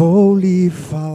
Holy 0.00 0.70
Father. 0.70 1.09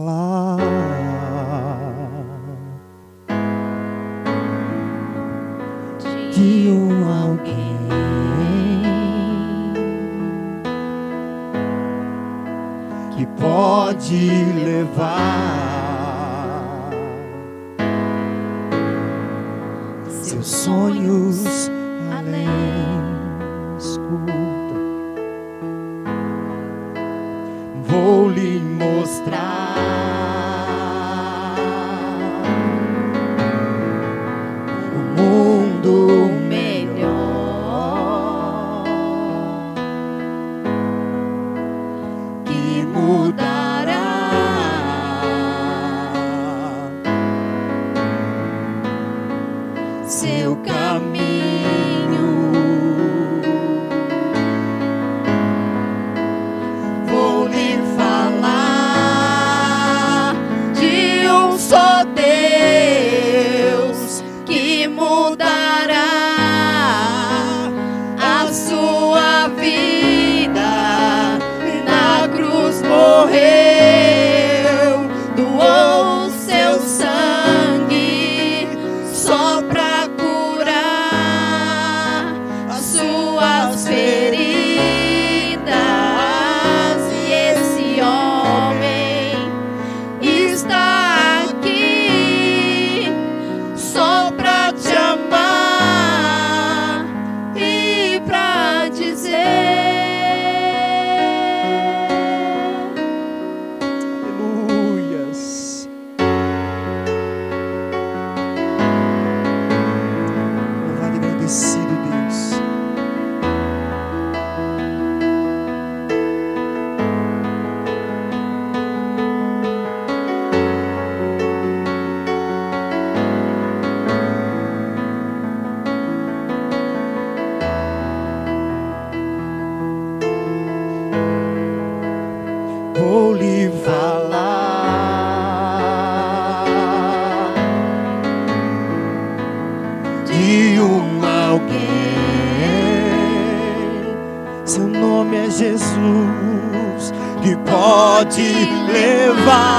pode 147.64 148.52
levar. 148.92 149.76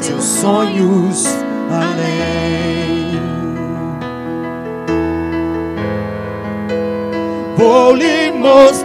Seus 0.00 0.24
sonhos 0.24 1.26
além. 1.70 3.20
Vou 7.56 7.94
lhe 7.94 8.30
mostrar 8.32 8.83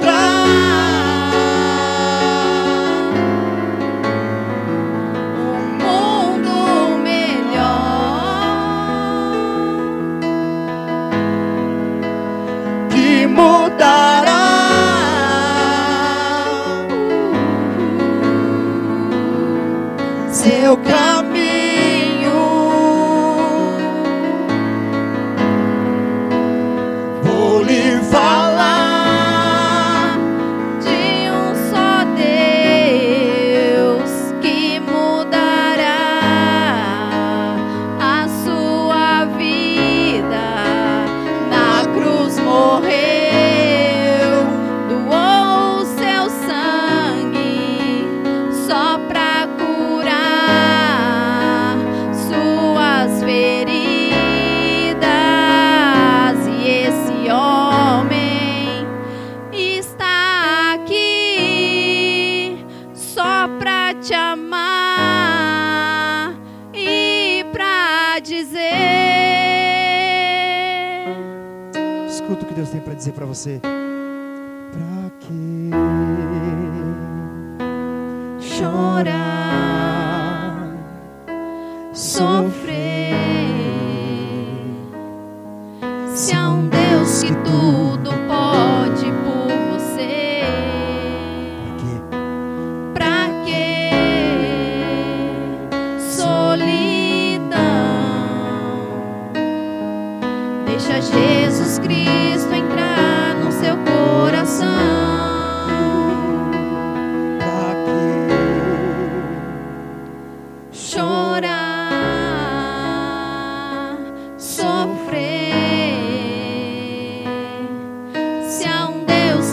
dizer 73.00 73.14
para 73.14 73.26
você: 73.26 73.62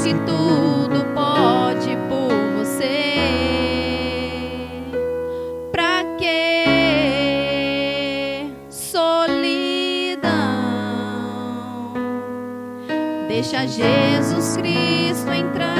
se 0.07 0.15
tudo 0.25 1.05
pode 1.15 1.97
por 2.09 2.31
você? 2.59 3.17
Pra 5.73 6.05
que 6.17 6.55
solidão? 8.71 10.31
Deixa 13.27 13.67
Jesus 13.67 14.57
Cristo 14.57 15.33
entrar 15.33 15.75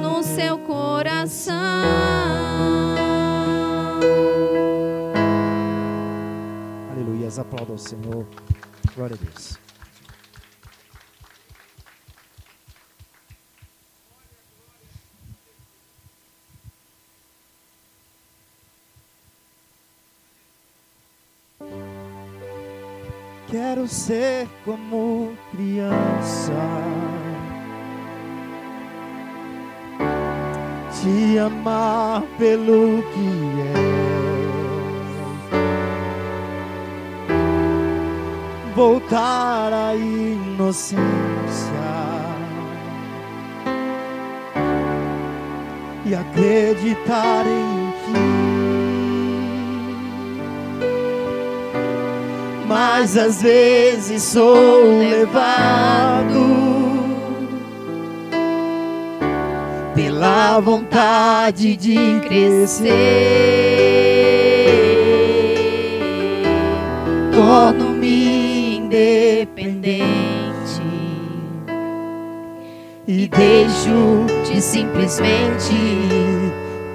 no 0.00 0.22
seu 0.22 0.58
coração. 0.58 1.54
Aleluia, 6.92 7.28
aplauda 7.36 7.72
ao 7.72 7.78
Senhor. 7.78 8.24
Glória 8.94 9.16
a 9.20 9.24
Deus. 9.24 9.67
Ser 23.88 24.46
como 24.64 25.32
criança, 25.50 26.52
te 30.92 31.38
amar 31.38 32.22
pelo 32.38 33.02
que 33.02 33.28
é, 33.60 33.74
voltar 38.76 39.72
à 39.72 39.94
inocência. 39.94 40.98
E 46.04 46.14
acreditar 46.14 47.44
em 47.46 47.77
mas 52.68 53.16
às 53.16 53.40
vezes 53.40 54.22
sou 54.22 54.98
levado 54.98 56.68
pela 59.94 60.60
vontade 60.60 61.74
de 61.76 62.20
crescer. 62.28 62.92
Torno-me 67.32 68.76
independente 68.76 70.04
e 73.06 73.26
deixo 73.28 74.26
de 74.44 74.60
simplesmente 74.60 75.72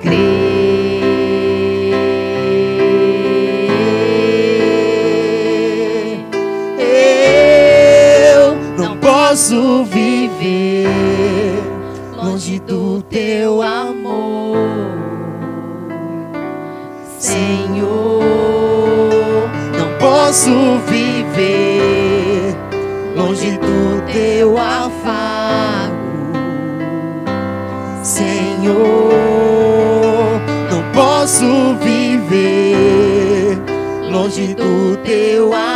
crer. 0.04 0.53
Posso 9.34 9.84
viver 9.86 10.88
longe 12.16 12.60
do 12.60 13.02
teu 13.02 13.64
amor, 13.64 14.56
Senhor. 17.18 18.22
Não 19.76 19.98
posso 19.98 20.52
viver 20.88 22.56
longe 23.16 23.58
do 23.58 24.04
teu 24.14 24.56
afago, 24.56 25.96
Senhor. 28.04 28.84
Não 30.70 30.84
posso 30.94 31.74
viver 31.82 33.58
longe 34.12 34.54
do 34.54 34.96
teu 34.98 35.52
abraço. 35.52 35.73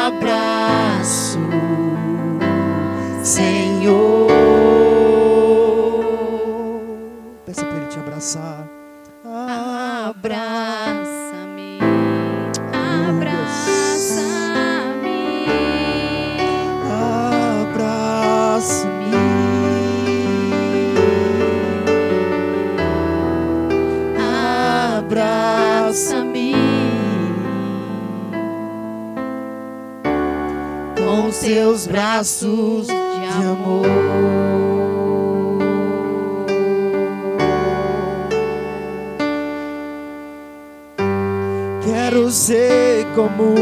Braços 31.88 32.88
de 32.88 33.46
amor. 33.46 33.86
Quero 41.84 42.30
ser 42.30 43.06
como 43.16 43.54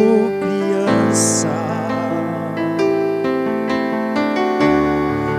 criança, 0.41 1.47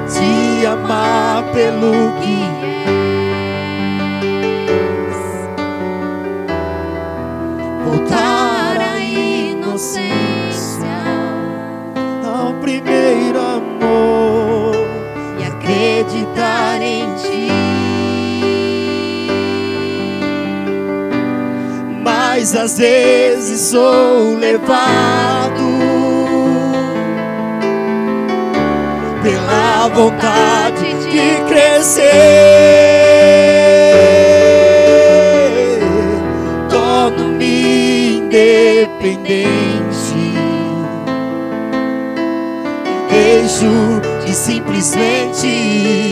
te 0.08 0.66
amar 0.66 1.44
pelo 1.52 2.12
que 2.22 2.45
vezes 22.76 23.60
sou 23.60 24.36
levado 24.36 25.66
pela 29.22 29.88
vontade 29.88 30.84
de 31.10 31.44
crescer. 31.48 32.04
Torno-me 36.68 38.18
independente 38.18 39.46
e 42.84 43.10
deixo 43.10 44.00
de 44.24 44.34
simplesmente 44.34 46.05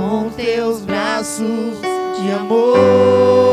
com 0.00 0.30
teus 0.30 0.80
braços 0.80 1.78
de 2.22 2.30
amor. 2.32 3.49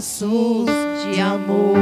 laços 0.00 0.66
de 1.12 1.20
amor. 1.20 1.76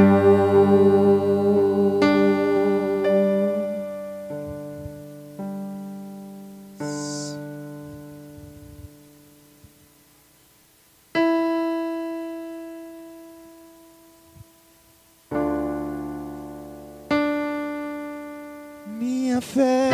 Minha 18.99 19.39
fé 19.39 19.91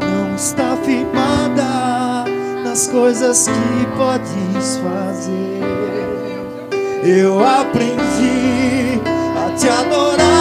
não 0.00 0.34
está 0.34 0.74
firmada 0.78 2.24
nas 2.64 2.86
coisas 2.86 3.46
que 3.48 3.96
podes 3.98 4.78
fazer 4.78 5.91
eu 7.02 7.44
aprendi 7.44 9.00
a 9.36 9.50
te 9.56 9.68
adorar. 9.68 10.31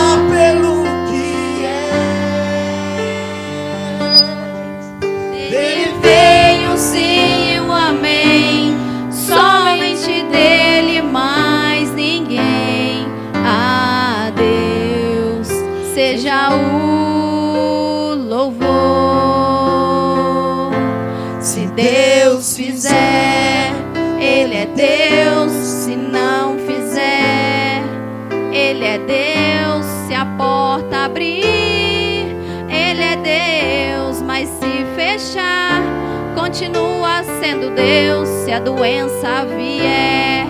continua 36.61 37.23
sendo 37.41 37.71
Deus. 37.71 38.29
Se 38.29 38.51
a 38.51 38.59
doença 38.59 39.45
vier, 39.45 40.45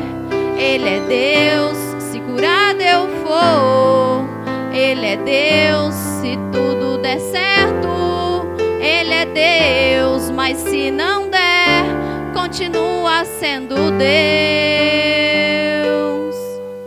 Ele 0.58 0.89
é 0.89 1.00
Deus. 1.08 1.77
Se 2.03 2.20
curado 2.20 2.82
eu 2.82 3.08
for, 3.24 4.25
Ele 4.74 5.06
é 5.06 5.15
Deus. 5.15 5.96
Se 5.96 6.38
tudo 6.51 6.98
der 6.98 7.18
certo, 7.18 8.46
Ele 8.82 9.13
é 9.13 9.25
Deus. 9.25 10.30
Mas 10.32 10.58
se 10.58 10.91
não 10.91 11.30
der, 11.30 11.86
continua 12.34 13.24
sendo 13.24 13.75
Deus. 13.75 14.01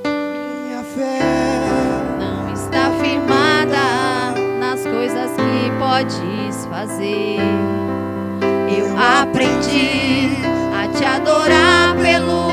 Minha 0.05 0.83
fé 0.83 1.21
não 2.19 2.53
está 2.53 2.91
firmada 3.01 4.39
nas 4.61 4.83
coisas 4.83 5.31
que 5.31 5.71
podes 5.79 6.67
fazer. 6.67 7.54
pelo 12.15 12.44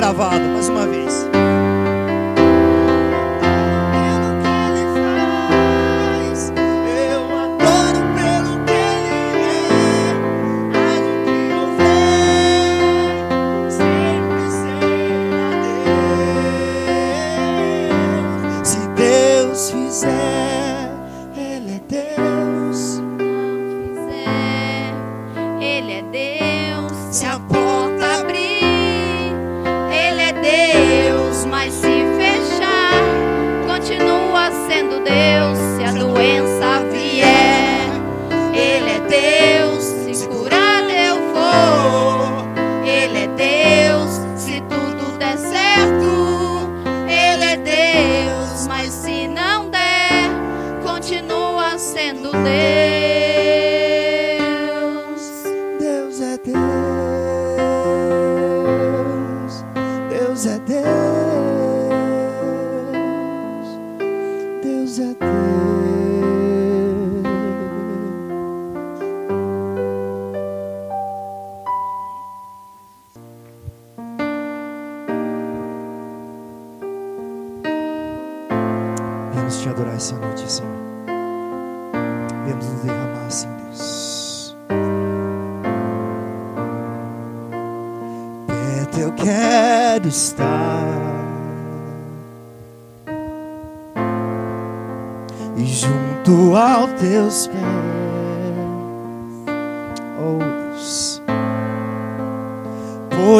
gravado 0.00 0.48
mais 0.48 0.66
uma 0.70 0.86
vez. 0.86 1.28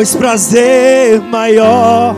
pois 0.01 0.15
prazer 0.15 1.21
maior 1.21 2.17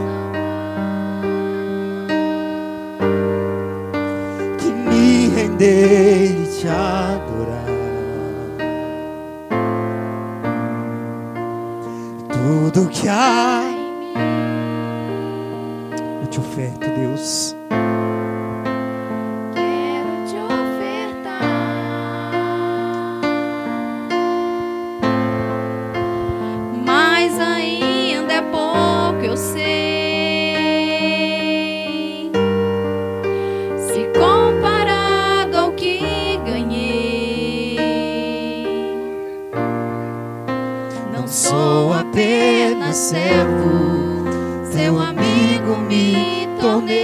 sou 41.33 41.93
apenas 41.95 42.95
servo, 42.95 44.25
seu 44.71 45.01
amigo 45.01 45.79
me 45.89 46.47
tornei. 46.61 47.03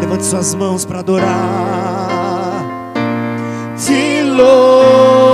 Levante 0.00 0.24
suas 0.24 0.54
mãos 0.54 0.86
para 0.86 1.00
adorar. 1.00 2.64
Te 3.76 4.22
louvo. 4.22 5.31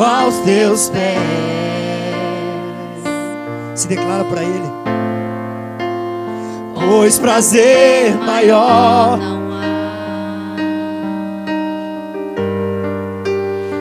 aos 0.00 0.36
teus 0.38 0.88
pés. 0.90 1.18
Se 3.74 3.88
declara 3.88 4.24
para 4.24 4.42
Ele. 4.42 4.70
Pois 6.74 7.18
prazer 7.18 8.14
maior 8.16 9.18
não 9.18 9.52
há 9.52 9.62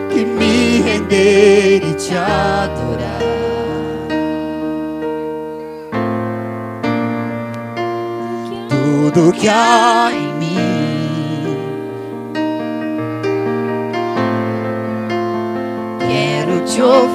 que 0.10 0.26
me 0.26 0.82
render 0.82 1.84
e 1.84 1.94
te 1.96 2.16
adorar. 2.16 3.22
Tudo 8.70 9.32
que 9.34 9.50
há 9.50 10.10
em 10.14 10.31
your 16.78 17.11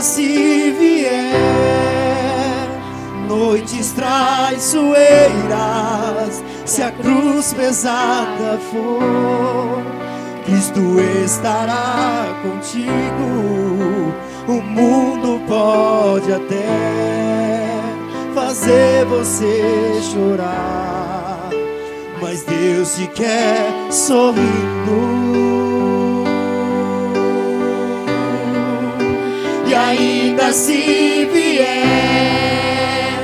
se 0.00 0.74
vier 0.78 1.36
noites 3.28 3.92
traiçoeiras, 3.92 6.42
se 6.64 6.82
a 6.82 6.90
cruz 6.90 7.52
pesada 7.54 8.58
for, 8.70 9.82
Cristo 10.44 10.80
estará 11.24 12.26
contigo. 12.42 14.12
O 14.48 14.62
mundo 14.62 15.40
pode 15.48 16.32
até 16.32 17.82
fazer 18.34 19.04
você 19.06 20.00
chorar, 20.02 21.50
mas 22.20 22.44
Deus 22.44 22.94
te 22.94 23.08
quer 23.08 23.72
sorrindo. 23.90 25.85
Ainda 29.76 30.52
se 30.52 31.28
vier 31.32 33.16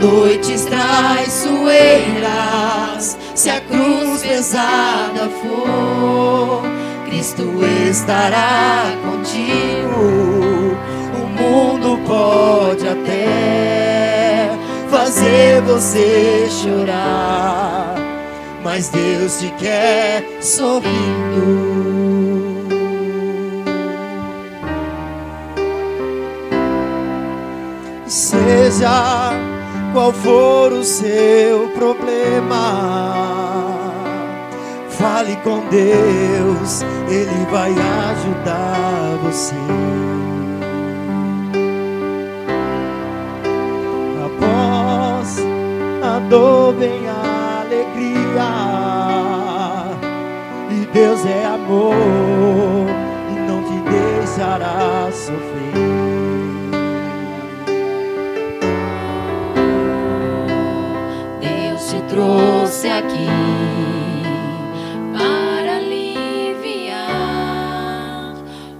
noites 0.00 0.64
traiçoeiras, 0.64 3.18
se 3.34 3.50
a 3.50 3.60
cruz 3.60 4.22
pesada 4.22 5.28
for, 5.40 6.62
Cristo 7.06 7.42
estará 7.88 8.86
contigo. 9.04 10.76
O 11.14 11.18
mundo 11.40 11.98
pode 12.06 12.88
até 12.88 14.50
fazer 14.90 15.60
você 15.62 16.48
chorar, 16.50 17.94
mas 18.64 18.88
Deus 18.88 19.38
te 19.38 19.50
quer 19.58 20.24
sorrindo. 20.40 22.31
Qual 29.92 30.12
for 30.12 30.72
o 30.72 30.82
seu 30.82 31.68
problema, 31.76 32.56
fale 34.88 35.36
com 35.44 35.60
Deus, 35.68 36.82
Ele 37.06 37.46
vai 37.50 37.70
ajudar 37.70 39.18
você. 39.22 39.54
Após 44.24 45.38
a 46.02 46.18
dor 46.30 46.74
vem 46.74 47.06
a 47.06 47.60
alegria, 47.60 48.48
e 50.70 50.86
Deus 50.94 51.26
é 51.26 51.44
amor 51.44 52.86
e 53.30 53.34
não 53.46 53.62
te 53.64 53.78
deixará 53.90 55.10
sofrer. 55.12 56.21
Trouxe 62.12 62.88
aqui 62.88 63.26
para 65.16 65.76
aliviar 65.76 66.94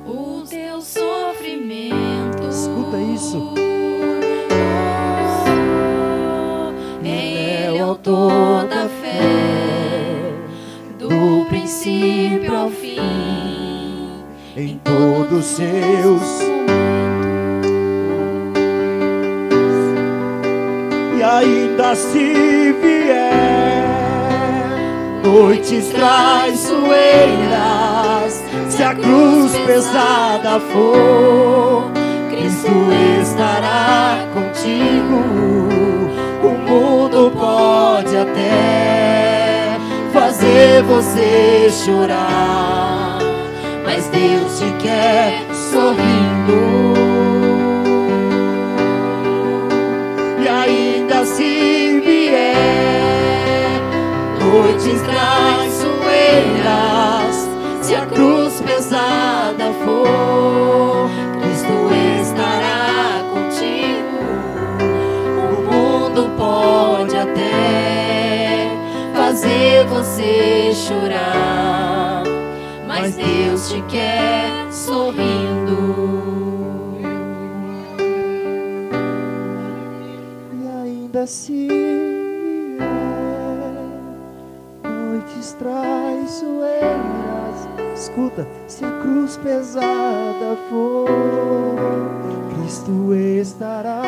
o 0.07 0.42
teu 0.47 0.83
sofrimento. 0.83 2.47
Escuta 2.51 2.99
isso. 2.99 3.55
Ele 7.03 7.79
é 7.79 7.83
o 7.83 7.88
autor 7.88 8.66
da 8.66 8.87
fé, 9.01 10.35
do 10.99 11.47
princípio 11.49 12.55
ao 12.55 12.68
fim, 12.68 13.01
em 14.55 14.79
todos 14.85 15.38
os 15.38 15.47
seus 15.47 16.52
ainda 21.38 21.95
se 21.95 22.75
vier 22.81 23.53
noites 25.25 25.88
traiçoeiras, 25.88 28.45
se 28.68 28.83
a 28.83 28.95
cruz 28.95 29.57
pesada 29.66 30.61
for, 30.61 31.90
Cristo 32.31 32.71
estará 33.23 34.27
contigo. 34.35 35.23
O 36.42 36.51
mundo 36.51 37.31
pode 37.31 38.14
até 38.16 39.79
fazer 40.12 40.83
você 40.83 41.71
chorar, 41.71 43.18
mas 43.85 44.09
Deus 44.09 44.59
te 44.59 44.73
quer 44.83 45.47
sorrindo. 45.53 47.02
Noites 54.83 55.01
traiçoeiras, 55.03 57.49
se 57.83 57.95
a 57.95 58.05
cruz 58.07 58.61
pesada 58.61 59.73
for, 59.85 61.09
Cristo 61.40 61.73
estará 62.21 63.23
contigo. 63.31 64.18
O 65.38 65.62
mundo 65.73 66.29
pode 66.37 67.16
até 67.16 68.73
fazer 69.14 69.87
você 69.87 70.73
chorar, 70.75 72.25
mas 72.87 73.14
Deus 73.14 73.71
te 73.71 73.81
quer 73.83 74.73
sorrindo. 74.73 76.03
e 80.53 80.66
ainda 80.83 81.27
se 81.27 82.02
traiçoeiras. 85.62 87.68
Escuta, 87.94 88.46
se 88.66 88.85
a 88.85 88.90
cruz 89.01 89.37
pesada 89.37 90.59
for, 90.68 91.09
Cristo 92.51 93.14
estará. 93.14 94.03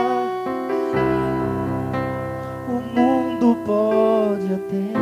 O 2.68 2.80
mundo 2.98 3.56
pode 3.64 4.52
até 4.52 4.92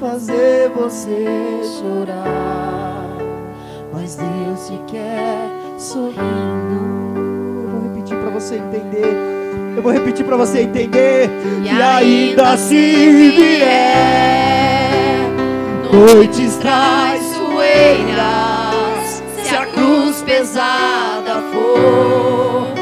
fazer 0.00 0.70
você 0.70 1.26
chorar, 1.78 3.04
mas 3.92 4.16
Deus 4.16 4.68
te 4.68 4.78
quer 4.90 5.50
sorrindo. 5.78 6.88
Eu 7.64 7.70
vou 7.70 7.82
repetir 7.92 8.16
para 8.16 8.30
você 8.30 8.54
entender. 8.56 9.16
Eu 9.76 9.82
vou 9.82 9.92
repetir 9.92 10.24
para 10.24 10.36
você 10.36 10.62
entender. 10.62 11.28
E, 11.62 11.68
ainda, 11.68 12.52
assim, 12.52 12.94
assim 12.94 13.30
vier 13.30 14.57
noites 15.92 16.56
traiçoeiras, 16.56 19.22
se 19.42 19.54
a 19.54 19.66
cruz 19.66 20.22
pesada 20.22 21.42
for, 21.52 22.72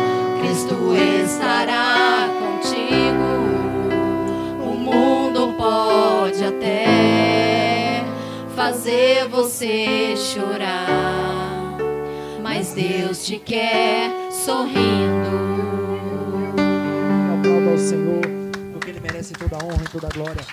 Cristo 0.41 0.95
estará 1.25 2.29
contigo. 2.39 3.27
O 4.63 4.75
mundo 4.75 5.55
pode 5.57 6.45
até 6.45 8.05
fazer 8.55 9.27
você 9.29 10.15
chorar, 10.17 11.79
mas 12.43 12.75
Deus 12.75 13.25
te 13.25 13.39
quer 13.39 14.11
sorrindo. 14.31 15.47
Aplauda 17.39 17.71
ao 17.71 17.79
Senhor, 17.79 18.21
porque 18.73 18.91
Ele 18.91 19.01
merece 19.01 19.33
toda 19.35 19.57
a 19.57 19.65
honra 19.65 19.85
e 19.85 19.89
toda 19.89 20.09
a 20.09 20.11
glória. 20.11 20.45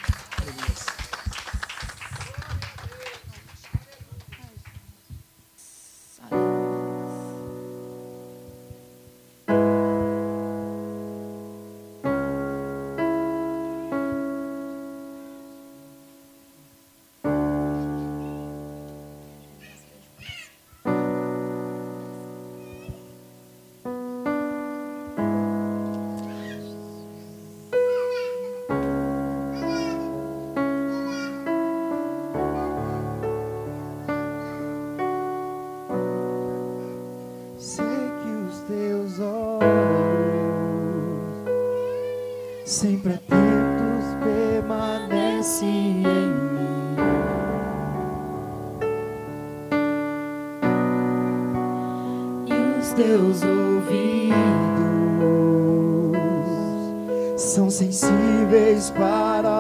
sempre 42.74 43.14
atentos, 43.14 44.06
permanece 44.24 45.64
em 45.64 46.00
mim. 46.02 46.96
E 52.48 52.80
os 52.80 52.94
teus 52.94 53.44
ouvidos 53.44 54.34
são 57.38 57.70
sensíveis 57.70 58.90
para 58.90 59.53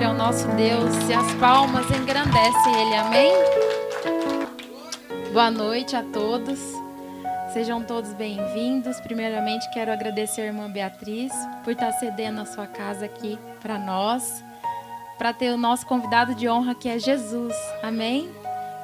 glória 0.00 0.08
ao 0.08 0.14
nosso 0.14 0.48
Deus. 0.52 1.08
E 1.10 1.12
as 1.12 1.34
palmas 1.34 1.84
engrandecem 1.90 2.74
Ele. 2.74 2.96
Amém? 2.96 3.32
Boa 5.30 5.50
noite 5.50 5.94
a 5.94 6.02
todos. 6.02 6.58
Sejam 7.52 7.82
todos 7.82 8.14
bem-vindos. 8.14 8.98
Primeiramente, 9.00 9.70
quero 9.72 9.92
agradecer 9.92 10.40
a 10.40 10.46
irmã 10.46 10.70
Beatriz 10.70 11.32
por 11.62 11.72
estar 11.72 11.92
cedendo 11.92 12.40
a 12.40 12.46
sua 12.46 12.66
casa 12.66 13.04
aqui 13.04 13.38
para 13.60 13.78
nós, 13.78 14.42
para 15.18 15.34
ter 15.34 15.52
o 15.52 15.58
nosso 15.58 15.84
convidado 15.86 16.34
de 16.34 16.48
honra 16.48 16.74
que 16.74 16.88
é 16.88 16.98
Jesus. 16.98 17.54
Amém? 17.82 18.30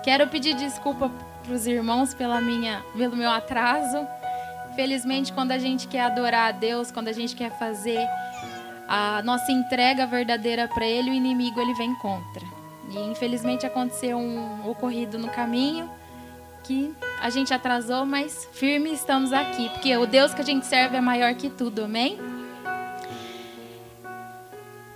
Quero 0.03 0.29
pedir 0.29 0.55
desculpa 0.55 1.11
para 1.43 1.55
os 1.55 1.67
irmãos 1.67 2.13
pela 2.13 2.43
minha, 2.43 2.85
pelo 2.95 3.17
meu 3.17 3.31
atraso. 3.31 4.07
Felizmente, 4.75 5.33
quando 5.33 5.53
a 5.53 5.59
gente 5.59 5.89
quer 5.89 6.03
adorar 6.03 6.49
a 6.49 6.53
Deus, 6.53 6.91
quando 6.91 7.09
a 7.09 7.13
gente 7.13 7.35
quer 7.35 7.59
fazer 7.59 8.07
a 8.89 9.23
nossa 9.23 9.51
entrega 9.51 10.07
verdadeira 10.07 10.69
para 10.69 10.87
ele, 10.87 11.11
o 11.11 11.15
inimigo 11.15 11.61
ele 11.61 11.75
vem 11.75 11.95
contra. 11.97 12.45
E 12.91 12.99
infelizmente 12.99 13.67
aconteceu 13.67 14.17
um 14.17 14.69
ocorrido 14.69 15.19
no 15.19 15.29
caminho 15.29 15.91
que 16.63 16.93
a 17.21 17.31
gente 17.31 17.55
atrasou, 17.55 18.05
mas 18.05 18.49
firme 18.53 18.93
estamos 18.93 19.33
aqui, 19.33 19.69
porque 19.71 19.97
o 19.97 20.07
Deus 20.07 20.35
que 20.35 20.41
a 20.41 20.45
gente 20.45 20.67
serve 20.67 20.97
é 20.97 21.01
maior 21.01 21.35
que 21.35 21.49
tudo, 21.49 21.85
amém? 21.85 22.19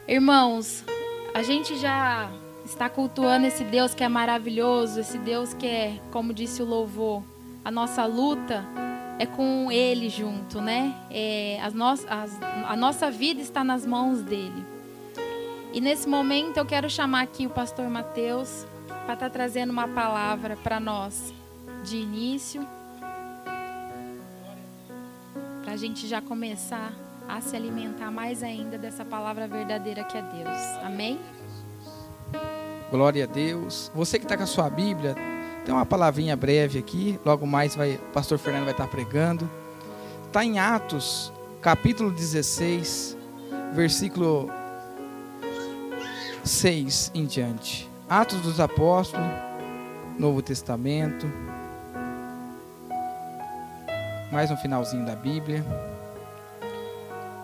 Irmãos, 0.07 0.85
a 1.33 1.43
gente 1.43 1.77
já 1.77 2.29
está 2.65 2.89
cultuando 2.89 3.47
esse 3.47 3.63
Deus 3.63 3.95
que 3.95 4.03
é 4.03 4.09
maravilhoso, 4.09 5.01
esse 5.01 5.19
Deus 5.19 5.55
que 5.55 5.67
é, 5.67 6.01
como 6.11 6.35
disse 6.35 6.61
o 6.61 6.67
louvor, 6.67 7.23
a 7.65 7.71
nossa 7.71 8.05
luta 8.05 8.65
é 9.21 9.27
com 9.27 9.71
Ele 9.71 10.09
junto, 10.09 10.63
né? 10.63 10.95
É, 11.11 11.61
no, 11.75 11.85
as, 11.85 12.07
a 12.67 12.75
nossa 12.75 13.11
vida 13.11 13.43
está 13.43 13.63
nas 13.63 13.85
mãos 13.85 14.23
dele. 14.23 14.65
E 15.75 15.81
nesse 15.81 16.09
momento 16.09 16.57
eu 16.57 16.65
quero 16.65 16.89
chamar 16.89 17.21
aqui 17.21 17.47
o 17.47 17.51
pastor 17.51 17.91
Mateus 17.91 18.67
para 19.05 19.13
estar 19.13 19.29
trazendo 19.29 19.71
uma 19.71 19.87
palavra 19.87 20.57
para 20.57 20.81
nós 20.81 21.35
de 21.85 21.99
início, 21.99 22.67
para 25.63 25.75
a 25.75 25.77
gente 25.77 26.09
já 26.09 26.23
começar 26.23 26.91
a 27.29 27.43
se 27.43 27.55
alimentar 27.55 28.11
mais 28.11 28.43
ainda 28.43 28.79
dessa 28.79 29.05
palavra 29.05 29.47
verdadeira 29.47 30.03
que 30.03 30.17
é 30.17 30.23
Deus. 30.23 30.83
Amém? 30.83 31.21
Glória 32.91 33.25
a 33.25 33.27
Deus. 33.27 33.93
Você 33.95 34.19
que 34.19 34.25
está 34.25 34.35
com 34.35 34.45
a 34.45 34.47
sua 34.47 34.71
Bíblia, 34.71 35.15
tem 35.65 35.75
uma 35.75 35.87
palavrinha 35.87 36.37
breve 36.37 36.79
aqui. 36.79 37.19
Logo 37.25 37.47
mais 37.47 37.75
vai, 37.75 37.95
o 37.95 38.13
pastor 38.13 38.39
Fernando 38.39 38.65
vai 38.65 38.73
estar 38.73 38.87
pregando. 38.87 39.49
Está 40.27 40.45
em 40.45 40.59
Atos, 40.59 41.33
capítulo 41.61 42.11
16, 42.11 43.17
versículo 43.73 44.51
6 46.45 47.13
em 47.15 47.27
diante. 47.27 47.89
Atos 48.09 48.41
dos 48.41 48.61
Apóstolos, 48.61 49.27
Novo 50.19 50.43
Testamento. 50.43 51.31
Mais 54.33 54.51
um 54.51 54.57
finalzinho 54.57 55.05
da 55.05 55.17
Bíblia. 55.17 55.65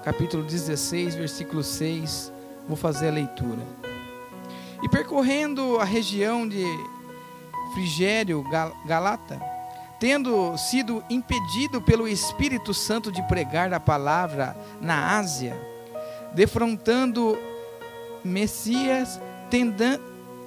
Capítulo 0.05 0.45
16, 0.45 1.17
versículo 1.17 1.63
6. 1.63 2.33
Vou 2.69 2.77
fazer 2.77 3.09
a 3.09 3.13
leitura. 3.13 3.63
E 4.83 4.89
percorrendo 4.89 5.79
a 5.79 5.85
região 5.85 6.49
de 6.49 6.65
Frigério, 7.73 8.43
Gal- 8.51 8.77
Galata, 8.85 9.41
tendo 9.99 10.57
sido 10.59 11.03
impedido 11.09 11.81
pelo 11.81 12.07
Espírito 12.07 12.73
Santo 12.75 13.11
de 13.11 13.23
pregar 13.23 13.73
a 13.73 13.81
palavra 13.81 14.57
na 14.81 15.17
Ásia, 15.19 15.57
defrontando 16.35 17.39
Messias, 18.25 19.21
tenda- 19.51 20.01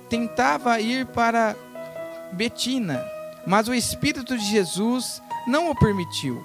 tentava 0.09 0.79
ir 0.79 1.05
para 1.07 1.55
Betina, 2.33 3.03
mas 3.47 3.67
o 3.67 3.73
Espírito 3.73 4.37
de 4.37 4.43
Jesus 4.45 5.21
não 5.47 5.69
o 5.71 5.75
permitiu. 5.75 6.43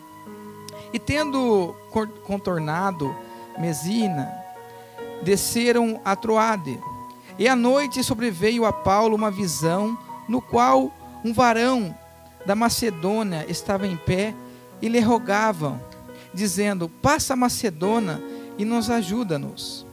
E 0.92 0.98
tendo 0.98 1.74
contornado 2.24 3.14
Mesina, 3.58 4.32
desceram 5.22 6.00
a 6.04 6.14
Troade. 6.16 6.80
E 7.38 7.48
à 7.48 7.56
noite 7.56 8.02
sobreveio 8.04 8.64
a 8.64 8.72
Paulo 8.72 9.16
uma 9.16 9.30
visão, 9.30 9.98
no 10.28 10.40
qual 10.40 10.92
um 11.24 11.32
varão 11.32 11.96
da 12.44 12.54
Macedônia 12.54 13.46
estava 13.48 13.86
em 13.86 13.96
pé 13.96 14.34
e 14.80 14.88
lhe 14.88 15.00
rogavam, 15.00 15.80
dizendo: 16.32 16.88
Passa 16.88 17.34
a 17.34 17.36
Macedônia 17.36 18.22
e 18.58 18.64
nos 18.64 18.90
ajuda-nos. 18.90 19.86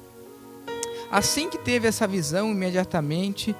Assim 1.11 1.49
que 1.49 1.57
teve 1.57 1.87
essa 1.87 2.07
visão, 2.07 2.51
imediatamente 2.51 3.55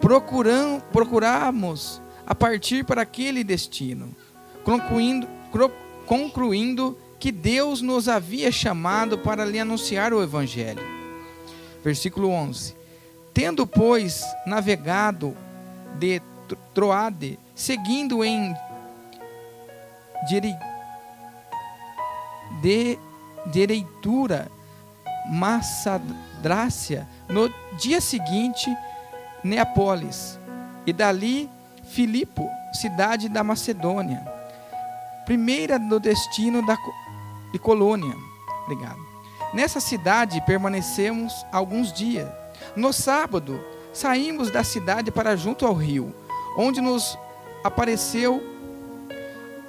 procuram, 0.00 0.82
procuramos 0.92 2.00
a 2.26 2.34
partir 2.34 2.84
para 2.84 3.02
aquele 3.02 3.44
destino, 3.44 4.14
concluindo, 4.64 5.28
concluindo 6.06 6.96
que 7.20 7.30
Deus 7.30 7.80
nos 7.80 8.08
havia 8.08 8.50
chamado 8.50 9.18
para 9.18 9.44
lhe 9.44 9.60
anunciar 9.60 10.12
o 10.12 10.22
Evangelho. 10.22 10.82
Versículo 11.84 12.28
11: 12.28 12.74
Tendo, 13.32 13.66
pois, 13.66 14.22
navegado 14.46 15.36
de 15.98 16.20
Tro- 16.48 16.58
Troade, 16.74 17.38
seguindo 17.54 18.24
em 18.24 18.54
de 22.60 22.98
direitura 23.46 24.50
Massadrácia, 25.28 27.08
no 27.28 27.52
dia 27.76 28.00
seguinte, 28.00 28.74
Neapolis, 29.42 30.38
e 30.86 30.92
dali 30.92 31.48
Filipo, 31.84 32.48
cidade 32.72 33.28
da 33.28 33.44
Macedônia, 33.44 34.20
primeira 35.24 35.78
no 35.78 36.00
destino 36.00 36.64
da, 36.64 36.76
de 37.52 37.58
colônia. 37.58 38.14
Obrigado. 38.64 38.98
Nessa 39.54 39.80
cidade 39.80 40.40
permanecemos 40.42 41.44
alguns 41.52 41.92
dias. 41.92 42.28
No 42.74 42.92
sábado, 42.92 43.60
saímos 43.92 44.50
da 44.50 44.64
cidade 44.64 45.10
para 45.10 45.36
junto 45.36 45.66
ao 45.66 45.74
rio, 45.74 46.14
onde 46.56 46.80
nos 46.80 47.18
apareceu 47.62 48.42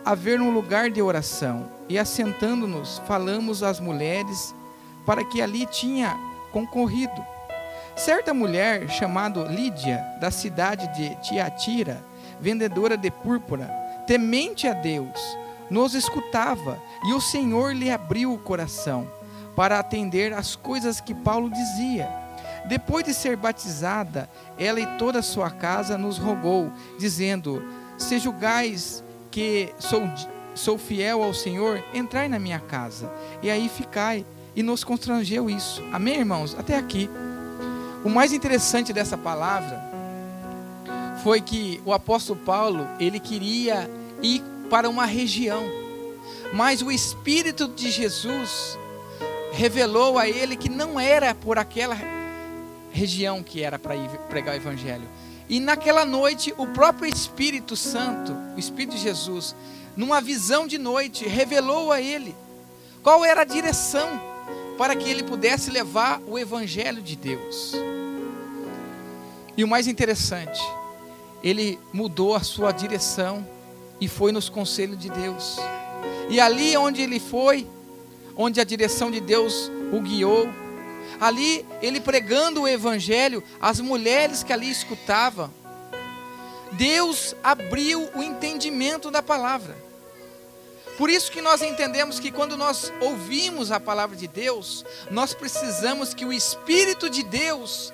haver 0.06 0.42
um 0.42 0.52
lugar 0.52 0.90
de 0.90 1.02
oração. 1.02 1.72
E 1.90 2.00
assentando-nos, 2.00 3.00
falamos 3.08 3.62
às 3.62 3.80
mulheres 3.80 4.56
para 5.06 5.24
que 5.24 5.42
ali 5.42 5.66
tinha 5.66 6.18
concorrido. 6.52 7.24
Certa 7.96 8.34
mulher 8.34 8.90
chamada 8.90 9.44
Lídia, 9.44 10.04
da 10.20 10.32
cidade 10.32 10.88
de 10.96 11.16
Tiatira, 11.22 12.04
vendedora 12.40 12.98
de 12.98 13.12
púrpura, 13.12 13.68
temente 14.08 14.68
a 14.68 14.74
Deus, 14.74 15.38
nos 15.70 15.94
escutava 15.94 16.80
e 17.06 17.14
o 17.14 17.22
Senhor 17.22 17.76
lhe 17.76 17.92
abriu 17.92 18.34
o 18.34 18.38
coração 18.38 19.08
para 19.56 19.80
atender 19.80 20.34
às 20.34 20.56
coisas 20.56 21.00
que 21.00 21.14
Paulo 21.14 21.50
dizia. 21.50 22.23
Depois 22.66 23.04
de 23.04 23.14
ser 23.14 23.36
batizada, 23.36 24.30
ela 24.58 24.80
e 24.80 24.86
toda 24.98 25.20
a 25.20 25.24
sua 25.24 25.50
casa 25.50 25.98
nos 25.98 26.18
rogou, 26.18 26.72
dizendo: 26.98 27.64
Se 27.98 28.20
julgais 28.20 29.04
que 29.30 29.74
sou, 29.80 30.02
sou 30.56 30.78
fiel 30.78 31.24
ao 31.24 31.34
Senhor, 31.34 31.84
entrai 31.94 32.28
na 32.28 32.40
minha 32.40 32.60
casa, 32.60 33.12
e 33.42 33.50
aí 33.50 33.70
ficai. 33.70 34.26
E 34.56 34.62
nos 34.62 34.84
constrangeu 34.84 35.50
isso. 35.50 35.84
Amém, 35.92 36.20
irmãos? 36.20 36.56
Até 36.56 36.78
aqui. 36.78 37.10
O 38.06 38.10
mais 38.10 38.32
interessante 38.32 38.94
dessa 38.94 39.18
palavra 39.18 39.82
foi 41.24 41.42
que 41.42 41.82
o 41.86 41.92
apóstolo 41.92 42.40
Paulo, 42.40 42.88
ele 43.00 43.20
queria 43.20 43.90
ir 44.22 44.44
para 44.70 44.90
uma 44.90 45.06
região, 45.06 45.64
mas 46.54 46.84
o 46.84 46.92
Espírito 46.92 47.68
de 47.68 47.90
Jesus 47.90 48.78
revelou 49.54 50.20
a 50.20 50.28
ele 50.28 50.56
que 50.56 50.70
não 50.70 51.00
era 51.00 51.34
por 51.34 51.58
aquela 51.58 51.96
região 52.94 53.42
que 53.42 53.64
era 53.64 53.80
para 53.80 53.96
pregar 54.30 54.54
o 54.54 54.58
Evangelho. 54.58 55.10
E 55.50 55.60
naquela 55.60 56.06
noite, 56.06 56.54
o 56.58 56.68
próprio 56.68 57.12
Espírito 57.12 57.76
Santo, 57.76 58.34
o 58.56 58.60
Espírito 58.60 58.96
de 58.96 59.02
Jesus, 59.02 59.56
numa 59.98 60.22
visão 60.22 60.66
de 60.66 60.78
noite, 60.78 61.28
revelou 61.28 61.92
a 61.92 62.00
ele 62.00 62.34
qual 63.02 63.26
era 63.26 63.42
a 63.42 63.46
direção 63.46 64.08
para 64.78 64.96
que 64.96 65.10
ele 65.10 65.24
pudesse 65.24 65.70
levar 65.70 66.22
o 66.28 66.38
Evangelho 66.38 67.02
de 67.02 67.16
Deus. 67.16 67.74
E 69.58 69.64
o 69.64 69.68
mais 69.68 69.88
interessante, 69.88 70.62
ele 71.44 71.78
mudou 71.92 72.36
a 72.36 72.40
sua 72.42 72.72
direção 72.72 73.46
e 74.00 74.08
foi 74.08 74.32
nos 74.32 74.50
conselhos 74.50 74.98
de 74.98 75.10
Deus. 75.10 75.58
E 76.30 76.40
ali 76.40 76.78
onde 76.78 77.02
ele 77.02 77.20
foi, 77.20 77.68
onde 78.36 78.62
a 78.62 78.64
direção 78.64 79.12
de 79.12 79.20
Deus 79.20 79.70
o 79.92 80.00
guiou, 80.00 80.48
ali 81.20 81.66
ele 81.82 82.00
pregando 82.00 82.62
o 82.62 82.68
evangelho, 82.68 83.44
as 83.62 83.80
mulheres 83.80 84.44
que 84.44 84.54
ali 84.54 84.70
escutavam, 84.70 85.52
Deus 86.74 87.36
abriu 87.44 88.10
o 88.16 88.24
entendimento 88.24 89.12
da 89.12 89.22
palavra. 89.22 89.76
Por 90.98 91.10
isso 91.10 91.32
que 91.32 91.42
nós 91.42 91.62
entendemos 91.62 92.20
que 92.20 92.32
quando 92.32 92.56
nós 92.56 92.92
ouvimos 93.02 93.72
a 93.72 93.80
palavra 93.80 94.16
de 94.16 94.28
Deus, 94.28 94.86
nós 95.10 95.34
precisamos 95.34 96.14
que 96.14 96.26
o 96.26 96.34
Espírito 96.34 97.10
de 97.10 97.24
Deus 97.24 97.92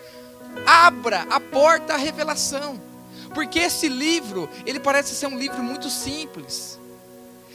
abra 0.65 1.25
a 1.29 1.39
porta 1.39 1.93
à 1.93 1.97
revelação. 1.97 2.81
Porque 3.33 3.59
esse 3.59 3.87
livro, 3.87 4.49
ele 4.65 4.79
parece 4.79 5.15
ser 5.15 5.27
um 5.27 5.37
livro 5.37 5.63
muito 5.63 5.89
simples. 5.89 6.79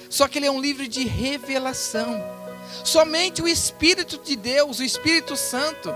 Só 0.08 0.28
que 0.28 0.38
ele 0.38 0.46
é 0.46 0.50
um 0.50 0.60
livro 0.60 0.86
de 0.86 1.04
revelação. 1.04 2.22
Somente 2.82 3.42
o 3.42 3.48
Espírito 3.48 4.18
de 4.18 4.36
Deus, 4.36 4.78
o 4.78 4.84
Espírito 4.84 5.36
Santo, 5.36 5.94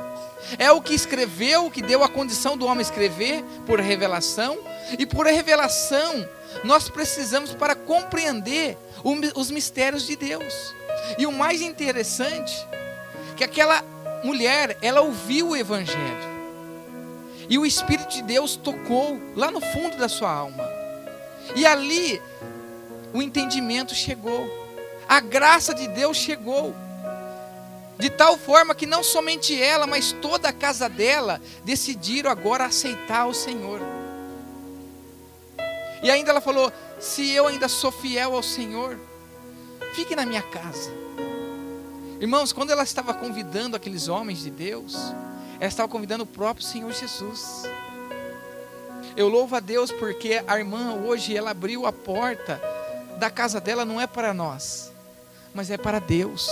é 0.59 0.71
o 0.71 0.81
que 0.81 0.95
escreveu, 0.95 1.71
que 1.71 1.83
deu 1.83 2.03
a 2.03 2.09
condição 2.09 2.57
do 2.57 2.66
homem 2.66 2.83
escrever 2.83 3.43
por 3.66 3.81
revelação, 3.81 4.59
e 4.99 5.05
por 5.05 5.27
revelação 5.27 6.29
nós 6.64 6.89
precisamos 6.89 7.53
para 7.53 7.75
compreender 7.75 8.77
os 9.35 9.51
mistérios 9.51 10.07
de 10.07 10.16
Deus. 10.16 10.75
E 11.19 11.27
o 11.27 11.33
mais 11.33 11.61
interessante, 11.61 12.55
que 13.37 13.45
aquela 13.45 13.83
mulher, 14.25 14.77
ela 14.83 15.01
ouviu 15.01 15.51
o 15.51 15.57
evangelho. 15.57 16.39
E 17.49 17.59
o 17.59 17.64
espírito 17.64 18.11
de 18.11 18.23
Deus 18.23 18.57
tocou 18.57 19.19
lá 19.35 19.51
no 19.51 19.61
fundo 19.61 19.97
da 19.97 20.09
sua 20.09 20.31
alma. 20.31 20.69
E 21.55 21.64
ali 21.64 22.21
o 23.12 23.23
entendimento 23.23 23.95
chegou. 23.95 24.68
A 25.09 25.20
graça 25.20 25.74
de 25.74 25.88
Deus 25.88 26.16
chegou. 26.16 26.74
De 27.98 28.11
tal 28.11 28.36
forma 28.36 28.74
que 28.74 28.86
não 28.86 29.02
somente 29.02 29.61
ela, 29.61 29.86
mas 29.86 30.12
toda 30.12 30.50
a 30.50 30.52
casa 30.52 30.88
dela 30.88 31.40
decidiram 31.64 32.30
agora 32.30 32.66
aceitar 32.66 33.26
o 33.26 33.34
Senhor. 33.34 33.80
E 36.02 36.11
ainda 36.11 36.30
ela 36.30 36.40
falou: 36.40 36.72
se 37.00 37.30
eu 37.30 37.48
ainda 37.48 37.68
sou 37.68 37.90
fiel 37.90 38.36
ao 38.36 38.42
Senhor, 38.42 38.98
fique 39.94 40.14
na 40.14 40.24
minha 40.24 40.42
casa. 40.42 40.92
Irmãos, 42.20 42.52
quando 42.52 42.70
ela 42.70 42.82
estava 42.82 43.14
convidando 43.14 43.76
aqueles 43.76 44.09
homens 44.09 44.40
de 44.40 44.50
Deus, 44.50 44.94
ela 45.59 45.68
estava 45.68 45.88
convidando 45.88 46.24
o 46.24 46.26
próprio 46.26 46.66
Senhor 46.66 46.92
Jesus. 46.92 47.62
Eu 49.16 49.28
louvo 49.28 49.56
a 49.56 49.61
Deus 49.61 49.90
porque 49.90 50.42
a 50.46 50.59
irmã 50.59 50.94
hoje 50.94 51.36
ela 51.36 51.50
abriu 51.50 51.86
a 51.86 51.92
porta 51.92 52.61
da 53.18 53.28
casa 53.28 53.61
dela 53.61 53.84
não 53.84 54.00
é 54.00 54.06
para 54.06 54.32
nós, 54.32 54.92
mas 55.55 55.70
é 55.70 55.76
para 55.76 55.99
Deus. 55.99 56.49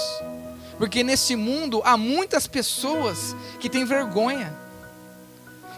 Porque 0.78 1.03
nesse 1.03 1.36
mundo 1.36 1.80
há 1.84 1.97
muitas 1.97 2.47
pessoas 2.47 3.34
que 3.59 3.68
têm 3.68 3.84
vergonha, 3.84 4.55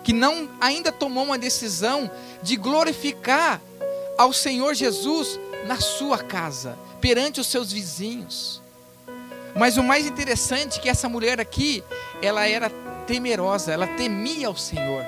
que 0.03 0.13
não 0.13 0.49
ainda 0.61 0.91
tomou 0.91 1.25
uma 1.25 1.39
decisão 1.39 2.11
de 2.43 2.57
glorificar 2.57 3.61
ao 4.17 4.33
Senhor 4.33 4.75
Jesus 4.75 5.39
na 5.67 5.79
sua 5.81 6.19
casa, 6.19 6.77
perante 7.01 7.41
os 7.41 7.47
seus 7.47 7.73
vizinhos. 7.73 8.63
Mas 9.55 9.77
o 9.77 9.83
mais 9.83 10.07
interessante 10.07 10.79
é 10.79 10.83
que 10.83 10.89
essa 10.89 11.09
mulher 11.09 11.41
aqui, 11.41 11.85
ela 12.23 12.47
era 12.49 12.71
temerosa, 13.07 13.73
ela 13.73 13.87
temia 13.87 14.49
ao 14.49 14.57
Senhor. 14.57 15.05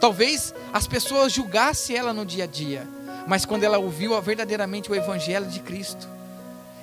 Talvez 0.00 0.54
as 0.72 0.86
pessoas 0.86 1.32
julgassem 1.32 1.96
ela 1.96 2.12
no 2.12 2.24
dia 2.24 2.44
a 2.44 2.46
dia, 2.46 2.86
mas 3.26 3.44
quando 3.44 3.64
ela 3.64 3.78
ouviu 3.78 4.20
verdadeiramente 4.20 4.90
o 4.90 4.94
Evangelho 4.94 5.46
de 5.46 5.60
Cristo, 5.60 6.15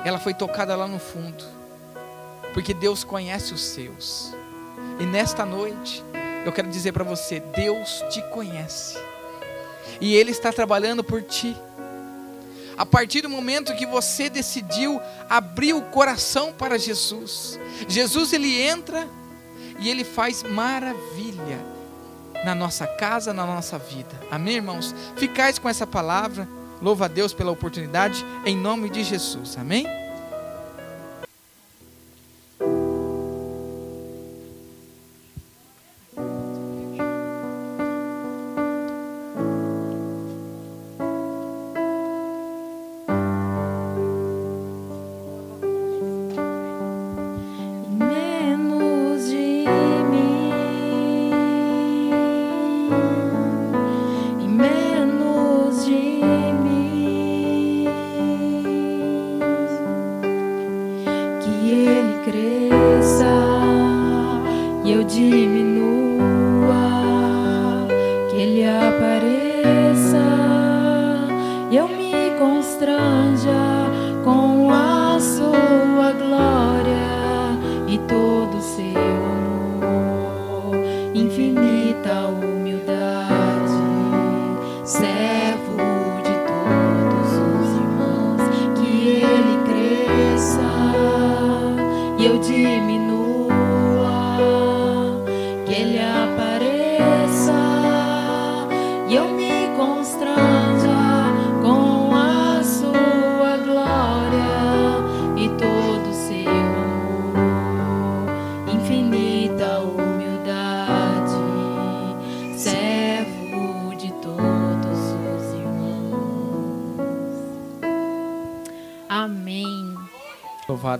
ela 0.03 0.19
foi 0.19 0.33
tocada 0.33 0.75
lá 0.75 0.87
no 0.87 0.99
fundo, 0.99 1.43
porque 2.53 2.73
Deus 2.73 3.03
conhece 3.03 3.53
os 3.53 3.61
seus. 3.61 4.33
E 4.99 5.05
nesta 5.05 5.45
noite, 5.45 6.03
eu 6.45 6.51
quero 6.51 6.69
dizer 6.69 6.91
para 6.91 7.03
você: 7.03 7.39
Deus 7.39 8.03
te 8.09 8.21
conhece, 8.29 8.97
e 9.99 10.15
Ele 10.15 10.31
está 10.31 10.51
trabalhando 10.51 11.03
por 11.03 11.21
ti. 11.21 11.55
A 12.75 12.85
partir 12.85 13.21
do 13.21 13.29
momento 13.29 13.75
que 13.75 13.85
você 13.85 14.29
decidiu 14.29 14.99
abrir 15.29 15.73
o 15.73 15.81
coração 15.81 16.51
para 16.51 16.77
Jesus, 16.77 17.59
Jesus 17.87 18.33
ele 18.33 18.59
entra 18.61 19.07
e 19.79 19.89
ele 19.89 20.03
faz 20.03 20.41
maravilha 20.41 21.59
na 22.43 22.55
nossa 22.55 22.87
casa, 22.87 23.31
na 23.31 23.45
nossa 23.45 23.77
vida. 23.77 24.19
Amém, 24.31 24.55
irmãos? 24.55 24.93
Ficais 25.15 25.59
com 25.59 25.69
essa 25.69 25.85
palavra. 25.85 26.47
Louva 26.81 27.05
a 27.05 27.07
Deus 27.07 27.33
pela 27.33 27.51
oportunidade, 27.51 28.25
em 28.45 28.57
nome 28.57 28.89
de 28.89 29.03
Jesus. 29.03 29.57
Amém? 29.57 30.02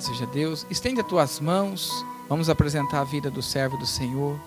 Louvado 0.04 0.18
seja 0.18 0.26
Deus. 0.26 0.66
Estende 0.70 1.00
as 1.00 1.08
tuas 1.08 1.40
mãos. 1.40 2.06
Vamos 2.28 2.50
apresentar 2.50 3.02
a 3.02 3.04
vida 3.04 3.32
do 3.32 3.42
servo 3.42 3.78
do 3.78 3.86
Senhor. 3.86 4.38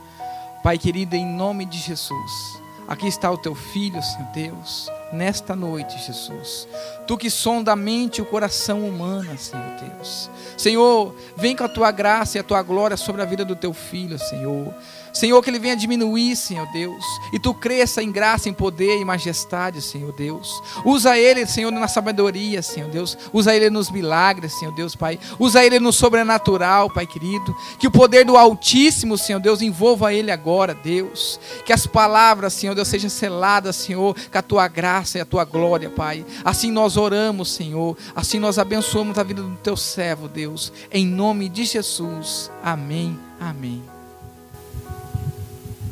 Pai 0.63 0.77
querido, 0.77 1.17
em 1.17 1.25
nome 1.25 1.65
de 1.65 1.79
Jesus. 1.79 2.61
Aqui 2.87 3.09
está 3.09 3.31
o 3.31 3.39
teu 3.39 3.55
filho, 3.55 4.01
Senhor 4.01 4.29
Deus, 4.33 4.89
nesta 5.13 5.57
noite, 5.57 5.99
Jesus. 5.99 6.69
Tu 7.07 7.17
que 7.17 7.29
sonda 7.29 7.73
a 7.73 7.77
mente 7.77 8.19
e 8.19 8.23
o 8.23 8.27
coração 8.27 8.87
humano, 8.87 9.37
Senhor 9.37 9.65
Deus. 9.81 10.31
Senhor, 10.57 11.15
vem 11.37 11.57
com 11.57 11.65
a 11.65 11.69
tua 11.69 11.91
graça 11.91 12.37
e 12.37 12.41
a 12.41 12.45
tua 12.45 12.63
glória 12.63 12.97
sobre 12.97 13.23
a 13.23 13.25
vida 13.25 13.45
do 13.45 13.57
teu 13.57 13.73
filho, 13.73 14.19
Senhor. 14.19 14.73
Senhor, 15.17 15.43
que 15.43 15.49
ele 15.49 15.59
venha 15.59 15.75
diminuir, 15.75 16.37
Senhor 16.37 16.67
Deus, 16.73 17.03
e 17.33 17.39
tu 17.39 17.55
cresça 17.55 18.03
em 18.03 18.13
graça, 18.13 18.49
em 18.49 18.53
poder 18.53 19.01
e 19.01 19.05
majestade, 19.05 19.81
Senhor 19.81 20.13
Deus. 20.13 20.63
Usa 20.85 21.19
ele, 21.19 21.47
Senhor, 21.47 21.71
na 21.71 21.89
sabedoria, 21.89 22.61
Senhor 22.63 22.91
Deus. 22.91 23.17
Usa 23.33 23.55
ele 23.55 23.71
nos 23.71 23.91
milagres, 23.91 24.53
Senhor 24.59 24.75
Deus, 24.75 24.95
Pai. 24.95 25.19
Usa 25.39 25.65
ele 25.65 25.81
no 25.81 25.91
sobrenatural, 25.91 26.91
Pai 26.91 27.07
querido. 27.07 27.57
Que 27.79 27.87
o 27.87 27.91
poder 27.91 28.25
do 28.25 28.37
Altíssimo, 28.37 29.17
Senhor 29.17 29.41
Deus, 29.41 29.63
envolva 29.63 30.13
ele 30.13 30.31
agora, 30.31 30.75
Deus. 30.75 31.41
Que 31.65 31.73
as 31.73 31.87
palavras, 31.87 32.53
Senhor 32.53 32.75
Deus, 32.75 32.89
sejam 32.89 33.09
seladas, 33.09 33.77
Senhor, 33.77 34.15
com 34.31 34.39
a 34.39 34.43
tua 34.43 34.69
graça 34.69 35.17
e 35.17 35.21
a 35.23 35.25
tua 35.25 35.45
glória, 35.45 35.89
Pai. 35.89 36.27
Assim 36.45 36.71
nós 36.71 36.99
oramos, 36.99 37.51
Senhor. 37.51 37.97
Assim 38.15 38.39
nós 38.39 38.59
abençoamos 38.59 39.19
a 39.19 39.23
vida 39.23 39.43
do 39.43 39.57
teu 39.57 39.77
servo, 39.77 40.29
Deus. 40.29 40.73
Em 40.93 41.07
nome 41.07 41.49
de 41.49 41.65
Jesus. 41.65 42.51
Amém. 42.63 43.19
Amém. 43.41 43.96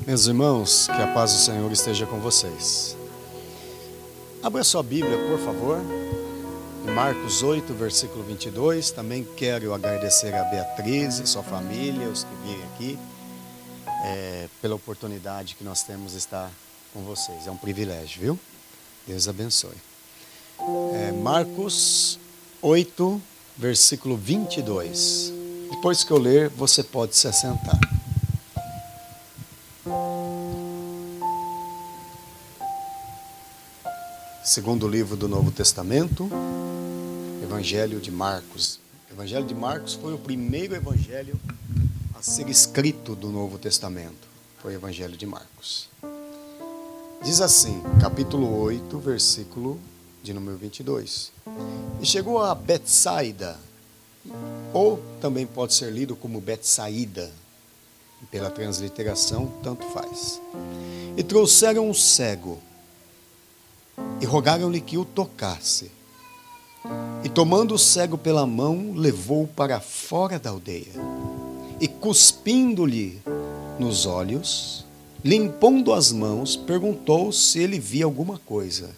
Meus 0.07 0.27
irmãos, 0.27 0.87
que 0.87 1.01
a 1.01 1.07
paz 1.15 1.33
do 1.33 1.39
Senhor 1.39 1.73
esteja 1.73 2.05
com 2.05 2.21
vocês. 2.21 2.95
Abra 4.43 4.63
sua 4.63 4.83
Bíblia, 4.83 5.17
por 5.31 5.39
favor. 5.39 5.81
Marcos 6.95 7.43
8, 7.43 7.73
versículo 7.73 8.23
22. 8.23 8.91
Também 8.91 9.27
quero 9.35 9.73
agradecer 9.73 10.35
a 10.35 10.45
Beatriz 10.45 11.21
e 11.21 11.27
sua 11.27 11.43
família, 11.43 12.07
os 12.07 12.23
que 12.23 12.35
virem 12.45 12.65
aqui, 12.65 12.99
é, 14.05 14.49
pela 14.61 14.75
oportunidade 14.75 15.55
que 15.55 15.65
nós 15.65 15.83
temos 15.83 16.13
de 16.13 16.19
estar 16.19 16.51
com 16.93 17.01
vocês. 17.01 17.47
É 17.47 17.51
um 17.51 17.57
privilégio, 17.57 18.21
viu? 18.21 18.39
Deus 19.07 19.27
abençoe. 19.27 19.77
É, 20.93 21.13
Marcos 21.13 22.19
8, 22.61 23.23
versículo 23.57 24.19
22. 24.19 25.33
Depois 25.71 26.05
que 26.05 26.11
eu 26.11 26.19
ler, 26.19 26.51
você 26.51 26.83
pode 26.83 27.17
se 27.17 27.27
assentar. 27.27 27.81
Segundo 34.45 34.86
livro 34.86 35.16
do 35.16 35.26
Novo 35.26 35.51
Testamento, 35.51 36.28
Evangelho 37.42 37.99
de 37.99 38.11
Marcos. 38.11 38.78
O 39.09 39.14
Evangelho 39.14 39.47
de 39.47 39.55
Marcos 39.55 39.95
foi 39.95 40.12
o 40.12 40.18
primeiro 40.18 40.74
evangelho 40.74 41.40
a 42.14 42.20
ser 42.20 42.51
escrito 42.51 43.16
do 43.16 43.30
Novo 43.30 43.57
Testamento. 43.57 44.28
Foi 44.61 44.74
o 44.74 44.76
Evangelho 44.76 45.16
de 45.16 45.24
Marcos. 45.24 45.88
Diz 47.24 47.40
assim, 47.40 47.82
capítulo 48.03 48.61
8, 48.61 48.99
versículo 48.99 49.80
de 50.22 50.34
número 50.34 50.59
22. 50.59 51.32
E 52.03 52.05
chegou 52.05 52.42
a 52.42 52.55
Betsaida, 52.55 53.59
ou 54.74 55.03
também 55.22 55.47
pode 55.47 55.72
ser 55.72 55.90
lido 55.90 56.14
como 56.14 56.38
Betsaída, 56.38 57.32
pela 58.30 58.51
transliteração, 58.51 59.51
tanto 59.62 59.86
faz. 59.86 60.38
E 61.16 61.22
trouxeram 61.22 61.88
um 61.88 61.95
cego 61.95 62.61
e 64.21 64.27
rogaram-lhe 64.27 64.81
que 64.81 64.97
o 64.97 65.05
tocasse. 65.05 65.91
E 67.23 67.29
tomando 67.29 67.75
o 67.75 67.79
cego 67.79 68.19
pela 68.19 68.47
mão, 68.47 68.93
levou-o 68.95 69.49
para 69.49 69.81
fora 69.81 70.39
da 70.39 70.51
aldeia. 70.51 70.93
E 71.81 71.89
cuspindo-lhe 71.89 73.21
nos 73.79 74.07
olhos, 74.07 74.85
limpando 75.25 75.93
as 75.93 76.12
mãos, 76.12 76.57
perguntou 76.57 77.33
se 77.33 77.59
ele 77.59 77.79
via 77.79 78.05
alguma 78.05 78.39
coisa. 78.39 78.91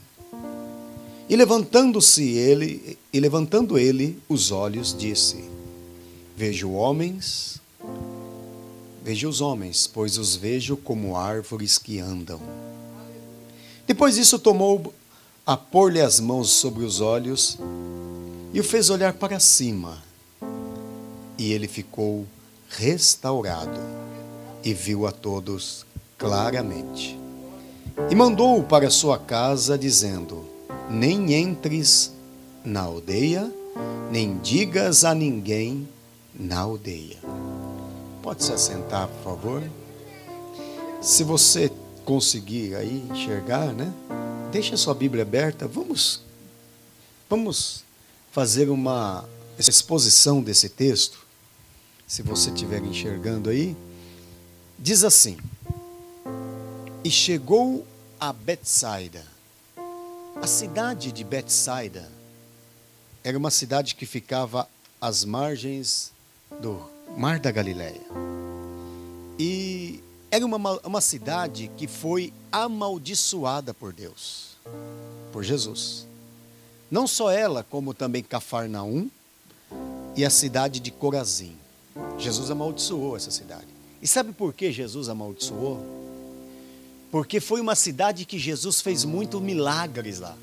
E 1.29 1.35
levantando-se 1.35 2.23
ele, 2.23 2.99
e 3.13 3.21
levantando 3.21 3.79
ele 3.79 4.19
os 4.29 4.51
olhos, 4.51 4.97
disse: 4.97 5.45
Vejo 6.37 6.73
homens, 6.73 7.61
vejo 9.03 9.29
os 9.29 9.41
homens, 9.41 9.87
pois 9.87 10.19
os 10.19 10.37
vejo 10.37 10.77
como 10.77 11.17
árvores 11.17 11.79
que 11.79 11.99
andam. 11.99 12.41
Depois 13.87 14.17
disso, 14.17 14.39
tomou 14.39 14.93
a 15.47 15.57
pôr-lhe 15.57 16.01
as 16.01 16.19
mãos 16.19 16.51
sobre 16.51 16.85
os 16.85 17.01
olhos 17.01 17.57
e 18.53 18.59
o 18.59 18.65
fez 18.65 18.91
olhar 18.91 19.13
para 19.13 19.39
cima. 19.39 20.03
E 21.39 21.53
ele 21.53 21.69
ficou 21.69 22.27
restaurado 22.69 23.79
e 24.65 24.75
viu 24.75 25.07
a 25.07 25.13
todos 25.13 25.87
claramente. 26.19 27.17
E 28.11 28.15
mandou-o 28.15 28.65
para 28.65 28.91
sua 28.91 29.19
casa, 29.19 29.79
dizendo: 29.79 30.45
Nem 30.91 31.33
entres 31.35 32.13
na 32.65 32.81
aldeia, 32.81 33.49
nem 34.11 34.39
digas 34.39 35.05
a 35.05 35.15
ninguém 35.15 35.89
na 36.35 36.59
aldeia. 36.59 37.19
Pode 38.21 38.43
se 38.43 38.53
assentar, 38.53 39.07
por 39.09 39.23
favor? 39.23 39.63
Se 41.01 41.23
você 41.23 41.71
conseguir 42.05 42.75
aí 42.75 43.07
enxergar, 43.11 43.73
né? 43.73 43.93
Deixa 44.51 44.77
sua 44.77 44.95
Bíblia 44.95 45.23
aberta. 45.23 45.67
Vamos 45.67 46.23
vamos 47.29 47.85
fazer 48.31 48.71
uma 48.71 49.29
exposição 49.59 50.43
desse 50.43 50.69
texto. 50.69 51.19
Se 52.07 52.23
você 52.23 52.51
estiver 52.51 52.83
enxergando 52.83 53.51
aí, 53.51 53.77
diz 54.79 55.05
assim: 55.05 55.37
E 57.03 57.11
chegou 57.11 57.87
a 58.21 58.33
Betsaida. 58.33 59.25
A 60.41 60.47
cidade 60.47 61.11
de 61.13 61.25
Betsaida 61.25 62.09
era 63.25 63.37
uma 63.37 63.51
cidade 63.51 63.95
que 63.95 64.07
ficava 64.07 64.69
às 65.01 65.25
margens 65.25 66.13
do 66.61 66.81
Mar 67.17 67.41
da 67.41 67.51
Galileia. 67.51 68.01
E 69.39 70.01
era 70.37 70.45
uma, 70.45 70.79
uma 70.85 71.01
cidade 71.01 71.71
que 71.77 71.87
foi 71.87 72.33
amaldiçoada 72.53 73.73
por 73.73 73.93
Deus, 73.93 74.57
por 75.33 75.43
Jesus. 75.43 76.07
Não 76.91 77.07
só 77.07 77.31
ela, 77.31 77.65
como 77.65 77.95
também 77.95 78.23
Cafarnaum 78.23 79.11
e 80.15 80.25
a 80.25 80.31
cidade 80.31 80.79
de 80.79 80.91
Corazim. 80.91 81.57
Jesus 82.19 82.51
amaldiçoou 82.51 83.17
essa 83.17 83.31
cidade. 83.31 83.67
E 84.03 84.07
sabe 84.07 84.33
por 84.33 84.53
que 84.53 84.71
Jesus 84.71 85.09
amaldiçoou? 85.09 85.81
Porque 87.11 87.41
foi 87.41 87.61
uma 87.61 87.75
cidade 87.75 88.27
que 88.27 88.39
Jesus 88.39 88.81
fez 88.83 89.05
muitos 89.05 89.41
milagres 89.41 90.21
lá. 90.21 90.37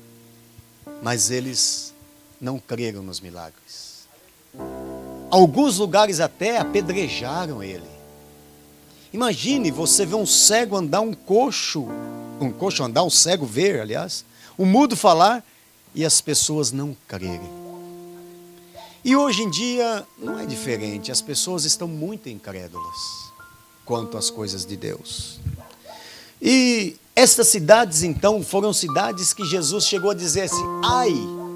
Mas 1.02 1.30
eles 1.30 1.94
não 2.40 2.58
creram 2.58 3.02
nos 3.02 3.20
milagres. 3.20 4.08
Alguns 5.30 5.78
lugares 5.78 6.18
até 6.20 6.58
apedrejaram 6.58 7.62
ele. 7.62 7.93
Imagine 9.14 9.70
você 9.70 10.04
ver 10.04 10.16
um 10.16 10.26
cego 10.26 10.74
andar, 10.74 11.00
um 11.00 11.14
coxo, 11.14 11.86
um 12.40 12.50
coxo 12.50 12.82
andar, 12.82 13.04
um 13.04 13.10
cego 13.10 13.46
ver, 13.46 13.80
aliás, 13.80 14.24
um 14.58 14.66
mudo 14.66 14.96
falar 14.96 15.40
e 15.94 16.04
as 16.04 16.20
pessoas 16.20 16.72
não 16.72 16.96
crerem. 17.06 17.48
E 19.04 19.14
hoje 19.14 19.42
em 19.42 19.50
dia 19.50 20.04
não 20.18 20.36
é 20.36 20.44
diferente, 20.44 21.12
as 21.12 21.22
pessoas 21.22 21.64
estão 21.64 21.86
muito 21.86 22.28
incrédulas 22.28 22.96
quanto 23.84 24.18
às 24.18 24.30
coisas 24.30 24.66
de 24.66 24.76
Deus. 24.76 25.38
E 26.42 26.96
estas 27.14 27.46
cidades 27.46 28.02
então 28.02 28.42
foram 28.42 28.72
cidades 28.72 29.32
que 29.32 29.44
Jesus 29.44 29.86
chegou 29.86 30.10
a 30.10 30.14
dizer 30.14 30.40
assim: 30.40 30.64
ai 30.82 31.14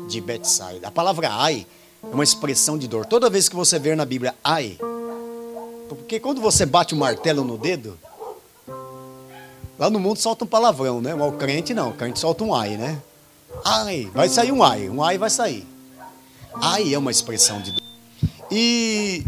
de 0.08 0.20
Betsaida. 0.20 0.86
A 0.86 0.92
palavra 0.92 1.28
ai 1.32 1.66
é 2.04 2.06
uma 2.06 2.22
expressão 2.22 2.78
de 2.78 2.86
dor. 2.86 3.04
Toda 3.04 3.28
vez 3.28 3.48
que 3.48 3.56
você 3.56 3.80
ver 3.80 3.96
na 3.96 4.04
Bíblia 4.04 4.32
ai, 4.44 4.78
porque 5.96 6.20
quando 6.20 6.40
você 6.40 6.66
bate 6.66 6.94
o 6.94 6.96
martelo 6.96 7.44
no 7.44 7.56
dedo, 7.56 7.98
lá 9.78 9.88
no 9.90 9.98
mundo 9.98 10.18
solta 10.18 10.44
um 10.44 10.48
palavrão, 10.48 11.00
né? 11.00 11.14
Mas 11.14 11.28
o 11.28 11.36
crente 11.36 11.72
não, 11.74 11.90
o 11.90 11.94
crente 11.94 12.18
solta 12.18 12.44
um 12.44 12.54
ai, 12.54 12.76
né? 12.76 13.00
Ai, 13.64 14.10
vai 14.14 14.28
sair 14.28 14.52
um 14.52 14.62
ai, 14.62 14.88
um 14.88 15.02
ai 15.02 15.18
vai 15.18 15.30
sair. 15.30 15.66
Ai 16.54 16.92
é 16.92 16.98
uma 16.98 17.10
expressão 17.10 17.60
de 17.60 17.72
dor. 17.72 17.82
E 18.50 19.24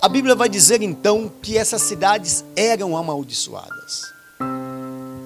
a 0.00 0.08
Bíblia 0.08 0.34
vai 0.34 0.48
dizer 0.48 0.82
então 0.82 1.30
que 1.42 1.58
essas 1.58 1.82
cidades 1.82 2.44
eram 2.56 2.96
amaldiçoadas. 2.96 4.12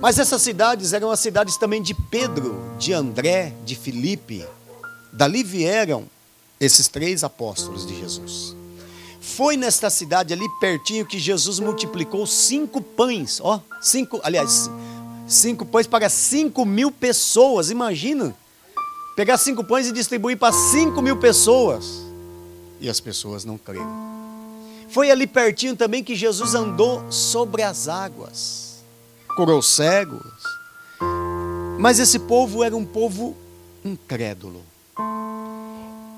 Mas 0.01 0.19
essas 0.19 0.43
cidades 0.43 0.93
eram 0.93 1.11
as 1.11 1.21
cidades 1.21 1.57
também 1.57 1.81
de 1.81 1.95
Pedro, 1.95 2.61
de 2.79 2.93
André, 2.93 3.55
de 3.65 3.75
Filipe. 3.75 4.45
Dali 5.13 5.43
vieram 5.43 6.05
esses 6.61 6.89
três 6.89 7.25
apóstolos 7.25 7.87
de 7.87 7.99
Jesus. 7.99 8.55
Foi 9.25 9.57
nesta 9.57 9.89
cidade 9.89 10.35
ali 10.35 10.47
pertinho 10.61 11.07
que 11.07 11.19
Jesus 11.19 11.59
multiplicou 11.59 12.27
cinco 12.27 12.83
pães, 12.83 13.41
ó, 13.43 13.59
cinco, 13.81 14.21
aliás, 14.23 14.71
cinco 15.27 15.65
pães 15.65 15.87
para 15.87 16.11
cinco 16.11 16.67
mil 16.67 16.93
pessoas. 16.93 17.71
Imagina, 17.71 18.37
pegar 19.17 19.39
cinco 19.39 19.65
pães 19.65 19.89
e 19.89 19.93
distribuir 19.93 20.39
para 20.39 20.53
cinco 20.53 21.01
mil 21.01 21.17
pessoas. 21.17 22.05
E 22.79 22.89
as 22.89 23.01
pessoas 23.01 23.47
não 23.47 23.57
creram. 23.57 24.05
Foi 24.91 25.11
ali 25.11 25.27
pertinho 25.27 25.75
também 25.75 26.05
que 26.05 26.15
Jesus 26.15 26.55
andou 26.55 27.11
sobre 27.11 27.63
as 27.63 27.89
águas, 27.89 28.85
curou 29.35 29.63
cegos. 29.63 30.21
Mas 31.81 31.99
esse 31.99 32.19
povo 32.19 32.63
era 32.63 32.77
um 32.77 32.85
povo 32.85 33.35
incrédulo. 33.83 34.63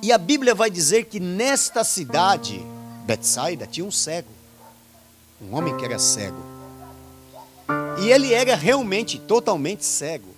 E 0.02 0.12
a 0.12 0.18
Bíblia 0.18 0.54
vai 0.56 0.70
dizer 0.70 1.04
que 1.04 1.20
nesta 1.20 1.84
cidade, 1.84 2.60
Betsaida, 3.06 3.68
tinha 3.68 3.86
um 3.86 3.90
cego. 3.90 4.28
Um 5.40 5.54
homem 5.54 5.76
que 5.76 5.84
era 5.84 5.98
cego. 5.98 6.42
E 8.02 8.10
ele 8.10 8.34
era 8.34 8.56
realmente 8.56 9.18
totalmente 9.18 9.84
cego. 9.84 10.34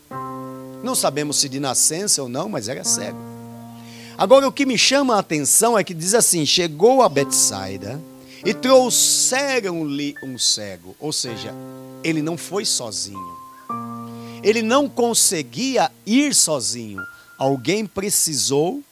Não 0.82 0.94
sabemos 0.94 1.38
se 1.38 1.48
de 1.48 1.58
nascença 1.58 2.22
ou 2.22 2.28
não, 2.28 2.48
mas 2.48 2.68
era 2.68 2.84
cego. 2.84 3.18
Agora 4.18 4.46
o 4.46 4.52
que 4.52 4.66
me 4.66 4.76
chama 4.76 5.16
a 5.16 5.20
atenção 5.20 5.78
é 5.78 5.82
que 5.82 5.94
diz 5.94 6.12
assim: 6.12 6.44
chegou 6.44 7.02
a 7.02 7.08
Betsaida 7.08 7.98
e 8.44 8.52
trouxeram-lhe 8.52 10.14
um 10.22 10.36
cego, 10.38 10.94
ou 11.00 11.12
seja, 11.12 11.54
ele 12.04 12.20
não 12.20 12.36
foi 12.36 12.66
sozinho. 12.66 13.38
Ele 14.42 14.62
não 14.62 14.88
conseguia 14.88 15.90
ir 16.04 16.34
sozinho. 16.34 17.02
Alguém 17.38 17.86
precisou 17.86 18.82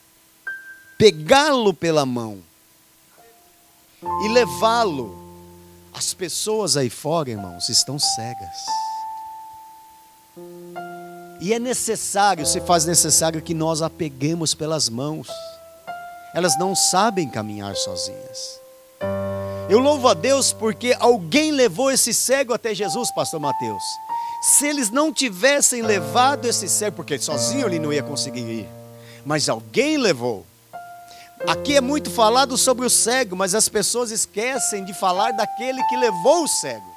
pegá-lo 0.96 1.74
pela 1.74 2.06
mão 2.06 2.45
e 4.22 4.28
levá-lo. 4.28 5.16
As 5.92 6.12
pessoas 6.12 6.76
aí 6.76 6.90
fora, 6.90 7.30
irmãos, 7.30 7.68
estão 7.68 7.98
cegas. 7.98 8.56
E 11.40 11.52
é 11.52 11.58
necessário, 11.58 12.46
se 12.46 12.60
faz 12.60 12.84
necessário 12.84 13.42
que 13.42 13.54
nós 13.54 13.82
a 13.82 13.90
peguemos 13.90 14.54
pelas 14.54 14.88
mãos. 14.88 15.28
Elas 16.34 16.58
não 16.58 16.74
sabem 16.74 17.28
caminhar 17.28 17.74
sozinhas. 17.76 18.60
Eu 19.68 19.78
louvo 19.78 20.08
a 20.08 20.14
Deus 20.14 20.52
porque 20.52 20.96
alguém 20.98 21.50
levou 21.50 21.90
esse 21.90 22.14
cego 22.14 22.54
até 22.54 22.74
Jesus, 22.74 23.10
pastor 23.14 23.40
Mateus. 23.40 23.82
Se 24.42 24.66
eles 24.66 24.90
não 24.90 25.12
tivessem 25.12 25.82
levado 25.82 26.46
esse 26.46 26.68
cego, 26.68 26.96
porque 26.96 27.18
sozinho 27.18 27.66
ele 27.66 27.78
não 27.78 27.92
ia 27.92 28.02
conseguir 28.02 28.40
ir, 28.40 28.68
mas 29.24 29.48
alguém 29.48 29.96
levou. 29.96 30.46
Aqui 31.44 31.76
é 31.76 31.80
muito 31.80 32.10
falado 32.10 32.56
sobre 32.56 32.86
o 32.86 32.90
cego, 32.90 33.36
mas 33.36 33.54
as 33.54 33.68
pessoas 33.68 34.10
esquecem 34.10 34.84
de 34.84 34.94
falar 34.94 35.32
daquele 35.32 35.82
que 35.84 35.96
levou 35.96 36.44
o 36.44 36.48
cego. 36.48 36.96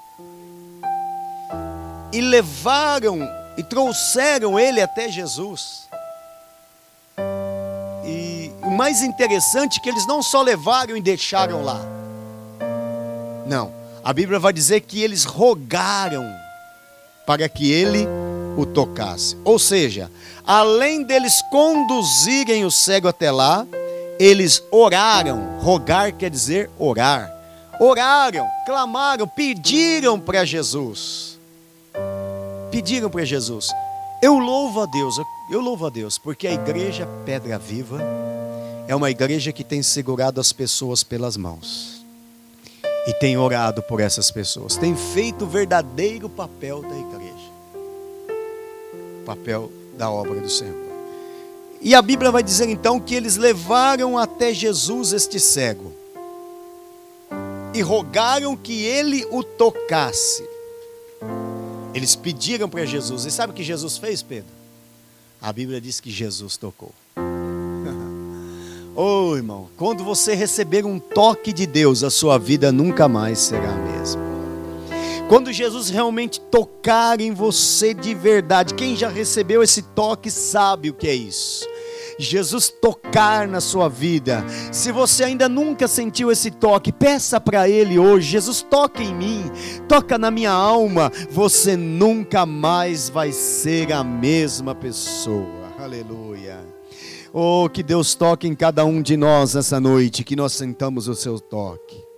E 2.14 2.22
levaram 2.22 3.20
e 3.58 3.64
trouxeram 3.64 4.58
ele 4.58 4.82
até 4.82 5.10
Jesus. 5.10 5.88
E 8.06 8.52
o 8.64 8.72
mais 8.72 9.02
interessante 9.02 9.80
é 9.80 9.84
que 9.84 9.90
eles 9.90 10.08
não 10.08 10.24
só 10.24 10.42
levaram 10.42 10.96
e 10.96 11.02
deixaram 11.02 11.64
lá. 11.64 11.82
Não. 13.46 13.74
A 14.02 14.14
Bíblia 14.14 14.40
vai 14.40 14.54
dizer 14.54 14.82
que 14.82 15.02
eles 15.02 15.26
rogaram 15.26 16.26
para 17.26 17.50
que 17.50 17.70
ele 17.70 18.08
o 18.58 18.66
tocasse. 18.66 19.38
Ou 19.44 19.60
seja, 19.60 20.10
além 20.48 21.04
deles 21.04 21.42
conduzirem 21.52 22.66
o 22.66 22.72
cego 22.72 23.08
até 23.08 23.30
lá, 23.30 23.68
eles 24.20 24.62
oraram. 24.70 25.60
Rogar 25.60 26.14
quer 26.14 26.30
dizer 26.30 26.70
orar. 26.78 27.34
Oraram, 27.80 28.46
clamaram, 28.66 29.26
pediram 29.26 30.20
para 30.20 30.44
Jesus. 30.44 31.40
Pediram 32.70 33.10
para 33.10 33.24
Jesus. 33.24 33.70
Eu 34.22 34.38
louvo 34.38 34.82
a 34.82 34.86
Deus, 34.86 35.16
eu 35.50 35.62
louvo 35.62 35.88
a 35.88 35.90
Deus, 35.90 36.18
porque 36.18 36.46
a 36.46 36.54
igreja 36.54 37.08
Pedra 37.26 37.58
Viva 37.58 38.02
é 38.86 38.94
uma 38.94 39.10
igreja 39.10 39.54
que 39.54 39.64
tem 39.64 39.82
segurado 39.82 40.42
as 40.42 40.52
pessoas 40.52 41.02
pelas 41.04 41.38
mãos 41.38 42.06
e 43.08 43.14
tem 43.14 43.38
orado 43.38 43.82
por 43.82 44.02
essas 44.02 44.30
pessoas, 44.30 44.76
tem 44.76 44.94
feito 44.96 45.46
o 45.46 45.48
verdadeiro 45.48 46.28
papel 46.28 46.82
da 46.82 46.98
igreja, 46.98 47.50
o 49.22 49.26
papel 49.26 49.72
da 49.98 50.12
obra 50.12 50.42
do 50.42 50.50
Senhor. 50.50 50.89
E 51.82 51.96
a 51.96 52.02
Bíblia 52.02 52.32
vai 52.32 52.44
dizer 52.44 52.70
então 52.70 53.00
que 53.00 53.16
eles 53.16 53.38
levaram 53.38 54.18
até 54.18 54.54
Jesus 54.54 55.14
este 55.14 55.40
cego 55.40 55.94
e 57.74 57.82
rogaram 57.82 58.56
que 58.56 58.84
ele 58.84 59.26
o 59.32 59.44
tocasse. 59.44 60.44
Eles 61.94 62.16
pediram 62.16 62.70
para 62.70 62.86
Jesus, 62.86 63.26
e 63.26 63.32
sabe 63.32 63.52
o 63.52 63.56
que 63.56 63.64
Jesus 63.64 63.98
fez, 63.98 64.22
Pedro? 64.22 64.52
A 65.42 65.52
Bíblia 65.54 65.80
diz 65.80 66.00
que 66.00 66.12
Jesus 66.12 66.58
tocou. 66.58 66.92
Oh, 69.02 69.34
irmão, 69.38 69.70
quando 69.78 70.04
você 70.04 70.36
receber 70.36 70.86
um 70.86 71.00
toque 71.00 71.54
de 71.54 71.66
Deus, 71.66 72.04
a 72.04 72.10
sua 72.10 72.38
vida 72.38 72.70
nunca 72.70 73.08
mais 73.08 73.40
será 73.40 73.72
a 73.72 73.78
mesma. 73.78 74.29
Quando 75.30 75.54
Jesus 75.54 75.92
realmente 75.92 76.42
tocar 76.42 77.22
em 77.22 77.32
você 77.32 77.94
de 77.94 78.16
verdade, 78.16 78.74
quem 78.74 78.96
já 78.96 79.08
recebeu 79.08 79.62
esse 79.62 79.84
toque 79.84 80.32
sabe 80.32 80.90
o 80.90 80.94
que 80.96 81.08
é 81.08 81.14
isso. 81.14 81.68
Jesus 82.18 82.74
tocar 82.82 83.48
na 83.48 83.62
sua 83.62 83.88
vida. 83.88 84.44
Se 84.72 84.92
você 84.92 85.24
ainda 85.24 85.48
nunca 85.48 85.88
sentiu 85.88 86.32
esse 86.32 86.50
toque, 86.50 86.92
peça 86.92 87.40
para 87.40 87.70
Ele 87.70 88.00
hoje: 88.00 88.28
Jesus, 88.28 88.64
toca 88.64 89.04
em 89.04 89.14
mim, 89.14 89.44
toca 89.88 90.18
na 90.18 90.32
minha 90.32 90.52
alma. 90.52 91.12
Você 91.30 91.78
nunca 91.78 92.44
mais 92.44 93.08
vai 93.08 93.32
ser 93.32 93.94
a 93.94 94.04
mesma 94.04 94.74
pessoa. 94.74 95.70
Aleluia. 95.78 96.58
Oh, 97.32 97.70
que 97.72 97.84
Deus 97.84 98.16
toque 98.16 98.48
em 98.48 98.56
cada 98.56 98.84
um 98.84 99.00
de 99.00 99.16
nós 99.16 99.56
essa 99.56 99.80
noite, 99.80 100.24
que 100.24 100.36
nós 100.36 100.54
sentamos 100.54 101.08
o 101.08 101.14
seu 101.14 101.40
toque. 101.40 102.09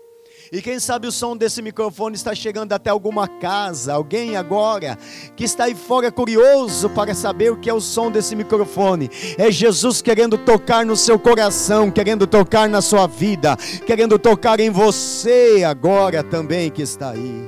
E 0.53 0.61
quem 0.61 0.81
sabe 0.81 1.07
o 1.07 1.13
som 1.13 1.37
desse 1.37 1.61
microfone 1.61 2.13
está 2.13 2.35
chegando 2.35 2.73
até 2.73 2.89
alguma 2.89 3.25
casa, 3.25 3.93
alguém 3.93 4.35
agora 4.35 4.97
que 5.33 5.45
está 5.45 5.63
aí 5.63 5.73
fora 5.73 6.11
curioso 6.11 6.89
para 6.89 7.15
saber 7.15 7.53
o 7.53 7.55
que 7.55 7.69
é 7.69 7.73
o 7.73 7.79
som 7.79 8.11
desse 8.11 8.35
microfone. 8.35 9.09
É 9.37 9.49
Jesus 9.49 10.01
querendo 10.01 10.37
tocar 10.37 10.85
no 10.85 10.97
seu 10.97 11.17
coração, 11.17 11.89
querendo 11.89 12.27
tocar 12.27 12.67
na 12.67 12.81
sua 12.81 13.07
vida, 13.07 13.55
querendo 13.85 14.19
tocar 14.19 14.59
em 14.59 14.69
você 14.69 15.63
agora 15.65 16.21
também 16.21 16.69
que 16.69 16.81
está 16.81 17.11
aí. 17.11 17.41